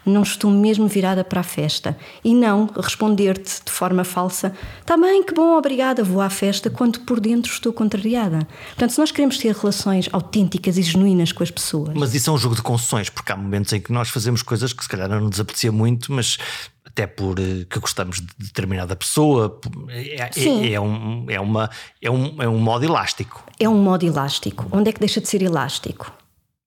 não 0.05 0.23
estou 0.23 0.51
mesmo 0.51 0.87
virada 0.87 1.23
para 1.25 1.41
a 1.41 1.45
festa. 1.45 1.97
E 2.25 2.35
não 2.35 2.69
responder-te 2.75 3.65
de 3.65 3.71
forma 3.71 4.05
falsa, 4.05 4.53
está 4.81 4.97
bem, 4.97 5.23
que 5.23 5.35
bom, 5.35 5.57
obrigada, 5.57 6.03
vou 6.03 6.21
à 6.21 6.31
festa, 6.31 6.71
quando 6.71 7.01
por 7.01 7.21
dentro 7.21 7.51
estou 7.53 7.73
contrariada. 7.73 8.47
Portanto, 8.69 8.93
se 8.93 8.99
nós 8.99 9.11
queremos 9.11 9.39
ter 9.39 9.55
relações 9.55 10.09
autênticas 10.13 10.79
e 10.79 10.83
genuínas 10.83 11.33
com 11.33 11.43
as 11.43 11.51
pessoas. 11.51 11.95
Mas 11.95 12.15
isso 12.15 12.31
é 12.31 12.33
um 12.33 12.39
jogo 12.39 12.55
de 12.55 12.63
concessões, 12.63 13.09
porque 13.09 13.33
há 13.33 13.37
momentos 13.37 13.73
em 13.73 13.81
que 13.81 13.93
nós 13.93 14.09
fazemos 14.09 14.43
coisas 14.43 14.73
que 14.73 14.83
se 14.83 14.89
calhar 14.89 15.09
não 15.09 15.21
nos 15.21 15.41
apetecia 15.41 15.73
muito, 15.73 16.13
mas 16.13 16.39
até 16.85 17.07
por 17.07 17.39
eh, 17.39 17.65
que 17.69 17.79
gostamos 17.79 18.21
de 18.21 18.27
determinada 18.39 18.97
pessoa, 18.97 19.61
é, 19.89 20.17
é, 20.17 20.73
é, 20.73 20.81
um, 20.81 21.27
é, 21.29 21.41
uma, 21.41 21.71
é, 22.03 22.11
um, 22.11 22.43
é 22.43 22.49
um 22.49 22.59
modo 22.59 22.85
elástico. 22.85 23.45
É 23.59 23.69
um 23.69 23.81
modo 23.81 24.05
elástico. 24.05 24.67
Onde 24.73 24.91
é 24.91 24.93
que 24.93 25.01
deixa 25.01 25.21
de 25.21 25.29
ser 25.29 25.43
elástico? 25.43 26.13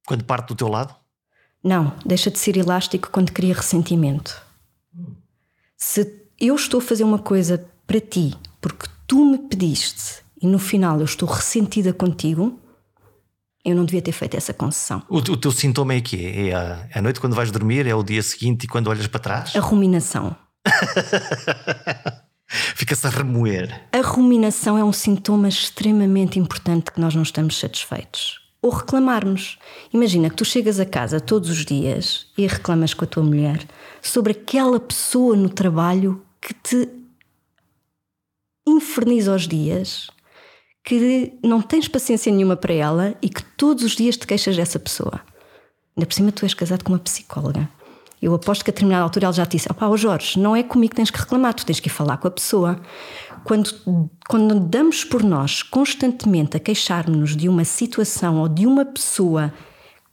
Quando 0.06 0.24
parte 0.24 0.50
do 0.50 0.56
teu 0.56 0.68
lado? 0.68 0.96
Não, 1.64 1.95
deixa 2.05 2.30
de 2.30 2.38
ser 2.38 2.57
elástico 2.57 3.09
quando 3.09 3.32
cria 3.32 3.53
ressentimento. 3.53 4.41
Se 5.78 6.24
eu 6.39 6.55
estou 6.55 6.80
a 6.80 6.84
fazer 6.84 7.05
uma 7.05 7.20
coisa 7.20 7.66
para 7.88 8.01
ti 8.01 8.36
porque 8.59 8.88
tu 9.07 9.24
me 9.24 9.38
pediste 9.38 10.24
e 10.41 10.47
no 10.47 10.59
final 10.59 10.99
eu 10.99 11.05
estou 11.05 11.28
ressentida 11.28 11.93
contigo, 11.93 12.59
eu 13.64 13.74
não 13.74 13.86
devia 13.86 14.01
ter 14.01 14.11
feito 14.11 14.36
essa 14.36 14.53
concessão. 14.53 15.01
O, 15.07 15.18
o 15.20 15.38
teu 15.38 15.51
sintoma 15.53 15.93
é 15.93 16.01
que 16.01 16.49
é 16.49 16.53
a, 16.53 16.89
a 16.95 17.01
noite 17.01 17.22
quando 17.22 17.36
vais 17.36 17.49
dormir, 17.49 17.88
é 17.88 17.95
o 17.95 18.03
dia 18.03 18.22
seguinte 18.22 18.66
e 18.66 18.68
quando 18.68 18.88
olhas 18.88 19.07
para 19.07 19.22
trás? 19.22 19.55
A 19.55 19.61
ruminação. 19.61 20.36
Fica-se 22.76 23.07
a 23.07 23.09
remoer. 23.09 23.88
A 23.93 24.01
ruminação 24.01 24.78
é 24.78 24.84
um 24.84 24.91
sintoma 24.91 25.47
extremamente 25.47 26.38
importante 26.38 26.91
que 26.91 26.99
nós 26.99 27.16
não 27.16 27.24
estamos 27.24 27.57
satisfeitos 27.57 28.43
ou 28.64 28.72
reclamarmos. 28.72 29.59
Imagina 29.93 30.30
que 30.30 30.38
tu 30.38 30.45
chegas 30.45 30.80
a 30.80 30.86
casa 30.86 31.20
todos 31.20 31.49
os 31.49 31.66
dias 31.66 32.28
e 32.38 32.47
reclamas 32.47 32.93
com 32.93 33.03
a 33.03 33.07
tua 33.07 33.22
mulher 33.22 33.68
sobre 34.01 34.32
aquela 34.32 34.80
pessoa 34.80 35.36
no 35.36 35.49
trabalho 35.49 36.24
que 36.39 36.53
te 36.53 36.89
inferniza 38.66 39.36
os 39.36 39.45
dias, 39.45 40.09
que 40.82 41.34
não 41.43 41.61
tens 41.61 41.89
paciência 41.89 42.32
nenhuma 42.32 42.55
para 42.55 42.74
ela 42.74 43.16
e 43.22 43.28
que 43.28 43.43
todos 43.43 43.84
os 43.84 43.91
dias 43.97 44.16
te 44.16 44.26
queixas 44.26 44.55
dessa 44.55 44.80
pessoa. 44.80 45.20
Ainda 45.95 46.07
por 46.07 46.14
cima, 46.14 46.32
tu 46.32 46.45
és 46.45 46.53
casado 46.53 46.84
com 46.84 46.93
uma 46.93 46.99
psicóloga. 46.99 47.70
Eu 48.22 48.34
aposto 48.34 48.64
que 48.64 48.72
a 48.72 48.74
determinada 48.74 49.03
altura 49.03 49.26
ela 49.26 49.34
já 49.34 49.45
te 49.45 49.57
disse: 49.57 49.70
opá, 49.70 49.89
oh 49.89 49.97
Jorge, 49.97 50.39
não 50.39 50.55
é 50.55 50.64
comigo 50.64 50.91
que 50.91 50.95
tens 50.95 51.11
que 51.11 51.20
reclamar, 51.20 51.53
tu 51.53 51.66
tens 51.66 51.82
que 51.82 51.89
ir 51.89 51.91
falar 51.91 52.16
com 52.16 52.30
a 52.30 52.32
pessoa. 52.32 52.80
Quando, 53.44 54.10
quando 54.28 54.60
damos 54.60 55.04
por 55.04 55.24
nós 55.24 55.62
constantemente 55.62 56.58
a 56.58 56.60
queixar-nos 56.60 57.36
de 57.36 57.50
uma 57.50 57.66
situação 57.66 58.39
ou 58.39 58.48
de 58.48 58.66
uma 58.66 58.86
pessoa 58.86 59.54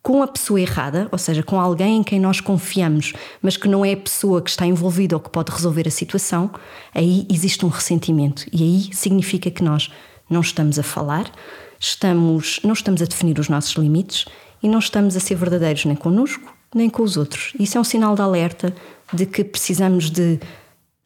com 0.02 0.22
a 0.22 0.26
pessoa 0.26 0.60
errada, 0.60 1.08
ou 1.12 1.18
seja, 1.18 1.42
com 1.42 1.60
alguém 1.60 1.98
em 1.98 2.02
quem 2.02 2.18
nós 2.18 2.40
confiamos, 2.40 3.12
mas 3.42 3.56
que 3.56 3.68
não 3.68 3.84
é 3.84 3.92
a 3.92 3.96
pessoa 3.96 4.40
que 4.40 4.48
está 4.48 4.66
envolvida 4.66 5.14
ou 5.14 5.20
que 5.20 5.28
pode 5.28 5.52
resolver 5.52 5.86
a 5.86 5.90
situação, 5.90 6.50
aí 6.94 7.26
existe 7.30 7.66
um 7.66 7.68
ressentimento. 7.68 8.46
E 8.50 8.62
aí 8.62 8.94
significa 8.94 9.50
que 9.50 9.62
nós 9.62 9.90
não 10.28 10.40
estamos 10.40 10.78
a 10.78 10.82
falar, 10.82 11.30
estamos, 11.78 12.60
não 12.64 12.72
estamos 12.72 13.02
a 13.02 13.04
definir 13.04 13.38
os 13.38 13.48
nossos 13.48 13.74
limites 13.74 14.24
e 14.62 14.68
não 14.68 14.78
estamos 14.78 15.16
a 15.16 15.20
ser 15.20 15.34
verdadeiros 15.34 15.84
nem 15.84 15.96
connosco 15.96 16.60
nem 16.74 16.88
com 16.88 17.02
os 17.02 17.16
outros. 17.16 17.52
Isso 17.58 17.76
é 17.76 17.80
um 17.80 17.84
sinal 17.84 18.14
de 18.14 18.22
alerta 18.22 18.74
de 19.12 19.26
que 19.26 19.42
precisamos 19.42 20.10
de 20.10 20.38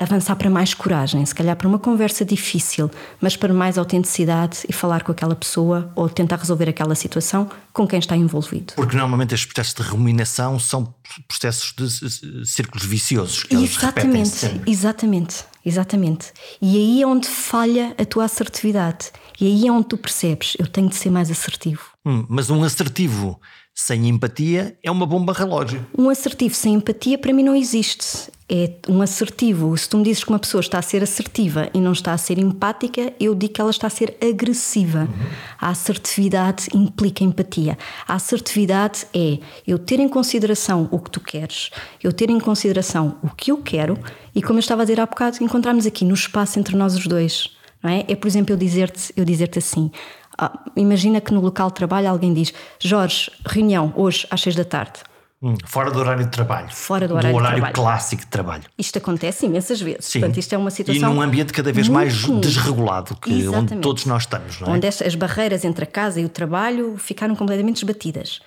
avançar 0.05 0.37
para 0.37 0.49
mais 0.49 0.75
coragem, 0.75 1.25
se 1.25 1.35
calhar 1.35 1.57
para 1.57 1.67
uma 1.67 1.79
conversa 1.79 2.25
difícil, 2.25 2.91
mas 3.21 3.37
para 3.37 3.53
mais 3.53 3.77
autenticidade 3.77 4.61
e 4.69 4.73
falar 4.73 5.03
com 5.03 5.13
aquela 5.13 5.35
pessoa 5.35 5.91
ou 5.95 6.09
tentar 6.09 6.37
resolver 6.37 6.69
aquela 6.69 6.95
situação 6.95 7.51
com 7.73 7.87
quem 7.87 7.99
está 7.99 8.17
envolvido. 8.17 8.75
Porque 8.77 8.97
normalmente 8.97 9.35
estes 9.35 9.53
processos 9.53 9.75
de 9.75 9.83
ruminação 9.91 10.59
são 10.59 10.95
processos 11.27 11.75
de 11.77 12.47
círculos 12.47 12.85
viciosos 12.87 13.45
que 13.45 13.57
exatamente, 13.57 14.61
exatamente, 14.67 15.45
exatamente. 15.65 16.33
E 16.61 16.77
aí 16.77 17.03
é 17.03 17.07
onde 17.07 17.29
falha 17.29 17.95
a 17.99 18.05
tua 18.05 18.25
assertividade. 18.25 19.11
E 19.41 19.47
aí 19.47 19.67
é 19.67 19.73
onde 19.73 19.89
tu 19.89 19.99
percebes, 19.99 20.55
eu 20.59 20.67
tenho 20.67 20.89
de 20.89 20.97
ser 20.97 21.11
mais 21.11 21.31
assertivo. 21.31 21.83
Hum, 22.07 22.25
mas 22.29 22.51
um 22.51 22.63
assertivo 22.63 23.41
sem 23.75 24.09
empatia 24.09 24.77
é 24.83 24.91
uma 24.91 25.05
bomba 25.05 25.33
relógio. 25.33 25.85
Um 25.99 26.09
assertivo 26.09 26.55
sem 26.55 26.75
empatia 26.75 27.19
para 27.19 27.33
mim 27.33 27.43
não 27.43 27.57
existe. 27.57 28.33
É 28.49 28.71
um 28.89 29.03
assertivo. 29.03 29.77
Se 29.77 29.89
tu 29.89 29.97
me 29.97 30.05
dizes 30.05 30.23
que 30.23 30.31
uma 30.31 30.39
pessoa 30.39 30.61
está 30.61 30.79
a 30.79 30.83
ser 30.83 31.03
assertiva 31.03 31.69
e 31.75 31.81
não 31.81 31.93
está 31.93 32.13
a 32.13 32.19
ser 32.19 32.39
empática, 32.39 33.13
eu 33.19 33.35
digo 33.35 33.55
que 33.55 33.61
ela 33.61 33.71
está 33.71 33.89
a 33.89 33.91
ser 33.91 34.17
agressiva. 34.23 35.01
Uhum. 35.01 35.27
A 35.59 35.71
assertividade 35.71 36.69
implica 36.73 37.25
empatia. 37.25 37.77
A 38.07 38.15
assertividade 38.15 39.07
é 39.13 39.39
eu 39.67 39.79
ter 39.79 39.99
em 39.99 40.09
consideração 40.09 40.89
o 40.93 41.01
que 41.01 41.11
tu 41.11 41.21
queres, 41.21 41.71
eu 42.03 42.13
ter 42.13 42.31
em 42.31 42.39
consideração 42.39 43.17
o 43.23 43.31
que 43.31 43.51
eu 43.51 43.57
quero 43.57 43.99
e, 44.35 44.43
como 44.43 44.59
eu 44.59 44.61
estava 44.61 44.83
a 44.83 44.85
dizer 44.85 45.01
há 45.01 45.07
bocado, 45.07 45.43
encontrarmos 45.43 45.87
aqui 45.87 46.05
no 46.05 46.15
espaço 46.15 46.61
entre 46.61 46.77
nós 46.77 46.95
os 46.95 47.07
dois. 47.07 47.51
Não 47.83 47.91
é? 47.91 48.05
é, 48.09 48.17
por 48.17 48.27
exemplo, 48.27 48.55
eu 48.55 48.57
dizer-te 48.57 49.13
eu 49.15 49.27
dizer 49.27 49.51
assim: 49.57 49.91
ah, 50.39 50.53
imagina 50.77 51.21
que 51.21 51.33
no 51.33 51.41
local 51.41 51.69
de 51.69 51.75
trabalho 51.75 52.09
alguém 52.09 52.33
diz: 52.33 52.53
Jorge, 52.81 53.31
reunião 53.47 53.93
hoje 53.97 54.27
às 54.31 54.41
seis 54.41 54.55
da 54.55 54.65
tarde. 54.65 55.01
Hum, 55.43 55.57
fora 55.67 55.91
do 55.91 55.99
horário 55.99 56.25
de 56.25 56.31
trabalho. 56.31 56.69
Fora 56.71 57.07
do 57.07 57.15
horário, 57.15 57.31
do 57.31 57.37
horário 57.37 57.57
de 57.57 57.61
trabalho. 57.61 57.75
clássico 57.75 58.23
de 58.23 58.29
trabalho. 58.29 58.63
Isto 58.79 58.97
acontece 58.97 59.45
imensas 59.45 59.79
vezes. 59.79 60.07
Sim. 60.07 60.21
Portanto, 60.21 60.39
isto 60.39 60.55
é 60.55 60.59
uma 60.59 60.71
situação. 60.71 61.13
E 61.13 61.15
num 61.15 61.21
ambiente 61.21 61.53
cada 61.53 61.71
vez 61.71 61.87
mais 61.87 62.23
comum. 62.23 62.41
desregulado, 62.41 63.15
que, 63.17 63.41
Exatamente. 63.41 63.75
onde 63.75 63.83
todos 63.83 64.07
nós 64.07 64.23
estamos. 64.23 64.59
Não 64.61 64.69
é? 64.69 64.71
Onde 64.71 64.87
as 64.87 65.15
barreiras 65.15 65.65
entre 65.65 65.85
a 65.85 65.87
casa 65.87 66.19
e 66.19 66.25
o 66.25 66.31
trabalho 66.31 66.97
ficaram 66.97 67.37
completamente 67.37 67.77
esbatidas. 67.77 68.41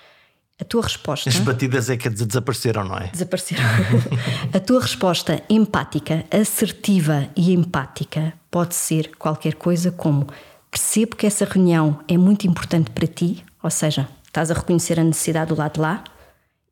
A 0.60 0.64
tua 0.64 0.82
resposta. 0.82 1.28
As 1.28 1.38
batidas 1.38 1.88
é 1.88 1.96
que 1.96 2.08
desapareceram, 2.08 2.82
não 2.82 2.98
é? 2.98 3.06
Desapareceram. 3.12 3.62
a 4.52 4.58
tua 4.58 4.80
resposta 4.80 5.40
empática, 5.48 6.24
assertiva 6.32 7.28
e 7.36 7.52
empática 7.52 8.32
pode 8.50 8.74
ser 8.74 9.12
qualquer 9.16 9.54
coisa 9.54 9.92
como 9.92 10.26
percebo 10.70 11.16
que 11.16 11.26
essa 11.26 11.44
reunião 11.44 12.00
é 12.08 12.16
muito 12.16 12.46
importante 12.46 12.90
para 12.90 13.06
ti, 13.06 13.44
ou 13.62 13.70
seja, 13.70 14.08
estás 14.26 14.50
a 14.50 14.54
reconhecer 14.54 14.98
a 15.00 15.04
necessidade 15.04 15.48
do 15.48 15.58
lado 15.58 15.74
de 15.74 15.80
lá, 15.80 16.04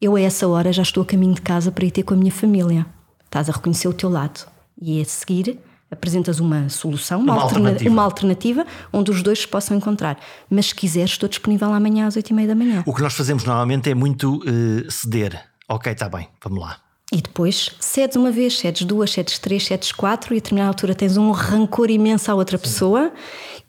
eu 0.00 0.14
a 0.14 0.20
essa 0.20 0.46
hora 0.46 0.72
já 0.72 0.82
estou 0.82 1.02
a 1.02 1.06
caminho 1.06 1.34
de 1.34 1.40
casa 1.40 1.72
para 1.72 1.84
ir 1.84 1.90
ter 1.90 2.02
com 2.02 2.14
a 2.14 2.16
minha 2.16 2.32
família. 2.32 2.86
Estás 3.24 3.48
a 3.48 3.52
reconhecer 3.52 3.88
o 3.88 3.92
teu 3.92 4.10
lado. 4.10 4.46
E 4.80 5.00
a 5.00 5.04
seguir 5.04 5.58
apresentas 5.90 6.38
uma 6.38 6.68
solução, 6.68 7.20
uma, 7.20 7.32
uma, 7.32 7.42
alternativa. 7.42 7.90
uma 7.90 8.02
alternativa 8.02 8.66
onde 8.92 9.10
os 9.10 9.22
dois 9.22 9.40
se 9.40 9.48
possam 9.48 9.76
encontrar. 9.76 10.18
Mas 10.50 10.66
se 10.66 10.74
quiseres, 10.74 11.12
estou 11.12 11.28
disponível 11.28 11.72
amanhã 11.72 12.06
às 12.06 12.16
oito 12.16 12.30
e 12.30 12.34
meia 12.34 12.48
da 12.48 12.54
manhã. 12.54 12.82
O 12.86 12.94
que 12.94 13.00
nós 13.00 13.14
fazemos 13.14 13.44
normalmente 13.44 13.90
é 13.90 13.94
muito 13.94 14.36
uh, 14.36 14.90
ceder. 14.90 15.40
Ok, 15.68 15.92
está 15.92 16.08
bem, 16.08 16.28
vamos 16.42 16.60
lá. 16.60 16.76
E 17.12 17.22
depois 17.22 17.70
cedes 17.78 18.16
uma 18.16 18.32
vez, 18.32 18.58
cedes 18.58 18.84
duas, 18.84 19.12
cedes 19.12 19.38
três, 19.38 19.64
cedes 19.64 19.92
quatro, 19.92 20.34
e 20.34 20.36
a 20.36 20.40
determinada 20.40 20.70
altura 20.70 20.94
tens 20.94 21.16
um 21.16 21.30
rancor 21.30 21.88
imenso 21.88 22.30
à 22.30 22.34
outra 22.34 22.58
Sim. 22.58 22.64
pessoa 22.64 23.12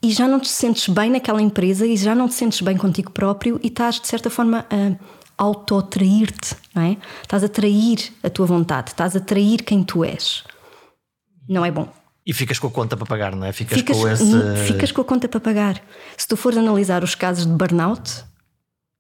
e 0.08 0.12
já 0.14 0.26
não 0.26 0.40
te 0.40 0.48
sentes 0.48 0.88
bem 0.88 1.10
naquela 1.10 1.42
empresa 1.42 1.86
e 1.86 1.98
já 1.98 2.16
não 2.16 2.30
te 2.30 2.34
sentes 2.34 2.62
bem 2.62 2.78
contigo 2.78 3.12
próprio 3.12 3.60
e 3.62 3.68
estás, 3.68 4.00
de 4.00 4.08
certa 4.08 4.30
forma, 4.30 4.66
a, 4.72 4.96
auto-trair-te, 5.38 6.56
não 6.74 6.82
é? 6.82 6.98
Estás 7.22 7.44
a 7.44 7.50
trair 7.50 8.14
a 8.24 8.30
tua 8.30 8.46
vontade, 8.46 8.92
estás 8.92 9.18
a 9.18 9.20
trair 9.20 9.64
quem 9.64 9.84
tu 9.84 10.06
és. 10.06 10.46
Não 11.48 11.66
é 11.66 11.70
bom. 11.70 11.92
E 12.26 12.32
ficas 12.34 12.58
com 12.58 12.68
a 12.68 12.72
conta 12.72 12.96
para 12.96 13.06
pagar, 13.06 13.36
não 13.36 13.46
é? 13.46 13.52
Ficas, 13.52 13.78
Ficas, 13.78 13.98
com 13.98 14.08
esse. 14.08 14.66
ficas 14.66 14.92
com 14.94 15.02
a 15.02 15.06
conta 15.06 15.28
para 15.28 15.42
pagar. 15.42 15.82
Se 16.16 16.26
tu 16.26 16.38
fores 16.38 16.58
analisar 16.58 17.04
os 17.04 17.14
casos 17.14 17.46
de 17.46 17.52
burnout, 17.52 18.24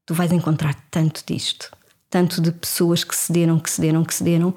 tu 0.05 0.13
vais 0.13 0.33
encontrar 0.33 0.75
tanto 0.91 1.23
disto. 1.25 1.71
Tanto 2.09 2.41
de 2.41 2.51
pessoas 2.51 3.05
que 3.05 3.15
cederam, 3.15 3.59
que 3.59 3.69
cederam, 3.69 4.03
que 4.03 4.13
cederam, 4.13 4.53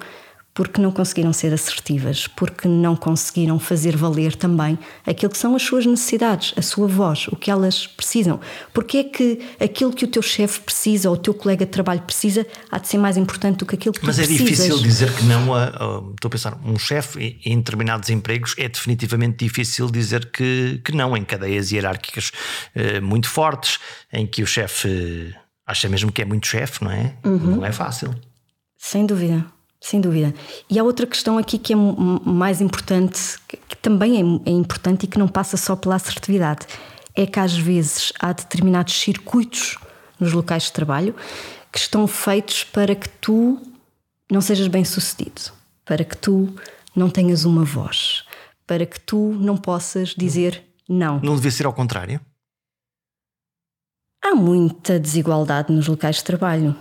porque 0.53 0.81
não 0.81 0.91
conseguiram 0.91 1.33
ser 1.33 1.53
assertivas, 1.55 2.27
porque 2.27 2.67
não 2.67 2.97
conseguiram 2.97 3.59
fazer 3.59 3.97
valer 3.97 4.35
também 4.35 4.79
aquilo 5.07 5.31
que 5.31 5.39
são 5.39 5.55
as 5.55 5.63
suas 5.63 5.87
necessidades, 5.87 6.53
a 6.57 6.61
sua 6.63 6.89
voz, 6.89 7.29
o 7.29 7.37
que 7.37 7.51
elas 7.51 7.87
precisam. 7.87 8.41
Porque 8.75 8.99
é 8.99 9.05
que 9.05 9.39
aquilo 9.61 9.93
que 9.93 10.05
o 10.05 10.09
teu 10.09 10.21
chefe 10.23 10.61
precisa 10.61 11.09
ou 11.09 11.15
o 11.15 11.19
teu 11.19 11.33
colega 11.33 11.65
de 11.65 11.71
trabalho 11.71 12.03
precisa 12.03 12.45
há 12.71 12.79
de 12.79 12.89
ser 12.89 12.99
mais 12.99 13.17
importante 13.17 13.59
do 13.59 13.67
que 13.67 13.77
aquilo 13.77 13.95
que 13.95 14.05
Mas 14.05 14.17
tu 14.17 14.23
é 14.23 14.27
precisas. 14.27 14.49
difícil 14.51 14.79
dizer 14.83 15.15
que 15.15 15.23
não 15.25 15.55
a, 15.55 15.65
a- 15.65 16.03
Estou 16.15 16.29
a 16.29 16.31
pensar, 16.31 16.59
um 16.65 16.79
chefe 16.79 17.41
em 17.45 17.57
determinados 17.59 18.11
empregos 18.11 18.55
é 18.59 18.69
definitivamente 18.69 19.45
difícil 19.45 19.89
dizer 19.91 20.31
que, 20.31 20.81
que 20.85 20.93
não, 20.93 21.17
em 21.17 21.25
cadeias 21.25 21.71
hierárquicas 21.73 22.33
eh, 22.75 23.01
muito 23.01 23.29
fortes, 23.29 23.79
em 24.13 24.27
que 24.27 24.43
o 24.43 24.47
chefe 24.47 25.35
acha 25.67 25.89
mesmo 25.89 26.11
que 26.13 26.21
é 26.21 26.25
muito 26.25 26.47
chefe, 26.47 26.83
não 26.85 26.91
é? 26.91 27.15
Uhum. 27.25 27.57
Não 27.57 27.65
é 27.65 27.73
fácil. 27.73 28.15
Sem 28.77 29.07
dúvida, 29.07 29.47
sem 29.81 30.01
dúvida. 30.01 30.35
E 30.69 30.79
há 30.79 30.85
outra 30.85 31.07
questão 31.07 31.39
aqui 31.39 31.59
que 31.59 31.73
é 31.73 31.77
mais 31.77 32.61
importante, 32.61 33.39
que 33.49 33.57
que 33.71 33.77
também 33.77 34.17
é, 34.17 34.51
é 34.51 34.53
importante 34.53 35.05
e 35.05 35.07
que 35.07 35.19
não 35.19 35.29
passa 35.29 35.57
só 35.57 35.77
pela 35.77 35.95
assertividade. 35.95 36.67
É 37.15 37.25
que 37.27 37.39
às 37.39 37.57
vezes 37.57 38.13
há 38.19 38.33
determinados 38.33 38.95
circuitos 38.95 39.79
nos 40.19 40.33
locais 40.33 40.65
de 40.65 40.73
trabalho 40.73 41.15
que 41.73 41.79
estão 41.79 42.07
feitos 42.07 42.65
para 42.65 42.95
que 42.95 43.09
tu 43.09 43.61
não 44.31 44.41
sejas 44.41 44.67
bem 44.67 44.85
sucedido, 44.85 45.53
para 45.85 46.05
que 46.05 46.17
tu 46.17 46.53
não 46.95 47.09
tenhas 47.09 47.45
uma 47.45 47.65
voz, 47.65 48.25
para 48.67 48.85
que 48.85 48.99
tu 49.01 49.33
não 49.41 49.57
possas 49.57 50.11
dizer 50.11 50.63
não. 50.89 51.21
Não 51.21 51.37
devia 51.37 51.51
ser 51.51 51.67
ao 51.67 51.73
contrário? 51.73 52.21
Há 54.23 54.35
muita 54.35 54.99
desigualdade 54.99 55.73
nos 55.73 55.87
locais 55.87 56.17
de 56.17 56.25
trabalho, 56.25 56.77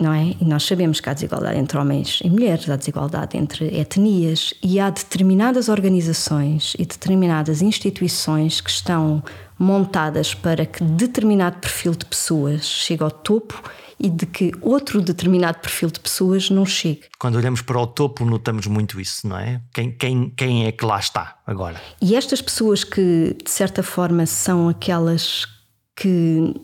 não 0.00 0.12
é? 0.12 0.34
E 0.40 0.44
nós 0.44 0.64
sabemos 0.64 0.98
que 0.98 1.08
há 1.08 1.12
desigualdade 1.12 1.58
entre 1.58 1.76
homens 1.78 2.20
e 2.24 2.30
mulheres, 2.30 2.68
há 2.68 2.76
desigualdade 2.76 3.36
entre 3.36 3.66
etnias 3.78 4.54
e 4.62 4.80
há 4.80 4.88
determinadas 4.88 5.68
organizações 5.68 6.74
e 6.78 6.86
determinadas 6.86 7.60
instituições 7.60 8.60
que 8.60 8.70
estão 8.70 9.22
montadas 9.58 10.32
para 10.32 10.64
que 10.64 10.82
determinado 10.82 11.58
perfil 11.58 11.92
de 11.92 12.06
pessoas 12.06 12.64
chegue 12.64 13.02
ao 13.02 13.10
topo 13.10 13.62
e 14.02 14.08
de 14.08 14.24
que 14.24 14.50
outro 14.62 15.02
determinado 15.02 15.58
perfil 15.58 15.90
de 15.90 16.00
pessoas 16.00 16.48
não 16.48 16.64
chegue. 16.64 17.02
Quando 17.18 17.36
olhamos 17.36 17.60
para 17.60 17.78
o 17.78 17.86
topo, 17.86 18.24
notamos 18.24 18.66
muito 18.66 18.98
isso, 18.98 19.28
não 19.28 19.36
é? 19.36 19.60
Quem, 19.74 19.92
quem, 19.92 20.30
quem 20.30 20.66
é 20.66 20.72
que 20.72 20.86
lá 20.86 20.98
está 20.98 21.36
agora? 21.46 21.78
E 22.00 22.16
estas 22.16 22.40
pessoas 22.40 22.82
que, 22.82 23.36
de 23.44 23.50
certa 23.50 23.82
forma, 23.82 24.24
são 24.24 24.70
aquelas 24.70 25.46
que 25.94 26.54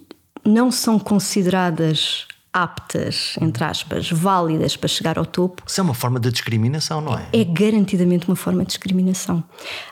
não 0.43 0.73
são 0.73 0.99
consideradas 0.99 2.27
aptas, 2.57 3.35
entre 3.39 3.63
aspas, 3.65 4.11
válidas 4.11 4.79
para 4.79 4.89
chegar 4.89 5.19
ao 5.19 5.27
topo, 5.27 5.63
Isso 5.67 5.79
é 5.79 5.85
uma 5.85 5.93
forma 5.93 6.19
de 6.19 6.31
discriminação, 6.31 7.03
não 7.03 7.13
é? 7.13 7.29
é 7.31 7.45
garantidamente 7.45 8.27
uma 8.27 8.35
forma 8.35 8.63
de 8.63 8.69
discriminação. 8.69 9.45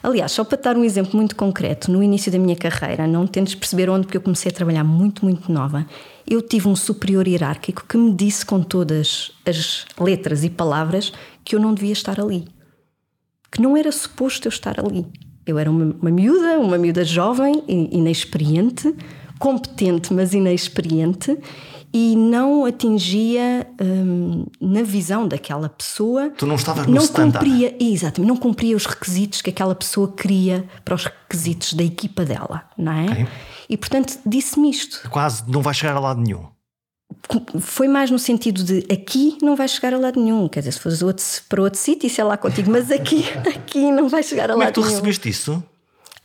Aliás, 0.03 0.33
só 0.33 0.43
para 0.45 0.59
dar 0.59 0.75
um 0.75 0.83
exemplo 0.83 1.15
muito 1.15 1.37
concreto, 1.37 1.93
no 1.93 2.03
início 2.03 2.33
da 2.33 2.39
minha 2.39 2.57
carreira, 2.57 3.07
não 3.07 3.27
tentes 3.27 3.55
perceber 3.55 3.91
onde, 3.91 4.07
porque 4.07 4.17
eu 4.17 4.23
comecei 4.23 4.51
a 4.51 4.55
trabalhar 4.55 4.83
muito, 4.83 5.27
muito 5.27 5.53
nova, 5.53 5.87
eu 6.27 6.41
tive 6.41 6.67
um 6.67 6.75
superior 6.75 7.29
hierárquico 7.29 7.85
que 7.87 7.99
me 7.99 8.15
disse 8.15 8.47
com 8.47 8.63
todas 8.63 9.31
as 9.47 9.85
letras 10.01 10.43
e 10.43 10.49
palavras 10.49 11.13
que 11.45 11.55
eu 11.55 11.61
não 11.61 11.75
devia 11.75 11.93
estar 11.93 12.19
ali. 12.19 12.49
Que 13.53 13.61
não 13.61 13.77
era 13.77 13.93
suposto 13.93 14.49
eu 14.49 14.51
estar 14.51 14.81
ali. 14.81 15.07
Eu 15.45 15.59
era 15.59 15.71
uma, 15.71 15.95
uma 16.01 16.11
miúda, 16.11 16.59
uma 16.59 16.79
miúda 16.79 17.05
jovem, 17.05 17.63
inexperiente, 17.69 18.95
competente, 19.39 20.15
mas 20.15 20.33
inexperiente, 20.33 21.39
e 21.95 22.17
não 22.17 22.65
atingia 22.65 23.69
hum, 23.81 24.47
na 24.61 24.83
visão 24.83 25.29
daquela 25.29 25.69
pessoa. 25.69 26.31
Tu 26.31 26.45
não 26.45 26.57
estavas 26.57 26.89
no 26.89 26.95
não 26.95 27.03
standard. 27.03 27.39
cumpria, 27.39 27.77
exatamente, 27.79 28.29
não 28.29 28.37
cumpria 28.37 28.77
os 28.77 28.85
requisitos 28.85 29.41
que 29.41 29.51
aquela 29.51 29.77
pessoa 29.77 30.13
queria 30.13 30.69
para 30.85 30.97
os 30.97 31.05
requisitos 31.05 31.73
da 31.73 31.85
equipa 31.85 32.25
dela, 32.25 32.65
não 32.77 32.93
é? 32.93 33.05
Ok. 33.05 33.27
E 33.71 33.77
portanto 33.77 34.19
disse-me 34.27 34.71
isto. 34.71 35.09
Quase 35.09 35.45
não 35.49 35.63
vai 35.63 35.73
chegar 35.73 35.97
a 35.97 36.01
lado 36.01 36.21
nenhum. 36.21 36.47
Foi 37.61 37.87
mais 37.87 38.11
no 38.11 38.19
sentido 38.19 38.65
de 38.65 38.79
aqui 38.93 39.39
não 39.41 39.55
vai 39.55 39.69
chegar 39.69 39.95
a 39.95 39.99
lado 39.99 40.21
nenhum. 40.21 40.49
Quer 40.49 40.61
dizer, 40.61 40.73
se 40.73 40.81
fores 40.81 41.01
outro, 41.01 41.25
para 41.49 41.63
outro 41.63 41.79
sítio, 41.79 42.11
é 42.19 42.25
lá 42.25 42.37
contigo, 42.37 42.73
mas 42.73 42.91
aqui, 42.91 43.25
aqui 43.49 43.93
não 43.93 44.09
vai 44.09 44.25
chegar 44.25 44.51
a 44.51 44.55
Como 44.55 44.63
é 44.63 44.67
lado 44.67 44.75
que 44.75 44.81
tu 44.81 44.85
nenhum. 44.85 44.95
recebeste 44.97 45.29
isso? 45.29 45.63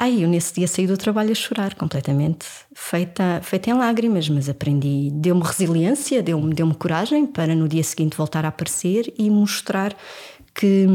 Ai, 0.02 0.24
eu 0.24 0.30
nesse 0.30 0.54
dia 0.54 0.66
saí 0.66 0.88
do 0.88 0.96
trabalho 0.96 1.34
a 1.34 1.36
chorar, 1.36 1.76
completamente 1.76 2.46
feita, 2.74 3.42
feita 3.44 3.70
em 3.70 3.74
lágrimas, 3.74 4.30
mas 4.30 4.48
aprendi, 4.48 5.10
deu-me 5.12 5.44
resiliência, 5.44 6.24
deu-me 6.24 6.54
deu 6.54 6.74
coragem 6.74 7.26
para 7.26 7.54
no 7.54 7.68
dia 7.68 7.84
seguinte 7.84 8.16
voltar 8.16 8.46
a 8.46 8.48
aparecer 8.48 9.14
e 9.18 9.30
mostrar 9.30 9.94
que, 10.56 10.88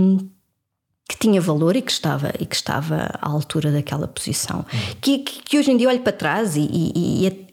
que 1.07 1.19
tinha 1.19 1.39
valor 1.39 1.77
e 1.77 1.83
que 1.83 1.93
estava, 1.93 2.33
e 2.41 2.47
que 2.47 2.57
estava 2.57 3.11
à 3.21 3.29
altura 3.29 3.71
daquela 3.71 4.09
posição. 4.09 4.65
Que, 5.03 5.19
que, 5.19 5.43
que 5.43 5.59
hoje 5.59 5.71
em 5.71 5.77
dia 5.77 5.91
olho 5.91 6.01
para 6.01 6.13
trás 6.13 6.57
e, 6.57 6.63
e, 6.63 7.27
e, 7.27 7.47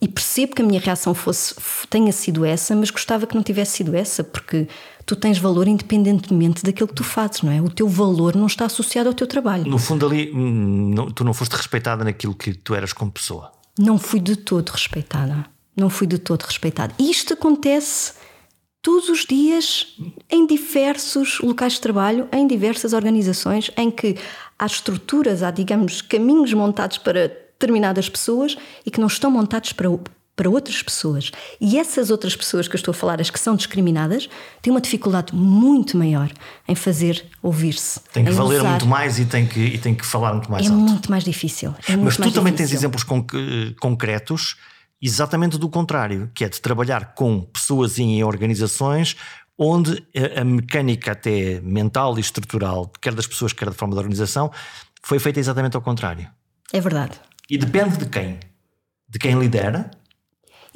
e 0.00 0.08
percebo 0.08 0.56
que 0.56 0.62
a 0.62 0.64
minha 0.64 0.80
reação 0.80 1.14
fosse, 1.14 1.54
tenha 1.88 2.10
sido 2.10 2.44
essa, 2.44 2.74
mas 2.74 2.90
gostava 2.90 3.28
que 3.28 3.36
não 3.36 3.44
tivesse 3.44 3.76
sido 3.76 3.94
essa, 3.94 4.24
porque 4.24 4.66
tu 5.06 5.14
tens 5.16 5.38
valor 5.38 5.68
independentemente 5.68 6.62
daquilo 6.64 6.88
que 6.88 6.94
tu 6.94 7.04
fazes, 7.04 7.40
não 7.42 7.52
é? 7.52 7.62
O 7.62 7.70
teu 7.70 7.88
valor 7.88 8.34
não 8.36 8.46
está 8.46 8.66
associado 8.66 9.08
ao 9.08 9.14
teu 9.14 9.26
trabalho. 9.26 9.64
No 9.70 9.78
fundo, 9.78 10.04
ali, 10.04 10.30
hum, 10.34 10.90
não- 10.94 11.10
tu 11.10 11.22
não 11.24 11.32
foste 11.32 11.52
respeitada 11.54 12.02
naquilo 12.04 12.34
que 12.34 12.52
tu 12.54 12.74
eras 12.74 12.92
como 12.92 13.10
pessoa. 13.12 13.52
Não 13.78 13.98
fui 13.98 14.18
de 14.20 14.34
todo 14.36 14.68
respeitada. 14.70 15.46
Não 15.76 15.88
fui 15.88 16.06
de 16.06 16.18
todo 16.18 16.42
respeitada. 16.42 16.92
E 16.98 17.10
isto 17.10 17.34
acontece 17.34 18.14
todos 18.82 19.08
os 19.08 19.24
dias 19.26 19.94
em 20.30 20.46
diversos 20.46 21.38
locais 21.40 21.74
de 21.74 21.80
trabalho, 21.80 22.28
em 22.32 22.46
diversas 22.46 22.92
organizações, 22.92 23.70
em 23.76 23.90
que 23.90 24.16
há 24.58 24.66
estruturas, 24.66 25.42
há, 25.42 25.50
digamos, 25.50 26.00
caminhos 26.02 26.52
montados 26.54 26.98
para 26.98 27.28
determinadas 27.28 28.08
pessoas 28.08 28.56
e 28.84 28.90
que 28.90 29.00
não 29.00 29.06
estão 29.08 29.30
montados 29.30 29.72
para, 29.72 29.90
o- 29.90 30.00
para 30.36 30.50
outras 30.50 30.82
pessoas. 30.82 31.32
E 31.58 31.78
essas 31.78 32.10
outras 32.10 32.36
pessoas 32.36 32.68
que 32.68 32.74
eu 32.74 32.78
estou 32.78 32.92
a 32.92 32.94
falar, 32.94 33.20
as 33.20 33.30
que 33.30 33.40
são 33.40 33.56
discriminadas, 33.56 34.28
têm 34.60 34.70
uma 34.70 34.82
dificuldade 34.82 35.34
muito 35.34 35.96
maior 35.96 36.30
em 36.68 36.74
fazer 36.74 37.24
ouvir-se. 37.42 37.98
Tem 38.12 38.22
que 38.24 38.30
valer 38.32 38.60
usar. 38.60 38.70
muito 38.70 38.86
mais 38.86 39.18
e 39.18 39.24
tem 39.24 39.46
que, 39.46 39.58
e 39.60 39.78
tem 39.78 39.94
que 39.94 40.04
falar 40.04 40.34
muito 40.34 40.50
mais 40.50 40.66
É 40.66 40.68
alto. 40.68 40.78
muito 40.80 41.10
mais 41.10 41.24
difícil. 41.24 41.74
É 41.88 41.92
muito 41.92 42.04
Mas 42.04 42.16
tu 42.16 42.20
mais 42.20 42.32
também 42.34 42.52
tens 42.52 42.68
difícil. 42.68 42.78
exemplos 42.80 43.02
conc- 43.02 43.32
concretos 43.80 44.56
exatamente 45.00 45.58
do 45.58 45.68
contrário, 45.68 46.30
que 46.34 46.44
é 46.44 46.48
de 46.48 46.60
trabalhar 46.60 47.14
com 47.14 47.40
pessoas 47.42 47.98
e 47.98 48.02
em 48.02 48.22
organizações 48.24 49.16
onde 49.58 50.06
a, 50.36 50.42
a 50.42 50.44
mecânica 50.44 51.12
até 51.12 51.60
mental 51.62 52.18
e 52.18 52.20
estrutural, 52.20 52.92
quer 53.00 53.14
das 53.14 53.26
pessoas, 53.26 53.54
quer 53.54 53.64
da 53.66 53.72
forma 53.72 53.94
da 53.94 54.00
organização, 54.00 54.50
foi 55.02 55.18
feita 55.18 55.40
exatamente 55.40 55.76
ao 55.76 55.82
contrário. 55.82 56.28
É 56.72 56.80
verdade. 56.80 57.12
E 57.48 57.56
depende 57.56 57.96
de 57.96 58.06
quem? 58.06 58.38
De 59.08 59.18
quem 59.18 59.38
lidera, 59.38 59.90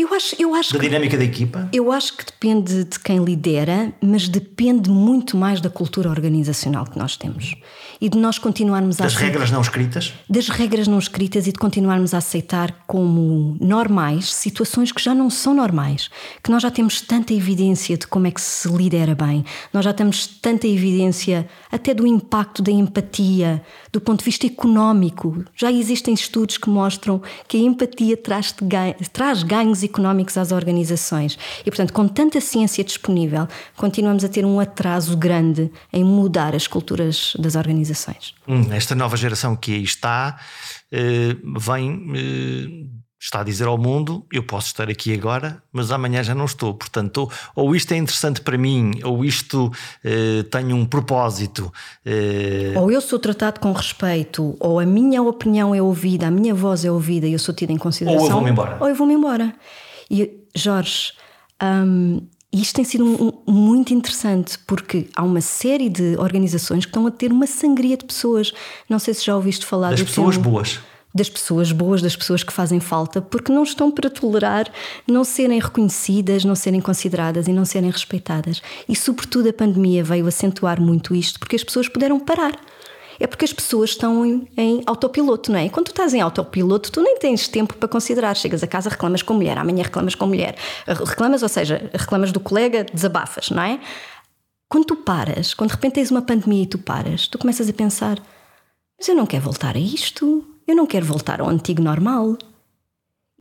Eu 0.00 0.14
acho, 0.14 0.34
eu 0.38 0.54
acho 0.54 0.72
da 0.72 0.78
que 0.78 0.88
dinâmica 0.88 1.14
da 1.14 1.24
equipa. 1.24 1.68
Eu 1.70 1.92
acho 1.92 2.16
que 2.16 2.24
depende 2.24 2.84
de 2.84 2.98
quem 2.98 3.22
lidera, 3.22 3.92
mas 4.00 4.30
depende 4.30 4.88
muito 4.88 5.36
mais 5.36 5.60
da 5.60 5.68
cultura 5.68 6.08
organizacional 6.08 6.86
que 6.86 6.98
nós 6.98 7.18
temos. 7.18 7.54
E 8.00 8.08
de 8.08 8.16
nós 8.16 8.38
continuarmos 8.38 8.98
a 8.98 9.04
Das 9.04 9.14
regras 9.14 9.50
não 9.50 9.60
escritas, 9.60 10.14
das 10.26 10.48
regras 10.48 10.88
não 10.88 10.98
escritas 10.98 11.46
e 11.46 11.52
de 11.52 11.58
continuarmos 11.58 12.14
a 12.14 12.18
aceitar 12.18 12.72
como 12.86 13.58
normais 13.60 14.32
situações 14.32 14.90
que 14.90 15.02
já 15.02 15.14
não 15.14 15.28
são 15.28 15.52
normais. 15.52 16.08
Que 16.42 16.50
nós 16.50 16.62
já 16.62 16.70
temos 16.70 17.02
tanta 17.02 17.34
evidência 17.34 17.98
de 17.98 18.06
como 18.06 18.26
é 18.26 18.30
que 18.30 18.40
se 18.40 18.68
lidera 18.68 19.14
bem, 19.14 19.44
nós 19.70 19.84
já 19.84 19.92
temos 19.92 20.26
tanta 20.26 20.66
evidência 20.66 21.46
até 21.70 21.92
do 21.92 22.06
impacto 22.06 22.62
da 22.62 22.72
empatia, 22.72 23.62
do 23.92 24.00
ponto 24.00 24.20
de 24.20 24.24
vista 24.24 24.46
económico. 24.46 25.44
Já 25.54 25.70
existem 25.70 26.14
estudos 26.14 26.56
que 26.56 26.70
mostram 26.70 27.20
que 27.46 27.58
a 27.58 27.60
empatia 27.60 28.16
traz, 28.16 28.54
ganho, 28.62 28.94
traz 29.12 29.42
ganhos 29.42 29.82
económicos 29.90 30.36
às 30.38 30.52
organizações. 30.52 31.38
E, 31.60 31.64
portanto, 31.64 31.92
com 31.92 32.06
tanta 32.08 32.40
ciência 32.40 32.82
disponível, 32.84 33.46
continuamos 33.76 34.24
a 34.24 34.28
ter 34.28 34.44
um 34.44 34.58
atraso 34.60 35.16
grande 35.16 35.70
em 35.92 36.04
mudar 36.04 36.54
as 36.54 36.66
culturas 36.66 37.34
das 37.38 37.54
organizações. 37.56 38.34
Hum, 38.46 38.72
esta 38.72 38.94
nova 38.94 39.16
geração 39.16 39.56
que 39.56 39.74
aí 39.74 39.82
está 39.82 40.38
eh, 40.92 41.36
vem. 41.58 42.12
eh, 42.14 42.99
Está 43.22 43.40
a 43.40 43.44
dizer 43.44 43.66
ao 43.66 43.76
mundo: 43.76 44.24
eu 44.32 44.42
posso 44.42 44.68
estar 44.68 44.88
aqui 44.88 45.12
agora, 45.12 45.62
mas 45.70 45.90
amanhã 45.90 46.22
já 46.22 46.34
não 46.34 46.46
estou. 46.46 46.72
Portanto, 46.72 47.30
ou, 47.54 47.66
ou 47.66 47.76
isto 47.76 47.92
é 47.92 47.96
interessante 47.98 48.40
para 48.40 48.56
mim, 48.56 48.92
ou 49.04 49.22
isto 49.24 49.70
eh, 50.02 50.42
tem 50.50 50.72
um 50.72 50.86
propósito. 50.86 51.70
eh, 52.04 52.72
Ou 52.76 52.90
eu 52.90 53.00
sou 53.00 53.18
tratado 53.18 53.60
com 53.60 53.72
respeito, 53.72 54.56
ou 54.58 54.80
a 54.80 54.86
minha 54.86 55.22
opinião 55.22 55.74
é 55.74 55.82
ouvida, 55.82 56.28
a 56.28 56.30
minha 56.30 56.54
voz 56.54 56.82
é 56.84 56.90
ouvida 56.90 57.26
e 57.26 57.34
eu 57.34 57.38
sou 57.38 57.54
tida 57.54 57.72
em 57.72 57.78
consideração. 57.78 58.22
Ou 58.22 58.28
eu 58.30 58.34
vou-me 58.36 58.50
embora. 58.50 58.76
Ou 58.80 58.88
eu 58.88 58.94
vou-me 58.94 59.14
embora. 59.14 59.54
E, 60.10 60.30
Jorge, 60.56 61.12
Um, 61.62 62.22
e 62.52 62.62
isto 62.62 62.74
tem 62.74 62.84
sido 62.84 63.04
um, 63.04 63.28
um, 63.46 63.52
muito 63.52 63.92
interessante 63.94 64.58
porque 64.66 65.08
há 65.14 65.22
uma 65.22 65.40
série 65.40 65.88
de 65.88 66.16
organizações 66.16 66.84
que 66.84 66.88
estão 66.88 67.06
a 67.06 67.10
ter 67.10 67.30
uma 67.30 67.46
sangria 67.46 67.96
de 67.96 68.04
pessoas. 68.04 68.52
Não 68.88 68.98
sei 68.98 69.14
se 69.14 69.24
já 69.24 69.36
ouviste 69.36 69.64
falar 69.66 69.90
das 69.90 70.02
pessoas 70.02 70.36
termo, 70.36 70.50
boas. 70.50 70.80
Das 71.12 71.28
pessoas 71.28 71.72
boas, 71.72 72.00
das 72.00 72.14
pessoas 72.14 72.42
que 72.42 72.52
fazem 72.52 72.78
falta, 72.78 73.20
porque 73.20 73.52
não 73.52 73.64
estão 73.64 73.90
para 73.90 74.08
tolerar 74.08 74.70
não 75.08 75.24
serem 75.24 75.58
reconhecidas, 75.58 76.44
não 76.44 76.54
serem 76.54 76.80
consideradas 76.80 77.48
e 77.48 77.52
não 77.52 77.64
serem 77.64 77.90
respeitadas. 77.90 78.62
E, 78.88 78.94
sobretudo, 78.94 79.48
a 79.48 79.52
pandemia 79.52 80.04
veio 80.04 80.26
acentuar 80.26 80.80
muito 80.80 81.14
isto 81.14 81.40
porque 81.40 81.56
as 81.56 81.64
pessoas 81.64 81.88
puderam 81.88 82.20
parar 82.20 82.52
é 83.20 83.26
porque 83.26 83.44
as 83.44 83.52
pessoas 83.52 83.90
estão 83.90 84.24
em, 84.24 84.48
em 84.56 84.82
autopiloto, 84.86 85.52
não 85.52 85.58
é? 85.58 85.66
E 85.66 85.70
quando 85.70 85.86
tu 85.86 85.90
estás 85.90 86.14
em 86.14 86.22
autopiloto, 86.22 86.90
tu 86.90 87.02
nem 87.02 87.18
tens 87.18 87.46
tempo 87.46 87.74
para 87.76 87.86
considerar. 87.86 88.34
Chegas 88.34 88.62
a 88.62 88.66
casa, 88.66 88.88
reclamas 88.88 89.22
com 89.22 89.34
a 89.34 89.36
mulher, 89.36 89.58
amanhã 89.58 89.82
reclamas 89.82 90.14
com 90.14 90.24
a 90.24 90.28
mulher. 90.28 90.56
Reclamas, 90.86 91.42
ou 91.42 91.48
seja, 91.48 91.90
reclamas 91.92 92.32
do 92.32 92.40
colega, 92.40 92.82
desabafas, 92.82 93.50
não 93.50 93.62
é? 93.62 93.78
Quando 94.70 94.86
tu 94.86 94.96
paras, 94.96 95.52
quando 95.52 95.68
de 95.68 95.76
repente 95.76 95.94
tens 95.94 96.10
uma 96.10 96.22
pandemia 96.22 96.62
e 96.62 96.66
tu 96.66 96.78
paras, 96.78 97.28
tu 97.28 97.36
começas 97.38 97.68
a 97.68 97.72
pensar: 97.74 98.18
mas 98.98 99.06
eu 99.06 99.14
não 99.14 99.26
quero 99.26 99.44
voltar 99.44 99.76
a 99.76 99.78
isto, 99.78 100.42
eu 100.70 100.76
não 100.76 100.86
quero 100.86 101.04
voltar 101.06 101.40
ao 101.40 101.48
antigo 101.48 101.82
normal. 101.82 102.36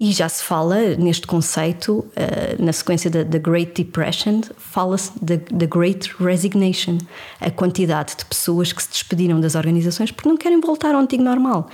E 0.02 0.14
já 0.14 0.30
se 0.30 0.42
fala 0.42 0.96
neste 0.96 1.28
conceito, 1.28 2.00
uh, 2.00 2.64
na 2.64 2.72
sequência 2.72 3.10
da, 3.10 3.38
Great 3.38 3.84
Depression, 3.84 4.42
fala-se 4.58 5.12
da 5.22 5.66
Great 5.66 6.10
Resignation 6.18 6.98
a 7.42 7.52
quantidade 7.52 8.16
de 8.16 8.24
pessoas 8.24 8.72
que 8.72 8.82
se 8.82 8.90
despediram 8.90 9.42
das 9.42 9.56
organizações 9.56 10.10
porque 10.10 10.30
não 10.30 10.38
querem 10.38 10.62
voltar 10.62 10.96
ao 10.96 11.02
antigo 11.02 11.22
normal. 11.22 11.68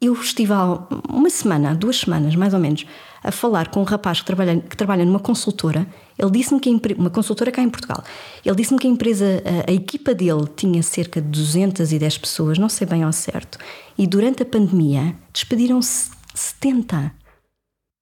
Eu 0.00 0.12
estive 0.12 0.52
há 0.52 0.86
uma 1.08 1.30
semana, 1.30 1.74
duas 1.74 2.00
semanas 2.00 2.36
mais 2.36 2.52
ou 2.52 2.60
menos, 2.60 2.84
a 3.24 3.32
falar 3.32 3.68
com 3.68 3.80
um 3.80 3.84
rapaz 3.84 4.20
que 4.20 4.26
trabalha, 4.26 4.60
que 4.60 4.76
trabalha 4.76 5.04
numa 5.04 5.18
consultora. 5.18 5.86
Ele 6.18 6.30
disse-me 6.30 6.60
que 6.60 6.68
a, 6.68 7.00
uma 7.00 7.08
consultora 7.08 7.50
cá 7.50 7.62
em 7.62 7.70
Portugal. 7.70 8.04
Ele 8.44 8.56
disse-me 8.56 8.78
que 8.78 8.86
a 8.86 8.90
empresa, 8.90 9.42
a, 9.44 9.70
a, 9.70 9.74
equipa 9.74 10.14
dele 10.14 10.46
tinha 10.54 10.82
cerca 10.82 11.20
de 11.20 11.28
210 11.28 12.18
pessoas, 12.18 12.58
não 12.58 12.68
sei 12.68 12.86
bem 12.86 13.02
ao 13.02 13.12
certo, 13.12 13.58
e 13.96 14.06
durante 14.06 14.42
a 14.42 14.46
pandemia 14.46 15.16
despediram-se 15.32 16.10
70. 16.34 17.12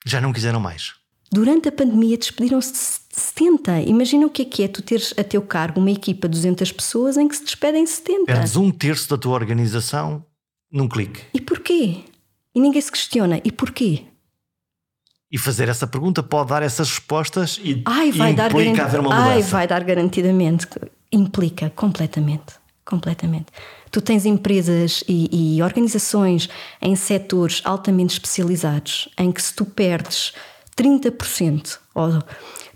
Já 0.04 0.20
não 0.20 0.32
quiseram 0.32 0.58
mais. 0.58 0.94
Durante 1.32 1.68
a 1.68 1.72
pandemia 1.72 2.18
despediram-se 2.18 2.72
de 2.72 3.20
70. 3.20 3.82
Imagina 3.82 4.26
o 4.26 4.30
que 4.30 4.42
é 4.42 4.44
que 4.44 4.62
é 4.64 4.68
tu 4.68 4.82
teres 4.82 5.14
a 5.16 5.22
teu 5.24 5.42
cargo 5.42 5.80
uma 5.80 5.90
equipa 5.90 6.28
de 6.28 6.32
200 6.32 6.72
pessoas 6.72 7.16
em 7.16 7.26
que 7.28 7.36
se 7.36 7.44
despedem 7.44 7.86
70. 7.86 8.26
Perdes 8.26 8.56
um 8.56 8.70
terço 8.70 9.08
da 9.08 9.16
tua 9.16 9.34
organização 9.34 10.24
num 10.74 10.88
clique. 10.88 11.22
E 11.32 11.40
porquê? 11.40 12.00
E 12.52 12.60
ninguém 12.60 12.80
se 12.80 12.90
questiona. 12.90 13.40
E 13.44 13.52
porquê? 13.52 14.02
E 15.30 15.38
fazer 15.38 15.68
essa 15.68 15.86
pergunta 15.86 16.20
pode 16.20 16.48
dar 16.50 16.62
essas 16.62 16.90
respostas 16.90 17.60
e, 17.62 17.82
Ai, 17.86 18.10
vai 18.10 18.32
e 18.32 18.34
dar 18.34 18.50
implica 18.50 18.72
garant... 18.72 18.88
haver 18.88 19.00
uma 19.00 19.10
mudança. 19.10 19.30
Ai, 19.30 19.42
vai 19.42 19.66
dar 19.68 19.84
garantidamente. 19.84 20.66
Implica 21.12 21.70
completamente. 21.70 22.54
Completamente. 22.84 23.46
Tu 23.90 24.00
tens 24.02 24.26
empresas 24.26 25.02
e, 25.08 25.56
e 25.56 25.62
organizações 25.62 26.50
em 26.82 26.94
setores 26.96 27.62
altamente 27.64 28.14
especializados 28.14 29.08
em 29.16 29.30
que 29.30 29.40
se 29.40 29.54
tu 29.54 29.64
perdes 29.64 30.34
30% 30.76 31.78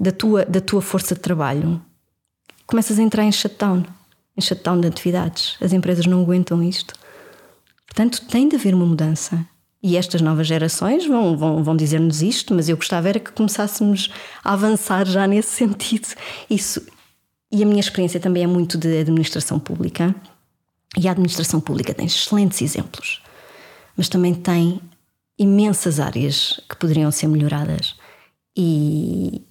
da 0.00 0.12
tua, 0.12 0.44
da 0.44 0.60
tua 0.60 0.80
força 0.80 1.14
de 1.14 1.20
trabalho, 1.20 1.82
começas 2.66 2.98
a 2.98 3.02
entrar 3.02 3.24
em 3.24 3.32
shutdown, 3.32 3.84
em 4.36 4.40
shutdown 4.40 4.80
de 4.80 4.86
atividades. 4.86 5.56
As 5.60 5.72
empresas 5.72 6.06
não 6.06 6.22
aguentam 6.22 6.62
isto. 6.62 6.94
Portanto, 7.88 8.24
tem 8.26 8.48
de 8.48 8.54
haver 8.54 8.74
uma 8.74 8.86
mudança. 8.86 9.44
E 9.82 9.96
estas 9.96 10.20
novas 10.20 10.46
gerações 10.46 11.06
vão, 11.06 11.36
vão, 11.36 11.64
vão 11.64 11.76
dizer-nos 11.76 12.20
isto, 12.20 12.54
mas 12.54 12.68
eu 12.68 12.76
gostava 12.76 13.08
era 13.08 13.18
que 13.18 13.32
começássemos 13.32 14.10
a 14.44 14.52
avançar 14.52 15.06
já 15.06 15.26
nesse 15.26 15.50
sentido. 15.56 16.08
Isso, 16.48 16.84
e 17.50 17.62
a 17.62 17.66
minha 17.66 17.80
experiência 17.80 18.20
também 18.20 18.44
é 18.44 18.46
muito 18.46 18.76
de 18.76 19.00
administração 19.00 19.58
pública. 19.58 20.14
E 20.96 21.06
a 21.08 21.12
administração 21.12 21.60
pública 21.60 21.94
tem 21.94 22.06
excelentes 22.06 22.60
exemplos, 22.62 23.22
mas 23.96 24.08
também 24.08 24.34
tem 24.34 24.80
imensas 25.38 26.00
áreas 26.00 26.60
que 26.68 26.76
poderiam 26.76 27.10
ser 27.10 27.28
melhoradas 27.28 27.94
e 28.56 29.42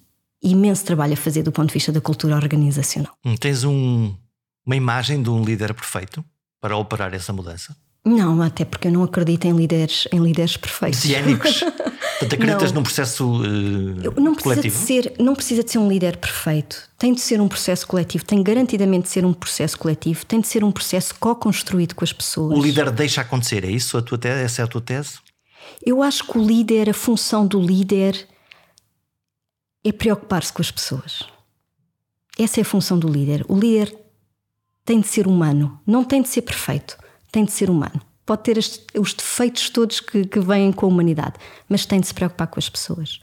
imenso 0.42 0.84
trabalho 0.84 1.14
a 1.14 1.16
fazer 1.16 1.42
do 1.42 1.52
ponto 1.52 1.68
de 1.68 1.74
vista 1.74 1.90
da 1.90 2.00
cultura 2.00 2.36
organizacional. 2.36 3.14
Hum, 3.24 3.36
tens 3.36 3.64
um, 3.64 4.14
uma 4.66 4.76
imagem 4.76 5.22
de 5.22 5.30
um 5.30 5.42
líder 5.42 5.72
perfeito 5.72 6.24
para 6.60 6.76
operar 6.76 7.14
essa 7.14 7.32
mudança? 7.32 7.74
Não, 8.08 8.40
até 8.40 8.64
porque 8.64 8.88
eu 8.88 8.92
não 8.92 9.02
acredito 9.02 9.44
em 9.44 9.52
líderes, 9.52 10.08
em 10.10 10.18
líderes 10.18 10.56
perfeitos. 10.56 11.04
Messiânicos. 11.04 11.60
Portanto, 12.18 12.34
acreditas 12.34 12.72
num 12.72 12.82
processo 12.82 13.30
uh, 13.30 14.20
não 14.20 14.34
precisa 14.34 14.42
coletivo? 14.42 14.78
De 14.78 14.86
ser, 14.86 15.12
não 15.18 15.34
precisa 15.34 15.62
de 15.62 15.70
ser 15.70 15.78
um 15.78 15.88
líder 15.88 16.16
perfeito. 16.16 16.88
Tem 16.96 17.12
de 17.12 17.20
ser 17.20 17.38
um 17.40 17.46
processo 17.46 17.86
coletivo. 17.86 18.24
Tem 18.24 18.42
garantidamente 18.42 19.04
de 19.04 19.10
ser 19.10 19.26
um 19.26 19.34
processo 19.34 19.78
coletivo. 19.78 20.24
Tem 20.24 20.40
de 20.40 20.48
ser 20.48 20.64
um 20.64 20.72
processo 20.72 21.14
co-construído 21.20 21.94
com 21.94 22.02
as 22.02 22.12
pessoas. 22.12 22.58
O 22.58 22.62
líder 22.62 22.90
deixa 22.90 23.20
acontecer, 23.20 23.62
é 23.62 23.70
isso? 23.70 23.98
A 23.98 24.02
tua 24.02 24.16
tese, 24.16 24.42
essa 24.42 24.62
é 24.62 24.64
a 24.64 24.68
tua 24.68 24.80
tese? 24.80 25.18
Eu 25.84 26.02
acho 26.02 26.24
que 26.24 26.38
o 26.38 26.42
líder, 26.42 26.88
a 26.88 26.94
função 26.94 27.46
do 27.46 27.60
líder 27.60 28.26
é 29.84 29.92
preocupar-se 29.92 30.52
com 30.52 30.62
as 30.62 30.70
pessoas. 30.70 31.22
Essa 32.38 32.60
é 32.60 32.62
a 32.62 32.64
função 32.64 32.98
do 32.98 33.06
líder. 33.06 33.44
O 33.48 33.58
líder 33.58 33.94
tem 34.84 34.98
de 35.00 35.08
ser 35.08 35.26
humano, 35.26 35.78
não 35.86 36.02
tem 36.02 36.22
de 36.22 36.28
ser 36.28 36.42
perfeito 36.42 36.96
tem 37.30 37.44
de 37.44 37.52
ser 37.52 37.70
humano. 37.70 38.00
Pode 38.24 38.42
ter 38.42 38.58
os 38.58 39.14
defeitos 39.14 39.70
todos 39.70 40.00
que, 40.00 40.26
que 40.26 40.40
vêm 40.40 40.70
com 40.70 40.86
a 40.86 40.88
humanidade, 40.88 41.34
mas 41.68 41.86
tem 41.86 42.00
de 42.00 42.06
se 42.06 42.14
preocupar 42.14 42.46
com 42.46 42.58
as 42.58 42.68
pessoas. 42.68 43.20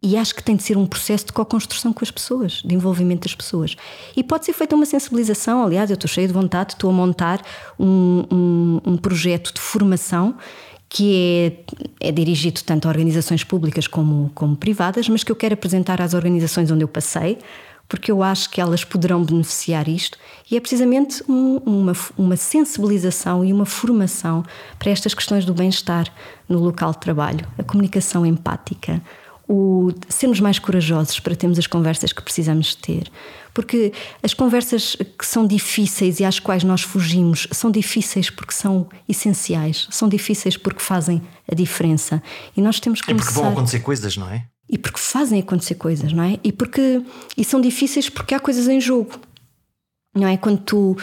E 0.00 0.18
acho 0.18 0.34
que 0.34 0.42
tem 0.42 0.54
de 0.54 0.62
ser 0.62 0.76
um 0.76 0.86
processo 0.86 1.24
de 1.24 1.32
co-construção 1.32 1.90
com 1.90 2.04
as 2.04 2.10
pessoas, 2.10 2.62
de 2.62 2.74
envolvimento 2.74 3.22
das 3.22 3.34
pessoas. 3.34 3.74
E 4.14 4.22
pode 4.22 4.44
ser 4.44 4.52
feita 4.52 4.76
uma 4.76 4.84
sensibilização. 4.84 5.64
Aliás, 5.64 5.88
eu 5.88 5.94
estou 5.94 6.06
cheia 6.06 6.26
de 6.26 6.32
vontade, 6.32 6.74
estou 6.74 6.90
a 6.90 6.92
montar 6.92 7.40
um, 7.80 8.22
um, 8.30 8.80
um 8.84 8.96
projeto 8.98 9.54
de 9.54 9.60
formação 9.60 10.36
que 10.90 11.64
é, 12.00 12.08
é, 12.08 12.12
dirigido 12.12 12.60
tanto 12.62 12.86
a 12.86 12.90
organizações 12.90 13.42
públicas 13.42 13.88
como, 13.88 14.30
como 14.34 14.54
privadas, 14.54 15.08
mas 15.08 15.24
que 15.24 15.32
eu 15.32 15.36
quero 15.36 15.54
apresentar 15.54 16.00
às 16.02 16.12
organizações 16.12 16.70
onde 16.70 16.84
eu 16.84 16.88
passei, 16.88 17.38
porque 17.88 18.10
eu 18.10 18.22
acho 18.22 18.50
que 18.50 18.60
elas 18.60 18.84
poderão 18.84 19.24
beneficiar 19.24 19.88
isto, 19.88 20.18
e 20.50 20.56
é 20.56 20.60
precisamente 20.60 21.22
um, 21.28 21.56
uma, 21.58 21.92
uma 22.16 22.36
sensibilização 22.36 23.44
e 23.44 23.52
uma 23.52 23.66
formação 23.66 24.44
para 24.78 24.90
estas 24.90 25.14
questões 25.14 25.44
do 25.44 25.54
bem-estar 25.54 26.12
no 26.48 26.58
local 26.58 26.92
de 26.92 26.98
trabalho, 26.98 27.46
a 27.58 27.62
comunicação 27.62 28.24
empática, 28.24 29.02
o 29.48 29.92
sermos 30.08 30.40
mais 30.40 30.58
corajosos 30.58 31.20
para 31.20 31.36
termos 31.36 31.58
as 31.58 31.66
conversas 31.66 32.12
que 32.12 32.22
precisamos 32.22 32.74
ter. 32.74 33.10
Porque 33.52 33.92
as 34.22 34.34
conversas 34.34 34.96
que 34.96 35.24
são 35.24 35.46
difíceis 35.46 36.18
e 36.18 36.24
às 36.24 36.40
quais 36.40 36.64
nós 36.64 36.82
fugimos 36.82 37.46
são 37.52 37.70
difíceis 37.70 38.28
porque 38.28 38.52
são 38.52 38.88
essenciais, 39.08 39.86
são 39.90 40.08
difíceis 40.08 40.56
porque 40.56 40.80
fazem 40.80 41.22
a 41.50 41.54
diferença. 41.54 42.22
E 42.56 42.60
nós 42.60 42.80
temos 42.80 43.00
que. 43.00 43.12
É 43.12 43.14
porque 43.14 43.32
vão 43.32 43.50
acontecer 43.50 43.80
coisas, 43.80 44.16
não 44.16 44.28
é? 44.28 44.46
E 44.68 44.78
porque 44.78 44.98
fazem 44.98 45.40
acontecer 45.40 45.74
coisas, 45.74 46.12
não 46.12 46.24
é? 46.24 46.38
E 46.42 46.52
porque 46.52 47.02
e 47.36 47.44
são 47.44 47.60
difíceis 47.60 48.08
porque 48.08 48.34
há 48.34 48.40
coisas 48.40 48.68
em 48.68 48.80
jogo. 48.80 49.20
Não 50.14 50.28
é 50.28 50.36
quando 50.36 50.60
tu 50.60 50.96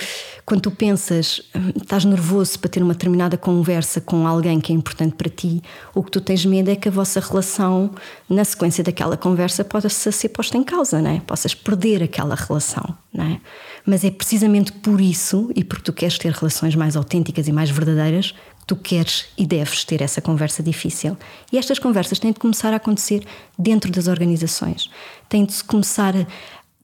quando 0.45 0.62
tu 0.62 0.72
pensas, 0.72 1.41
estás 1.76 2.03
nervoso 2.05 2.57
para 2.59 2.70
ter 2.70 2.82
uma 2.82 2.93
determinada 2.93 3.38
conversa 3.38 4.01
com 4.01 4.26
alguém 4.26 4.59
que 4.59 4.72
é 4.72 4.76
importante 4.76 5.16
para 5.16 5.30
ti, 5.30 5.62
o 5.93 6.03
que 6.03 6.12
tu 6.12 6.20
tens 6.20 6.45
medo 6.45 6.70
é 6.70 6.76
que 6.76 6.88
a 6.88 6.91
vossa 6.91 7.20
relação 7.20 7.91
na 8.30 8.43
sequência 8.43 8.84
daquela 8.84 9.16
conversa 9.16 9.64
possa 9.64 9.89
ser 9.89 10.30
posta 10.30 10.57
em 10.57 10.64
causa, 10.64 11.01
não 11.01 11.12
é? 11.12 11.20
Possas 11.20 11.53
perder 11.53 12.03
aquela 12.03 12.36
relação, 12.36 12.97
não 13.14 13.26
é? 13.26 13.41
Mas 13.86 14.03
é 14.03 14.12
precisamente 14.12 14.72
por 14.72 14.99
isso 14.99 15.51
e 15.55 15.64
porque 15.64 15.84
tu 15.84 15.93
queres 15.93 16.18
ter 16.18 16.32
relações 16.32 16.76
mais 16.76 16.95
autênticas 16.95 17.47
e 17.47 17.51
mais 17.51 17.70
verdadeiras 17.70 18.34
tu 18.72 18.76
queres 18.78 19.26
e 19.38 19.45
deves 19.45 19.84
ter 19.84 20.01
essa 20.01 20.22
conversa 20.22 20.63
difícil. 20.63 21.17
E 21.51 21.57
estas 21.57 21.78
conversas 21.78 22.19
têm 22.19 22.32
de 22.32 22.39
começar 22.39 22.72
a 22.72 22.78
acontecer 22.78 23.22
dentro 23.59 23.91
das 23.91 24.07
organizações. 24.07 24.89
Tem 25.28 25.43
de 25.43 25.51
se 25.51 25.61
começar 25.61 26.15
a, 26.15 26.26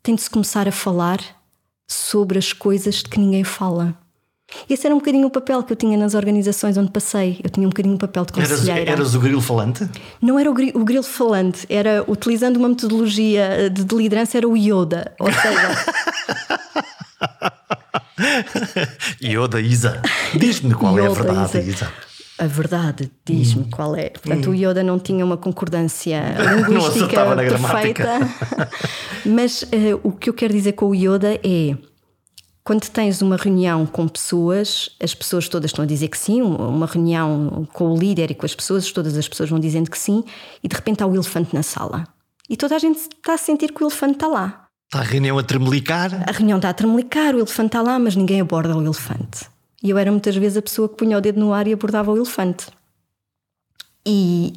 tem 0.03 0.13
de 0.13 0.21
se 0.21 0.29
começar 0.29 0.67
a 0.67 0.71
falar 0.71 1.21
sobre 1.87 2.37
as 2.37 2.51
coisas 2.51 2.95
de 2.95 3.05
que 3.05 3.17
ninguém 3.17 3.45
fala. 3.45 3.97
Esse 4.69 4.85
era 4.85 4.93
um 4.93 4.99
bocadinho 4.99 5.27
o 5.27 5.31
papel 5.31 5.63
que 5.63 5.71
eu 5.71 5.77
tinha 5.77 5.97
nas 5.97 6.13
organizações 6.13 6.77
onde 6.77 6.91
passei. 6.91 7.39
Eu 7.41 7.49
tinha 7.49 7.65
um 7.65 7.69
bocadinho 7.69 7.95
o 7.95 7.99
papel 7.99 8.25
de 8.25 8.33
conselheira. 8.33 8.81
Eras, 8.81 8.99
eras 8.99 9.15
o 9.15 9.19
grilo 9.21 9.39
falante? 9.39 9.89
Não 10.21 10.37
era 10.37 10.51
o 10.51 10.53
grilo, 10.53 10.81
o 10.81 10.83
grilo, 10.83 11.03
falante, 11.03 11.65
era 11.69 12.03
utilizando 12.05 12.57
uma 12.57 12.67
metodologia 12.67 13.69
de, 13.69 13.85
de 13.85 13.95
liderança, 13.95 14.37
era 14.37 14.47
o 14.47 14.57
Yoda. 14.57 15.13
Ou 15.19 15.31
seja. 15.31 15.85
Yoda, 19.23 19.61
Isa, 19.61 20.01
diz-me 20.35 20.73
qual 20.73 20.93
Yoda, 20.93 21.07
é 21.07 21.11
a 21.11 21.13
verdade, 21.13 21.57
Isa. 21.59 21.69
Isa. 21.69 21.93
A 22.39 22.45
verdade, 22.45 23.11
diz-me 23.25 23.63
hum. 23.63 23.69
qual 23.71 23.95
é. 23.95 24.09
Portanto, 24.09 24.49
hum. 24.49 24.51
o 24.51 24.55
Yoda 24.55 24.83
não 24.83 24.99
tinha 24.99 25.25
uma 25.25 25.37
concordância 25.37 26.35
linguística 26.67 27.35
perfeita. 27.35 28.19
Mas 29.25 29.63
uh, 29.63 29.99
o 30.03 30.11
que 30.11 30.29
eu 30.29 30.33
quero 30.33 30.53
dizer 30.53 30.73
com 30.73 30.87
o 30.87 30.95
Yoda 30.95 31.39
é 31.43 31.75
quando 32.63 32.87
tens 32.89 33.21
uma 33.21 33.37
reunião 33.37 33.85
com 33.85 34.07
pessoas, 34.09 34.89
as 35.01 35.15
pessoas 35.15 35.47
todas 35.47 35.69
estão 35.71 35.83
a 35.83 35.87
dizer 35.87 36.09
que 36.09 36.17
sim, 36.17 36.41
uma 36.41 36.85
reunião 36.85 37.65
com 37.71 37.93
o 37.93 37.97
líder 37.97 38.29
e 38.29 38.35
com 38.35 38.45
as 38.45 38.53
pessoas, 38.53 38.91
todas 38.91 39.17
as 39.17 39.25
pessoas 39.25 39.49
vão 39.49 39.57
dizendo 39.57 39.89
que 39.89 39.97
sim, 39.97 40.21
e 40.61 40.67
de 40.67 40.75
repente 40.75 41.01
há 41.01 41.07
o 41.07 41.15
elefante 41.15 41.55
na 41.55 41.63
sala. 41.63 42.03
E 42.49 42.57
toda 42.57 42.75
a 42.75 42.79
gente 42.79 42.97
está 42.97 43.35
a 43.35 43.37
sentir 43.37 43.71
que 43.71 43.81
o 43.81 43.85
elefante 43.85 44.15
está 44.15 44.27
lá. 44.27 44.66
Está 44.87 44.99
a 44.99 45.03
reunião 45.03 45.37
a 45.37 45.43
tremelicar? 45.43 46.23
A 46.29 46.31
reunião 46.31 46.57
está 46.57 46.69
a 46.69 46.73
tremelicar, 46.73 47.35
o 47.35 47.39
elefante 47.39 47.67
está 47.67 47.81
lá, 47.81 47.99
mas 47.99 48.15
ninguém 48.15 48.39
aborda 48.39 48.75
o 48.75 48.81
elefante. 48.81 49.45
E 49.83 49.89
eu 49.89 49.97
era 49.97 50.09
muitas 50.09 50.33
vezes 50.37 50.57
a 50.57 50.61
pessoa 50.61 50.87
que 50.87 50.95
punha 50.95 51.17
o 51.17 51.21
dedo 51.21 51.39
no 51.39 51.51
ar 51.51 51.67
e 51.67 51.73
abordava 51.73 52.09
o 52.09 52.15
elefante. 52.15 52.67
E, 54.05 54.53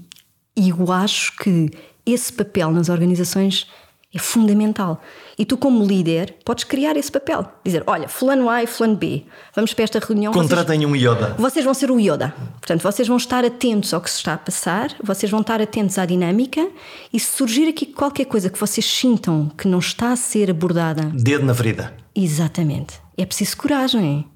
e 0.57 0.68
eu 0.68 0.93
acho 0.93 1.37
que 1.37 1.70
esse 2.07 2.33
papel 2.33 2.70
nas 2.70 2.89
organizações 2.89 3.66
é 4.13 4.19
fundamental. 4.19 5.01
E 5.39 5.45
tu, 5.45 5.57
como 5.57 5.85
líder, 5.85 6.35
podes 6.45 6.65
criar 6.65 6.97
esse 6.97 7.11
papel. 7.11 7.47
Dizer: 7.65 7.85
olha, 7.87 8.09
fulano 8.09 8.51
A 8.51 8.63
e 8.63 8.67
fulano 8.67 8.97
B, 8.97 9.25
vamos 9.55 9.73
para 9.73 9.85
esta 9.85 9.99
reunião. 10.01 10.33
Contratem 10.33 10.85
um 10.85 10.97
Yoda. 10.97 11.37
Vocês 11.39 11.65
vão 11.65 11.73
ser 11.73 11.91
o 11.91 12.01
Yoda. 12.01 12.35
Portanto, 12.61 12.83
vocês 12.83 13.07
vão 13.07 13.17
estar 13.17 13.45
atentos 13.45 13.95
ao 13.95 14.01
que 14.01 14.11
se 14.11 14.17
está 14.17 14.35
a 14.35 14.39
passar, 14.39 14.95
vocês 15.03 15.31
vão 15.31 15.41
estar 15.41 15.63
atentos 15.63 15.97
à 15.97 16.05
dinâmica 16.05 16.69
e 17.13 17.21
se 17.21 17.37
surgir 17.37 17.69
aqui 17.69 17.87
qualquer 17.87 18.25
coisa 18.25 18.51
que 18.51 18.59
vocês 18.59 18.85
sintam 18.85 19.51
que 19.57 19.69
não 19.69 19.79
está 19.79 20.11
a 20.13 20.17
ser 20.17 20.51
abordada. 20.51 21.05
Dedo 21.15 21.45
na 21.45 21.55
ferida. 21.55 21.95
Exatamente. 22.15 23.01
É 23.17 23.25
preciso 23.25 23.57
coragem. 23.57 24.27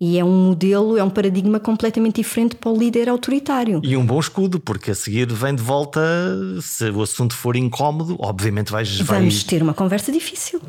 E 0.00 0.18
é 0.18 0.24
um 0.24 0.46
modelo, 0.46 0.96
é 0.96 1.04
um 1.04 1.10
paradigma 1.10 1.60
completamente 1.60 2.16
diferente 2.16 2.56
para 2.56 2.70
o 2.70 2.76
líder 2.76 3.08
autoritário. 3.08 3.82
E 3.84 3.96
um 3.96 4.06
bom 4.06 4.18
escudo, 4.18 4.58
porque 4.58 4.92
a 4.92 4.94
seguir 4.94 5.30
vem 5.30 5.54
de 5.54 5.62
volta, 5.62 6.00
se 6.62 6.88
o 6.88 7.02
assunto 7.02 7.34
for 7.36 7.54
incómodo, 7.54 8.16
obviamente 8.18 8.72
vais. 8.72 8.98
Vamos 9.00 9.44
ter 9.44 9.62
uma 9.62 9.74
conversa 9.74 10.10
difícil. 10.10 10.60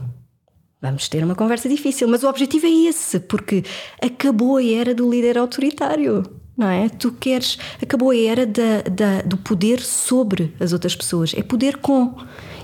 Vamos 0.82 1.08
ter 1.08 1.24
uma 1.24 1.36
conversa 1.36 1.70
difícil, 1.70 2.08
mas 2.08 2.24
o 2.24 2.28
objetivo 2.28 2.66
é 2.66 2.90
esse, 2.90 3.20
porque 3.20 3.64
acabou 4.02 4.58
a 4.58 4.66
era 4.66 4.96
do 4.96 5.10
líder 5.10 5.38
autoritário, 5.38 6.24
não 6.58 6.68
é? 6.68 6.90
Tu 6.90 7.12
queres. 7.14 7.58
Acabou 7.82 8.12
a 8.12 8.18
era 8.18 8.46
da, 8.46 8.82
da, 8.82 9.22
do 9.22 9.38
poder 9.38 9.80
sobre 9.82 10.54
as 10.60 10.74
outras 10.74 10.96
pessoas, 10.96 11.34
é 11.36 11.42
poder 11.44 11.78
com. 11.78 12.16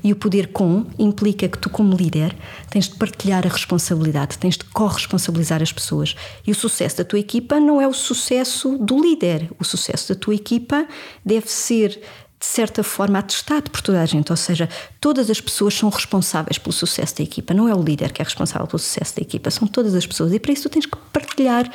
E 0.03 0.11
o 0.11 0.15
poder 0.15 0.47
com 0.47 0.85
implica 0.99 1.47
que 1.49 1.57
tu, 1.57 1.69
como 1.69 1.95
líder, 1.95 2.35
tens 2.69 2.87
de 2.87 2.95
partilhar 2.95 3.45
a 3.45 3.49
responsabilidade, 3.49 4.37
tens 4.37 4.55
de 4.55 4.63
corresponsabilizar 4.65 5.61
as 5.61 5.71
pessoas. 5.71 6.15
E 6.45 6.51
o 6.51 6.55
sucesso 6.55 6.97
da 6.97 7.03
tua 7.03 7.19
equipa 7.19 7.59
não 7.59 7.81
é 7.81 7.87
o 7.87 7.93
sucesso 7.93 8.77
do 8.77 9.01
líder. 9.01 9.49
O 9.59 9.63
sucesso 9.63 10.13
da 10.13 10.19
tua 10.19 10.35
equipa 10.35 10.87
deve 11.25 11.51
ser 11.51 11.99
de 12.39 12.45
certa 12.45 12.83
forma 12.83 13.17
atestado 13.17 13.71
por 13.71 13.81
toda 13.81 13.99
a 13.99 14.05
gente, 14.05 14.31
ou 14.31 14.37
seja, 14.37 14.69
todas 15.01 15.27
as 15.29 15.41
pessoas 15.41 15.73
são 15.73 15.89
responsáveis 15.89 16.59
pelo 16.59 16.71
sucesso 16.71 17.17
da 17.17 17.23
equipa, 17.23 17.51
não 17.51 17.67
é 17.67 17.73
o 17.73 17.81
líder 17.81 18.11
que 18.11 18.21
é 18.21 18.25
responsável 18.25 18.67
pelo 18.67 18.77
sucesso 18.77 19.15
da 19.15 19.23
equipa, 19.23 19.49
são 19.49 19.67
todas 19.67 19.95
as 19.95 20.05
pessoas 20.05 20.31
e 20.31 20.39
para 20.39 20.53
isso 20.53 20.69
tu 20.69 20.69
tens 20.69 20.85
que 20.85 20.95
partilhar 21.11 21.67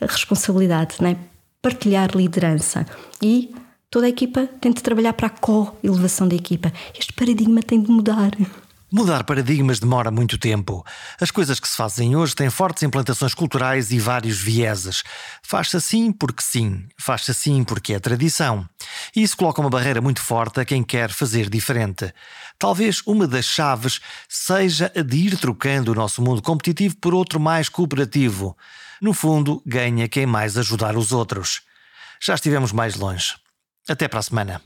a 0.00 0.06
responsabilidade, 0.06 0.94
não 1.00 1.10
é? 1.10 1.16
Partilhar 1.62 2.16
liderança 2.16 2.86
e 3.22 3.54
Toda 3.90 4.04
a 4.04 4.10
equipa 4.10 4.46
tem 4.60 4.70
de 4.70 4.82
trabalhar 4.82 5.14
para 5.14 5.28
a 5.28 5.30
co-elevação 5.30 6.28
da 6.28 6.34
equipa. 6.34 6.70
Este 6.98 7.10
paradigma 7.14 7.62
tem 7.62 7.82
de 7.82 7.90
mudar. 7.90 8.32
Mudar 8.92 9.24
paradigmas 9.24 9.80
demora 9.80 10.10
muito 10.10 10.36
tempo. 10.36 10.84
As 11.18 11.30
coisas 11.30 11.58
que 11.58 11.66
se 11.66 11.74
fazem 11.74 12.14
hoje 12.14 12.34
têm 12.34 12.50
fortes 12.50 12.82
implantações 12.82 13.32
culturais 13.32 13.90
e 13.90 13.98
vários 13.98 14.38
vieses. 14.38 15.02
Faz-se 15.42 15.78
assim 15.78 16.12
porque 16.12 16.42
sim, 16.42 16.86
faz-se 16.98 17.30
assim 17.30 17.64
porque 17.64 17.94
é 17.94 17.98
tradição. 17.98 18.68
E 19.16 19.22
isso 19.22 19.38
coloca 19.38 19.60
uma 19.60 19.70
barreira 19.70 20.02
muito 20.02 20.20
forte 20.20 20.60
a 20.60 20.66
quem 20.66 20.82
quer 20.82 21.10
fazer 21.10 21.48
diferente. 21.48 22.12
Talvez 22.58 23.02
uma 23.06 23.26
das 23.26 23.46
chaves 23.46 24.00
seja 24.28 24.92
a 24.94 25.00
de 25.00 25.16
ir 25.16 25.38
trocando 25.38 25.92
o 25.92 25.94
nosso 25.94 26.20
mundo 26.20 26.42
competitivo 26.42 26.94
por 27.00 27.14
outro 27.14 27.40
mais 27.40 27.70
cooperativo. 27.70 28.54
No 29.00 29.12
fundo, 29.12 29.62
ganha 29.64 30.08
quem 30.08 30.26
mais 30.26 30.56
ajudar 30.56 30.96
os 30.96 31.12
outros. 31.12 31.62
Já 32.20 32.34
estivemos 32.34 32.72
mais 32.72 32.96
longe. 32.96 33.34
Até 33.88 34.08
para 34.08 34.18
a 34.18 34.22
semana. 34.22 34.60